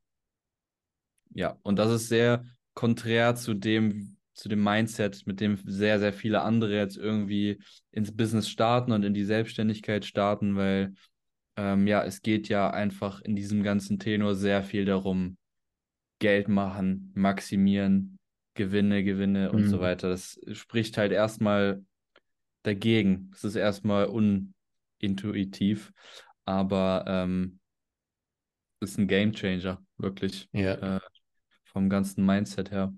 ja, 1.34 1.58
und 1.62 1.78
das 1.78 1.90
ist 1.90 2.08
sehr 2.08 2.44
konträr 2.74 3.34
zu 3.34 3.54
dem, 3.54 4.16
zu 4.34 4.48
dem 4.48 4.62
Mindset, 4.62 5.26
mit 5.26 5.40
dem 5.40 5.58
sehr, 5.64 5.98
sehr 5.98 6.12
viele 6.12 6.42
andere 6.42 6.76
jetzt 6.76 6.96
irgendwie 6.96 7.58
ins 7.90 8.16
Business 8.16 8.48
starten 8.48 8.92
und 8.92 9.04
in 9.04 9.14
die 9.14 9.24
Selbstständigkeit 9.24 10.04
starten, 10.04 10.56
weil 10.56 10.94
ähm, 11.56 11.86
ja, 11.86 12.04
es 12.04 12.22
geht 12.22 12.48
ja 12.48 12.70
einfach 12.70 13.20
in 13.20 13.34
diesem 13.34 13.62
ganzen 13.62 13.98
Tenor 13.98 14.34
sehr 14.34 14.62
viel 14.62 14.84
darum, 14.84 15.36
Geld 16.20 16.48
machen, 16.48 17.12
maximieren, 17.14 18.18
Gewinne, 18.54 19.04
Gewinne 19.04 19.52
und 19.52 19.62
mhm. 19.62 19.68
so 19.68 19.80
weiter. 19.80 20.08
Das 20.08 20.40
spricht 20.52 20.98
halt 20.98 21.12
erstmal 21.12 21.84
dagegen. 22.62 23.30
Es 23.34 23.44
ist 23.44 23.56
erstmal 23.56 24.06
unintuitiv, 25.00 25.92
aber 26.44 27.04
ähm, 27.06 27.60
ist 28.80 28.98
ein 28.98 29.08
Game 29.08 29.32
Changer, 29.32 29.82
wirklich. 29.96 30.48
Ja. 30.52 30.96
Äh, 30.96 31.00
vom 31.64 31.88
ganzen 31.88 32.24
Mindset 32.24 32.70
her. 32.70 32.92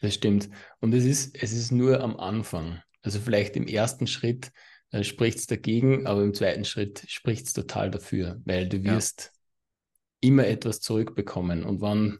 Das 0.00 0.14
stimmt. 0.14 0.48
Und 0.80 0.92
es 0.94 1.04
ist, 1.04 1.36
es 1.42 1.52
ist 1.52 1.70
nur 1.70 2.00
am 2.00 2.16
Anfang. 2.16 2.80
Also 3.02 3.20
vielleicht 3.20 3.56
im 3.56 3.66
ersten 3.66 4.06
Schritt 4.06 4.50
äh, 4.90 5.04
spricht 5.04 5.38
es 5.38 5.46
dagegen, 5.46 6.06
aber 6.06 6.22
im 6.22 6.34
zweiten 6.34 6.64
Schritt 6.64 7.04
spricht 7.08 7.46
es 7.46 7.52
total 7.52 7.90
dafür, 7.90 8.40
weil 8.44 8.68
du 8.68 8.82
wirst 8.84 9.32
ja. 9.32 10.28
immer 10.28 10.46
etwas 10.46 10.80
zurückbekommen. 10.80 11.64
Und 11.64 11.80
wann 11.80 12.18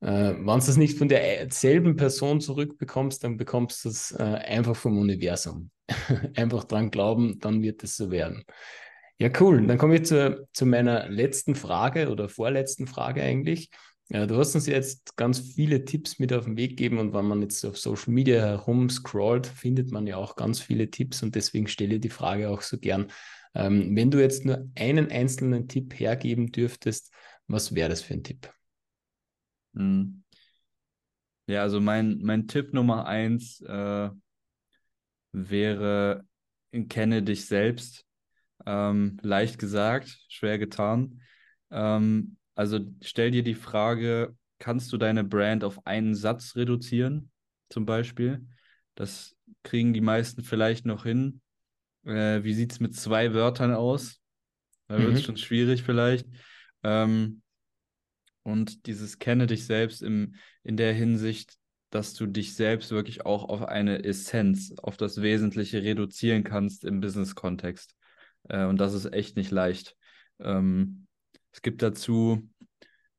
äh, 0.00 0.34
wenn 0.34 0.46
du 0.46 0.54
das 0.54 0.76
nicht 0.76 0.96
von 0.96 1.08
derselben 1.08 1.96
Person 1.96 2.40
zurückbekommst, 2.40 3.22
dann 3.22 3.36
bekommst 3.36 3.84
du 3.84 3.90
es 3.90 4.12
äh, 4.12 4.22
einfach 4.22 4.76
vom 4.76 4.98
Universum. 4.98 5.70
einfach 6.36 6.64
dran 6.64 6.90
glauben, 6.90 7.38
dann 7.40 7.62
wird 7.62 7.82
es 7.82 7.96
so 7.96 8.10
werden. 8.10 8.44
Ja, 9.18 9.28
cool. 9.40 9.66
Dann 9.66 9.76
komme 9.76 9.96
ich 9.96 10.06
zu, 10.06 10.48
zu 10.52 10.64
meiner 10.66 11.08
letzten 11.08 11.54
Frage 11.54 12.10
oder 12.10 12.28
vorletzten 12.28 12.86
Frage 12.86 13.22
eigentlich. 13.22 13.70
Ja, 14.08 14.26
du 14.26 14.36
hast 14.38 14.54
uns 14.54 14.66
jetzt 14.66 15.16
ganz 15.16 15.38
viele 15.38 15.84
Tipps 15.84 16.18
mit 16.18 16.32
auf 16.32 16.44
den 16.44 16.56
Weg 16.56 16.70
gegeben 16.70 16.98
und 16.98 17.12
wenn 17.12 17.26
man 17.26 17.42
jetzt 17.42 17.64
auf 17.64 17.78
Social 17.78 18.12
Media 18.12 18.40
herum 18.40 18.90
scrollt, 18.90 19.46
findet 19.46 19.92
man 19.92 20.06
ja 20.06 20.16
auch 20.16 20.36
ganz 20.36 20.58
viele 20.60 20.90
Tipps 20.90 21.22
und 21.22 21.34
deswegen 21.34 21.68
stelle 21.68 21.96
ich 21.96 22.00
die 22.00 22.08
Frage 22.08 22.48
auch 22.50 22.62
so 22.62 22.78
gern. 22.78 23.12
Ähm, 23.54 23.94
wenn 23.94 24.10
du 24.10 24.18
jetzt 24.18 24.44
nur 24.44 24.68
einen 24.74 25.10
einzelnen 25.10 25.68
Tipp 25.68 25.98
hergeben 25.98 26.50
dürftest, 26.50 27.12
was 27.46 27.74
wäre 27.74 27.88
das 27.88 28.02
für 28.02 28.14
ein 28.14 28.24
Tipp? 28.24 28.52
Hm. 29.74 30.24
Ja, 31.46 31.62
also 31.62 31.80
mein, 31.80 32.20
mein 32.22 32.48
Tipp 32.48 32.72
Nummer 32.72 33.06
eins 33.06 33.60
äh, 33.60 34.10
wäre, 35.32 36.24
kenne 36.88 37.22
dich 37.22 37.46
selbst. 37.46 38.04
Ähm, 38.66 39.18
leicht 39.22 39.58
gesagt, 39.58 40.18
schwer 40.28 40.58
getan. 40.58 41.20
Ähm, 41.70 42.36
also 42.54 42.80
stell 43.00 43.30
dir 43.30 43.42
die 43.42 43.54
Frage, 43.54 44.36
kannst 44.58 44.92
du 44.92 44.98
deine 44.98 45.24
Brand 45.24 45.64
auf 45.64 45.86
einen 45.86 46.14
Satz 46.14 46.56
reduzieren, 46.56 47.30
zum 47.70 47.86
Beispiel? 47.86 48.46
Das 48.94 49.34
kriegen 49.62 49.94
die 49.94 50.00
meisten 50.00 50.42
vielleicht 50.42 50.84
noch 50.84 51.04
hin. 51.04 51.40
Äh, 52.04 52.44
wie 52.44 52.54
sieht 52.54 52.72
es 52.72 52.80
mit 52.80 52.94
zwei 52.94 53.32
Wörtern 53.32 53.72
aus? 53.72 54.20
Da 54.88 54.98
wird 54.98 55.14
es 55.14 55.20
mhm. 55.20 55.24
schon 55.24 55.36
schwierig 55.36 55.82
vielleicht. 55.82 56.26
Ähm, 56.82 57.42
und 58.42 58.86
dieses 58.86 59.18
Kenne 59.18 59.46
dich 59.46 59.64
selbst 59.66 60.02
im, 60.02 60.34
in 60.62 60.76
der 60.76 60.92
Hinsicht, 60.92 61.56
dass 61.90 62.14
du 62.14 62.26
dich 62.26 62.54
selbst 62.54 62.90
wirklich 62.90 63.26
auch 63.26 63.48
auf 63.48 63.62
eine 63.62 64.04
Essenz, 64.04 64.74
auf 64.78 64.96
das 64.96 65.20
Wesentliche 65.22 65.82
reduzieren 65.82 66.44
kannst 66.44 66.84
im 66.84 67.00
Business-Kontext. 67.00 67.94
Äh, 68.48 68.64
und 68.64 68.80
das 68.80 68.94
ist 68.94 69.12
echt 69.12 69.36
nicht 69.36 69.50
leicht. 69.50 69.96
Ähm, 70.38 71.06
es 71.52 71.62
gibt 71.62 71.82
dazu 71.82 72.48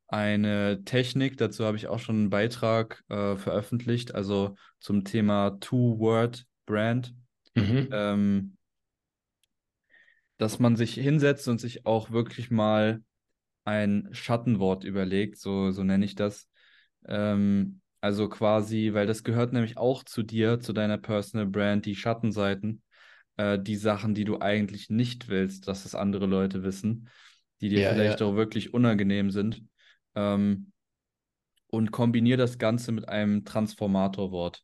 eine 0.08 0.84
Technik, 0.84 1.38
dazu 1.38 1.66
habe 1.66 1.78
ich 1.78 1.88
auch 1.88 2.00
schon 2.00 2.16
einen 2.16 2.30
Beitrag 2.30 3.04
äh, 3.10 3.36
veröffentlicht, 3.36 4.16
also 4.16 4.56
zum 4.80 5.06
Thema 5.06 5.58
Two-Word-Brand. 5.60 7.14
Mhm. 7.56 7.90
Ähm, 7.92 8.58
dass 10.38 10.58
man 10.58 10.76
sich 10.76 10.96
hinsetzt 10.96 11.48
und 11.48 11.62
sich 11.62 11.86
auch 11.86 12.10
wirklich 12.10 12.50
mal 12.50 13.04
ein 13.64 14.10
Schattenwort 14.12 14.84
überlegt, 14.84 15.38
so, 15.38 15.70
so 15.70 15.84
nenne 15.84 16.04
ich 16.04 16.16
das. 16.16 16.50
Ähm, 17.06 17.82
also 18.02 18.30
quasi, 18.30 18.92
weil 18.94 19.08
das 19.08 19.24
gehört 19.24 19.54
nämlich 19.54 19.78
auch 19.78 20.04
zu 20.04 20.24
dir, 20.24 20.60
zu 20.60 20.74
deiner 20.74 20.98
Personal 20.98 21.48
Brand, 21.48 21.86
die 21.86 21.96
Schattenseiten, 21.96 22.82
äh, 23.38 23.60
die 23.60 23.76
Sachen, 23.76 24.14
die 24.14 24.26
du 24.26 24.40
eigentlich 24.40 24.90
nicht 24.90 25.30
willst, 25.30 25.68
dass 25.68 25.86
es 25.86 25.96
andere 25.96 26.26
Leute 26.26 26.64
wissen, 26.64 27.10
die 27.62 27.70
dir 27.70 27.82
ja, 27.82 27.90
vielleicht 27.92 28.20
ja. 28.20 28.26
auch 28.26 28.36
wirklich 28.36 28.74
unangenehm 28.74 29.32
sind. 29.32 29.64
Ähm, 30.16 30.72
und 31.68 31.92
kombiniere 31.92 32.38
das 32.38 32.58
Ganze 32.58 32.92
mit 32.92 33.08
einem 33.08 33.46
Transformatorwort. 33.46 34.62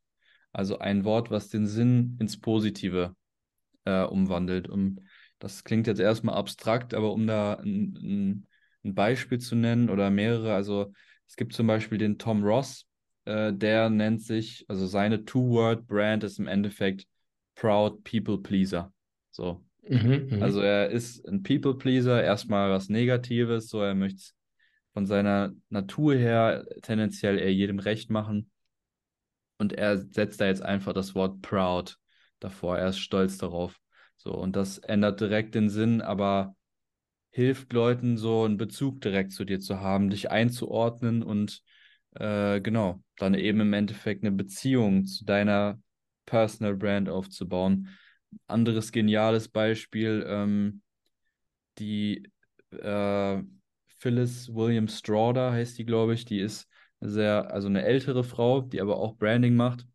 Also 0.52 0.80
ein 0.80 1.06
Wort, 1.06 1.32
was 1.32 1.48
den 1.48 1.66
Sinn 1.66 2.18
ins 2.20 2.42
Positive 2.42 3.16
äh, 3.86 4.04
umwandelt. 4.04 4.68
Um, 4.68 5.00
das 5.40 5.64
klingt 5.64 5.88
jetzt 5.88 6.02
erstmal 6.02 6.36
abstrakt, 6.36 6.94
aber 6.94 7.14
um 7.14 7.26
da 7.28 7.54
ein, 7.54 7.96
ein 8.02 8.48
ein 8.88 8.96
Beispiel 8.96 9.40
zu 9.40 9.56
nennen 9.56 9.90
oder 9.90 10.10
mehrere. 10.10 10.54
Also 10.54 10.94
es 11.28 11.36
gibt 11.36 11.54
zum 11.54 11.68
Beispiel 11.68 11.98
den 11.98 12.18
Tom 12.18 12.44
Ross, 12.44 12.87
äh, 13.28 13.54
der 13.54 13.90
nennt 13.90 14.22
sich, 14.22 14.66
also 14.70 14.88
seine 14.88 15.26
Two-Word-Brand 15.26 16.24
ist 16.24 16.40
im 16.40 16.48
Endeffekt 16.48 17.06
Proud 17.56 18.04
People 18.04 18.38
Pleaser. 18.38 18.94
So. 19.32 19.64
Mhm, 19.88 20.30
mhm, 20.32 20.44
also 20.44 20.62
er 20.62 20.90
ist 20.90 21.28
ein 21.28 21.44
People 21.44 21.76
Pleaser, 21.76 22.24
erstmal 22.24 22.72
was 22.72 22.90
Negatives, 22.90 23.70
so 23.70 23.82
er 23.82 23.96
möchte 23.96 24.32
von 24.94 25.06
seiner 25.06 25.54
Natur 25.70 26.16
her 26.16 26.66
tendenziell 26.82 27.38
eher 27.38 27.54
jedem 27.54 27.80
recht 27.80 28.10
machen. 28.10 28.50
Und 29.60 29.74
er 29.74 29.98
setzt 29.98 30.40
da 30.40 30.46
jetzt 30.46 30.62
einfach 30.62 30.94
das 30.94 31.14
Wort 31.14 31.42
proud 31.42 31.98
davor. 32.40 32.78
Er 32.78 32.90
ist 32.90 33.00
stolz 33.00 33.38
darauf. 33.38 33.80
So, 34.16 34.32
und 34.32 34.56
das 34.56 34.78
ändert 34.78 35.20
direkt 35.20 35.56
den 35.56 35.70
Sinn, 35.70 36.02
aber 36.02 36.56
hilft 37.32 37.74
Leuten 37.74 38.18
so 38.18 38.44
einen 38.44 38.58
Bezug 38.58 39.02
direkt 39.02 39.32
zu 39.32 39.46
dir 39.46 39.60
zu 39.60 39.80
haben, 39.80 40.10
dich 40.10 40.32
einzuordnen 40.32 41.24
und 41.24 41.62
äh, 42.20 42.62
genau, 42.62 43.02
dann 43.18 43.34
eben 43.34 43.62
im 43.62 43.74
Endeffekt 43.74 44.24
eine 44.24 44.32
Beziehung 44.32 45.06
zu 45.06 45.26
deiner 45.26 45.80
Personal 46.26 46.76
Brand 46.76 47.10
aufzubauen. 47.10 47.90
Anderes 48.48 48.92
geniales 48.92 49.48
Beispiel, 49.48 50.26
ähm, 50.28 50.82
die 51.78 52.30
äh, 52.72 53.42
Phyllis 54.00 54.54
William 54.54 54.88
Strawder 54.88 55.52
heißt 55.52 55.78
die, 55.78 55.86
glaube 55.86 56.14
ich, 56.14 56.26
die 56.26 56.40
ist 56.40 56.68
sehr, 57.00 57.52
also 57.52 57.68
eine 57.68 57.84
ältere 57.84 58.24
Frau, 58.24 58.62
die 58.62 58.82
aber 58.82 58.98
auch 58.98 59.16
Branding 59.16 59.56
macht. 59.56 59.88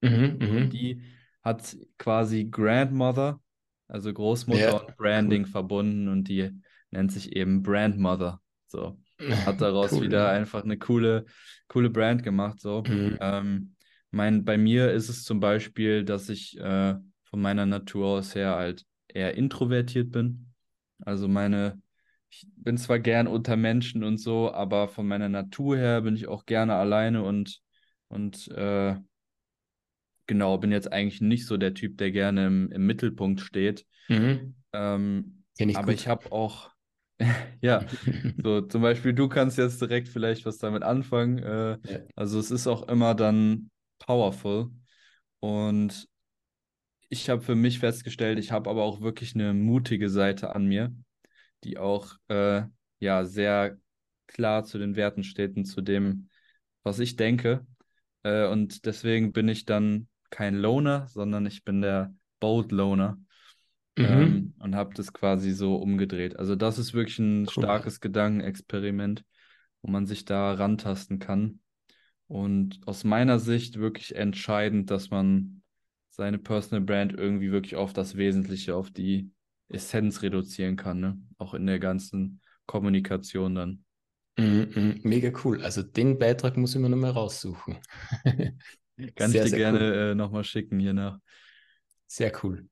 Mhm, 0.00 0.38
mhm. 0.40 0.70
die 0.70 1.02
hat 1.42 1.76
quasi 1.96 2.44
Grandmother, 2.44 3.40
also 3.88 4.12
Großmutter 4.12 4.60
ja, 4.60 4.76
und 4.76 4.96
Branding 4.96 5.44
cool. 5.44 5.50
verbunden 5.50 6.08
und 6.08 6.28
die 6.28 6.50
nennt 6.90 7.12
sich 7.12 7.34
eben 7.34 7.62
Brandmother. 7.62 8.40
So. 8.66 8.98
Hat 9.46 9.60
daraus 9.60 9.92
cool, 9.92 10.02
wieder 10.02 10.24
ja. 10.24 10.30
einfach 10.30 10.62
eine 10.64 10.78
coole, 10.78 11.26
coole 11.66 11.90
Brand 11.90 12.22
gemacht. 12.22 12.60
So. 12.60 12.82
Mhm. 12.86 13.18
Ähm, 13.20 13.74
mein, 14.10 14.44
bei 14.44 14.56
mir 14.56 14.92
ist 14.92 15.08
es 15.08 15.24
zum 15.24 15.40
Beispiel, 15.40 16.04
dass 16.04 16.28
ich 16.28 16.58
äh, 16.58 16.94
von 17.24 17.40
meiner 17.40 17.66
Natur 17.66 18.06
aus 18.06 18.34
her 18.34 18.56
halt 18.56 18.84
eher 19.08 19.34
introvertiert 19.34 20.10
bin. 20.10 20.52
Also 21.00 21.28
meine, 21.28 21.80
ich 22.30 22.46
bin 22.56 22.76
zwar 22.76 22.98
gern 22.98 23.26
unter 23.26 23.56
Menschen 23.56 24.04
und 24.04 24.18
so, 24.18 24.52
aber 24.52 24.88
von 24.88 25.06
meiner 25.06 25.28
Natur 25.28 25.76
her 25.76 26.00
bin 26.02 26.16
ich 26.16 26.26
auch 26.28 26.46
gerne 26.46 26.74
alleine 26.74 27.22
und, 27.22 27.60
und 28.08 28.48
äh, 28.48 28.96
genau, 30.26 30.58
bin 30.58 30.70
jetzt 30.70 30.92
eigentlich 30.92 31.20
nicht 31.20 31.46
so 31.46 31.56
der 31.56 31.74
Typ, 31.74 31.98
der 31.98 32.12
gerne 32.12 32.46
im, 32.46 32.70
im 32.70 32.86
Mittelpunkt 32.86 33.40
steht. 33.40 33.84
Mhm. 34.08 34.54
Ähm, 34.72 35.42
ich 35.56 35.76
aber 35.76 35.86
gut. 35.86 35.94
ich 35.94 36.08
habe 36.08 36.30
auch, 36.30 36.70
ja, 37.60 37.84
so 38.42 38.60
zum 38.62 38.82
Beispiel, 38.82 39.12
du 39.12 39.28
kannst 39.28 39.58
jetzt 39.58 39.80
direkt 39.80 40.08
vielleicht 40.08 40.46
was 40.46 40.58
damit 40.58 40.82
anfangen. 40.82 41.38
Äh, 41.38 41.70
ja. 41.72 42.00
Also 42.14 42.38
es 42.38 42.50
ist 42.50 42.66
auch 42.66 42.88
immer 42.88 43.14
dann 43.14 43.70
powerful. 43.98 44.70
Und 45.40 46.08
ich 47.08 47.30
habe 47.30 47.42
für 47.42 47.54
mich 47.54 47.78
festgestellt, 47.78 48.38
ich 48.38 48.52
habe 48.52 48.70
aber 48.70 48.84
auch 48.84 49.00
wirklich 49.00 49.34
eine 49.34 49.54
mutige 49.54 50.10
Seite 50.10 50.54
an 50.54 50.66
mir, 50.66 50.94
die 51.64 51.78
auch 51.78 52.14
äh, 52.28 52.62
ja 53.00 53.24
sehr 53.24 53.78
klar 54.26 54.64
zu 54.64 54.78
den 54.78 54.94
Werten 54.94 55.24
steht 55.24 55.56
und 55.56 55.64
zu 55.64 55.80
dem, 55.80 56.28
was 56.82 56.98
ich 56.98 57.16
denke. 57.16 57.66
Äh, 58.22 58.46
und 58.46 58.84
deswegen 58.84 59.32
bin 59.32 59.48
ich 59.48 59.64
dann 59.64 60.08
kein 60.30 60.54
Loner, 60.54 61.08
sondern 61.08 61.46
ich 61.46 61.64
bin 61.64 61.80
der 61.80 62.14
Bold 62.40 62.70
Loner 62.72 63.18
mhm. 63.98 64.04
ähm, 64.04 64.54
und 64.58 64.74
habe 64.74 64.94
das 64.94 65.12
quasi 65.12 65.52
so 65.52 65.76
umgedreht. 65.76 66.38
Also 66.38 66.56
das 66.56 66.78
ist 66.78 66.94
wirklich 66.94 67.18
ein 67.18 67.42
cool. 67.42 67.48
starkes 67.50 68.00
Gedankenexperiment, 68.00 69.24
wo 69.82 69.90
man 69.90 70.06
sich 70.06 70.24
da 70.24 70.52
rantasten 70.52 71.18
kann. 71.18 71.60
Und 72.26 72.80
aus 72.86 73.04
meiner 73.04 73.38
Sicht 73.38 73.78
wirklich 73.78 74.14
entscheidend, 74.14 74.90
dass 74.90 75.10
man 75.10 75.62
seine 76.10 76.38
Personal 76.38 76.84
Brand 76.84 77.12
irgendwie 77.12 77.52
wirklich 77.52 77.76
auf 77.76 77.92
das 77.92 78.16
Wesentliche, 78.16 78.74
auf 78.74 78.90
die 78.90 79.30
Essenz 79.68 80.22
reduzieren 80.22 80.76
kann, 80.76 81.00
ne? 81.00 81.18
Auch 81.38 81.54
in 81.54 81.66
der 81.66 81.78
ganzen 81.78 82.40
Kommunikation 82.66 83.54
dann. 83.54 83.84
Mm, 84.36 84.62
mm, 84.74 85.00
mega 85.02 85.30
cool. 85.44 85.62
Also 85.62 85.82
den 85.82 86.18
Beitrag 86.18 86.56
muss 86.56 86.74
ich 86.74 86.80
mir 86.80 86.88
nochmal 86.88 87.10
raussuchen. 87.10 87.78
Kann 89.14 89.30
sehr, 89.30 89.44
ich 89.44 89.50
dir 89.50 89.58
gerne 89.58 89.78
cool. 89.78 90.10
äh, 90.10 90.14
nochmal 90.14 90.44
schicken 90.44 90.78
hier 90.78 90.92
nach. 90.92 91.18
Sehr 92.06 92.32
cool. 92.42 92.68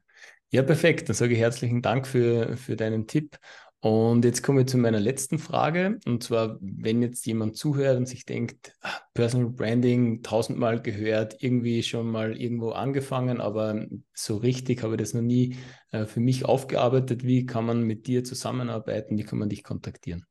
Ja, 0.57 0.62
perfekt. 0.62 1.07
Dann 1.11 1.14
sage 1.14 1.34
ich 1.34 1.38
herzlichen 1.38 1.82
Dank 1.82 2.07
für, 2.07 2.57
für 2.57 2.76
deinen 2.76 3.07
Tipp. 3.07 3.36
Und 3.80 4.24
jetzt 4.24 4.42
kommen 4.42 4.57
wir 4.57 4.66
zu 4.66 4.78
meiner 4.78 4.98
letzten 4.98 5.38
Frage. 5.38 5.98
Und 6.07 6.22
zwar, 6.22 6.57
wenn 6.62 7.02
jetzt 7.02 7.26
jemand 7.26 7.59
zuhört 7.59 7.98
und 7.98 8.07
sich 8.07 8.24
denkt, 8.24 8.72
ah, 8.80 8.88
Personal 9.12 9.50
Branding 9.50 10.22
tausendmal 10.22 10.80
gehört, 10.80 11.42
irgendwie 11.42 11.82
schon 11.82 12.11
mal 12.11 12.40
irgendwo 12.40 12.70
angefangen, 12.70 13.38
aber 13.42 13.84
so 14.14 14.38
richtig 14.38 14.82
habe 14.82 14.94
ich 14.94 14.98
das 15.00 15.12
noch 15.12 15.20
nie 15.20 15.59
äh, 15.90 16.07
für 16.07 16.20
mich 16.20 16.46
aufgearbeitet. 16.46 17.22
Wie 17.22 17.44
kann 17.44 17.66
man 17.66 17.82
mit 17.82 18.07
dir 18.07 18.24
zusammenarbeiten? 18.24 19.18
Wie 19.18 19.24
kann 19.24 19.38
man 19.38 19.50
dich 19.50 19.62
kontaktieren? 19.62 20.24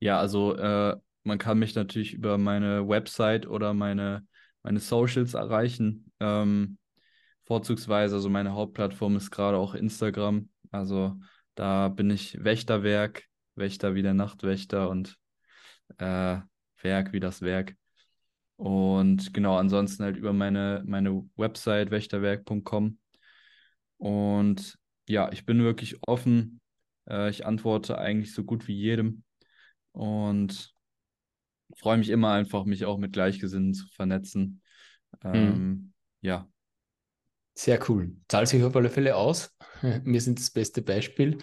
Ja, 0.00 0.18
also 0.18 0.56
äh, 0.56 0.96
man 1.22 1.38
kann 1.38 1.60
mich 1.60 1.76
natürlich 1.76 2.12
über 2.12 2.38
meine 2.38 2.88
Website 2.88 3.46
oder 3.46 3.72
meine, 3.72 4.26
meine 4.64 4.80
Socials 4.80 5.34
erreichen. 5.34 6.10
Ähm, 6.18 6.76
vorzugsweise, 7.50 8.14
also 8.14 8.30
meine 8.30 8.54
Hauptplattform 8.54 9.16
ist 9.16 9.32
gerade 9.32 9.58
auch 9.58 9.74
Instagram. 9.74 10.48
Also 10.70 11.16
da 11.56 11.88
bin 11.88 12.08
ich 12.08 12.44
Wächterwerk, 12.44 13.24
Wächter 13.56 13.96
wie 13.96 14.02
der 14.02 14.14
Nachtwächter 14.14 14.88
und 14.88 15.16
äh, 15.98 16.38
Werk 16.80 17.12
wie 17.12 17.18
das 17.18 17.42
Werk. 17.42 17.74
Und 18.54 19.34
genau, 19.34 19.56
ansonsten 19.56 20.04
halt 20.04 20.16
über 20.16 20.32
meine, 20.32 20.84
meine 20.86 21.28
Website 21.34 21.90
wächterwerk.com. 21.90 23.00
Und 23.96 24.78
ja, 25.08 25.32
ich 25.32 25.44
bin 25.44 25.60
wirklich 25.64 25.98
offen. 26.06 26.60
Äh, 27.08 27.30
ich 27.30 27.46
antworte 27.46 27.98
eigentlich 27.98 28.32
so 28.32 28.44
gut 28.44 28.68
wie 28.68 28.76
jedem 28.76 29.24
und 29.90 30.72
freue 31.74 31.98
mich 31.98 32.10
immer 32.10 32.30
einfach, 32.30 32.64
mich 32.64 32.84
auch 32.84 32.98
mit 32.98 33.12
Gleichgesinnten 33.12 33.74
zu 33.74 33.88
vernetzen. 33.88 34.62
Mhm. 35.24 35.34
Ähm, 35.34 35.48
mhm. 35.48 35.92
Ja. 36.20 36.48
Sehr 37.54 37.78
cool. 37.88 38.16
Zahlt 38.28 38.48
sich 38.48 38.62
auf 38.62 38.74
alle 38.74 38.90
Fälle 38.90 39.16
aus. 39.16 39.54
Wir 40.04 40.20
sind 40.20 40.38
das 40.38 40.50
beste 40.50 40.82
Beispiel. 40.82 41.38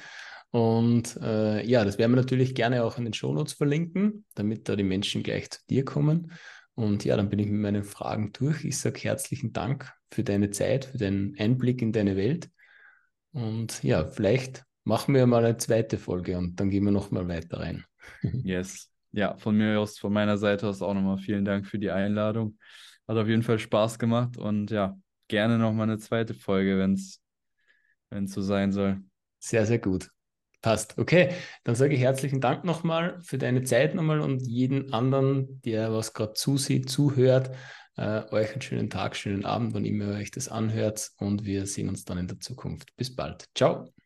Und 0.51 1.17
äh, 1.21 1.65
ja, 1.65 1.83
das 1.83 1.97
werden 1.97 2.13
wir 2.13 2.21
natürlich 2.21 2.55
gerne 2.55 2.83
auch 2.83 2.97
in 2.97 3.03
den 3.03 3.13
Shownotes 3.13 3.53
verlinken, 3.53 4.25
damit 4.33 4.69
da 4.69 4.77
die 4.77 4.83
Menschen 4.83 5.21
gleich 5.21 5.49
zu 5.49 5.59
dir 5.69 5.83
kommen. 5.83 6.31
Und 6.73 7.03
ja, 7.03 7.17
dann 7.17 7.29
bin 7.29 7.39
ich 7.39 7.47
mit 7.47 7.59
meinen 7.59 7.83
Fragen 7.83 8.31
durch. 8.31 8.63
Ich 8.63 8.77
sage 8.77 8.99
herzlichen 8.99 9.51
Dank 9.51 9.91
für 10.11 10.23
deine 10.23 10.51
Zeit, 10.51 10.85
für 10.85 10.97
deinen 10.97 11.37
Einblick 11.37 11.81
in 11.81 11.91
deine 11.91 12.15
Welt. 12.15 12.49
Und 13.33 13.83
ja, 13.83 14.05
vielleicht 14.05 14.63
machen 14.83 15.13
wir 15.13 15.27
mal 15.27 15.43
eine 15.43 15.57
zweite 15.57 15.97
Folge 15.97 16.37
und 16.37 16.59
dann 16.59 16.69
gehen 16.69 16.85
wir 16.85 16.91
nochmal 16.91 17.27
weiter 17.27 17.59
rein. 17.59 17.83
Yes. 18.43 18.89
Ja, 19.11 19.35
von 19.37 19.57
mir 19.57 19.79
aus, 19.79 19.97
von 19.97 20.13
meiner 20.13 20.37
Seite 20.37 20.67
aus 20.67 20.81
auch 20.81 20.93
nochmal 20.93 21.17
vielen 21.17 21.43
Dank 21.43 21.65
für 21.65 21.79
die 21.79 21.91
Einladung. 21.91 22.57
Hat 23.07 23.17
auf 23.17 23.27
jeden 23.27 23.43
Fall 23.43 23.57
Spaß 23.59 23.99
gemacht 23.99 24.37
und 24.37 24.69
ja, 24.69 24.97
gerne 25.28 25.57
nochmal 25.57 25.89
eine 25.89 25.97
zweite 25.97 26.34
Folge, 26.34 26.78
wenn 26.78 26.93
es 26.93 27.21
so 28.34 28.41
sein 28.41 28.71
soll. 28.71 29.01
Sehr, 29.39 29.65
sehr 29.65 29.80
gut. 29.80 30.09
Passt. 30.61 30.97
Okay, 30.97 31.34
dann 31.63 31.75
sage 31.75 31.93
ich 31.93 32.01
herzlichen 32.01 32.41
Dank 32.41 32.63
nochmal 32.63 33.19
für 33.21 33.38
deine 33.38 33.63
Zeit 33.63 33.93
nochmal 33.93 34.21
und 34.21 34.41
jeden 34.41 34.91
anderen, 34.91 35.61
der 35.61 35.93
was 35.93 36.13
gerade 36.13 36.34
zusieht, 36.34 36.89
zuhört. 36.89 37.51
Äh, 37.95 38.23
euch 38.32 38.51
einen 38.51 38.61
schönen 38.61 38.89
Tag, 38.89 39.15
schönen 39.15 39.45
Abend, 39.45 39.73
wann 39.73 39.86
immer 39.86 40.05
ihr 40.05 40.19
euch 40.19 40.32
das 40.32 40.49
anhört 40.49 41.11
und 41.17 41.45
wir 41.45 41.65
sehen 41.65 41.89
uns 41.89 42.05
dann 42.05 42.17
in 42.17 42.28
der 42.28 42.39
Zukunft. 42.39 42.95
Bis 42.95 43.15
bald. 43.15 43.49
Ciao. 43.55 43.96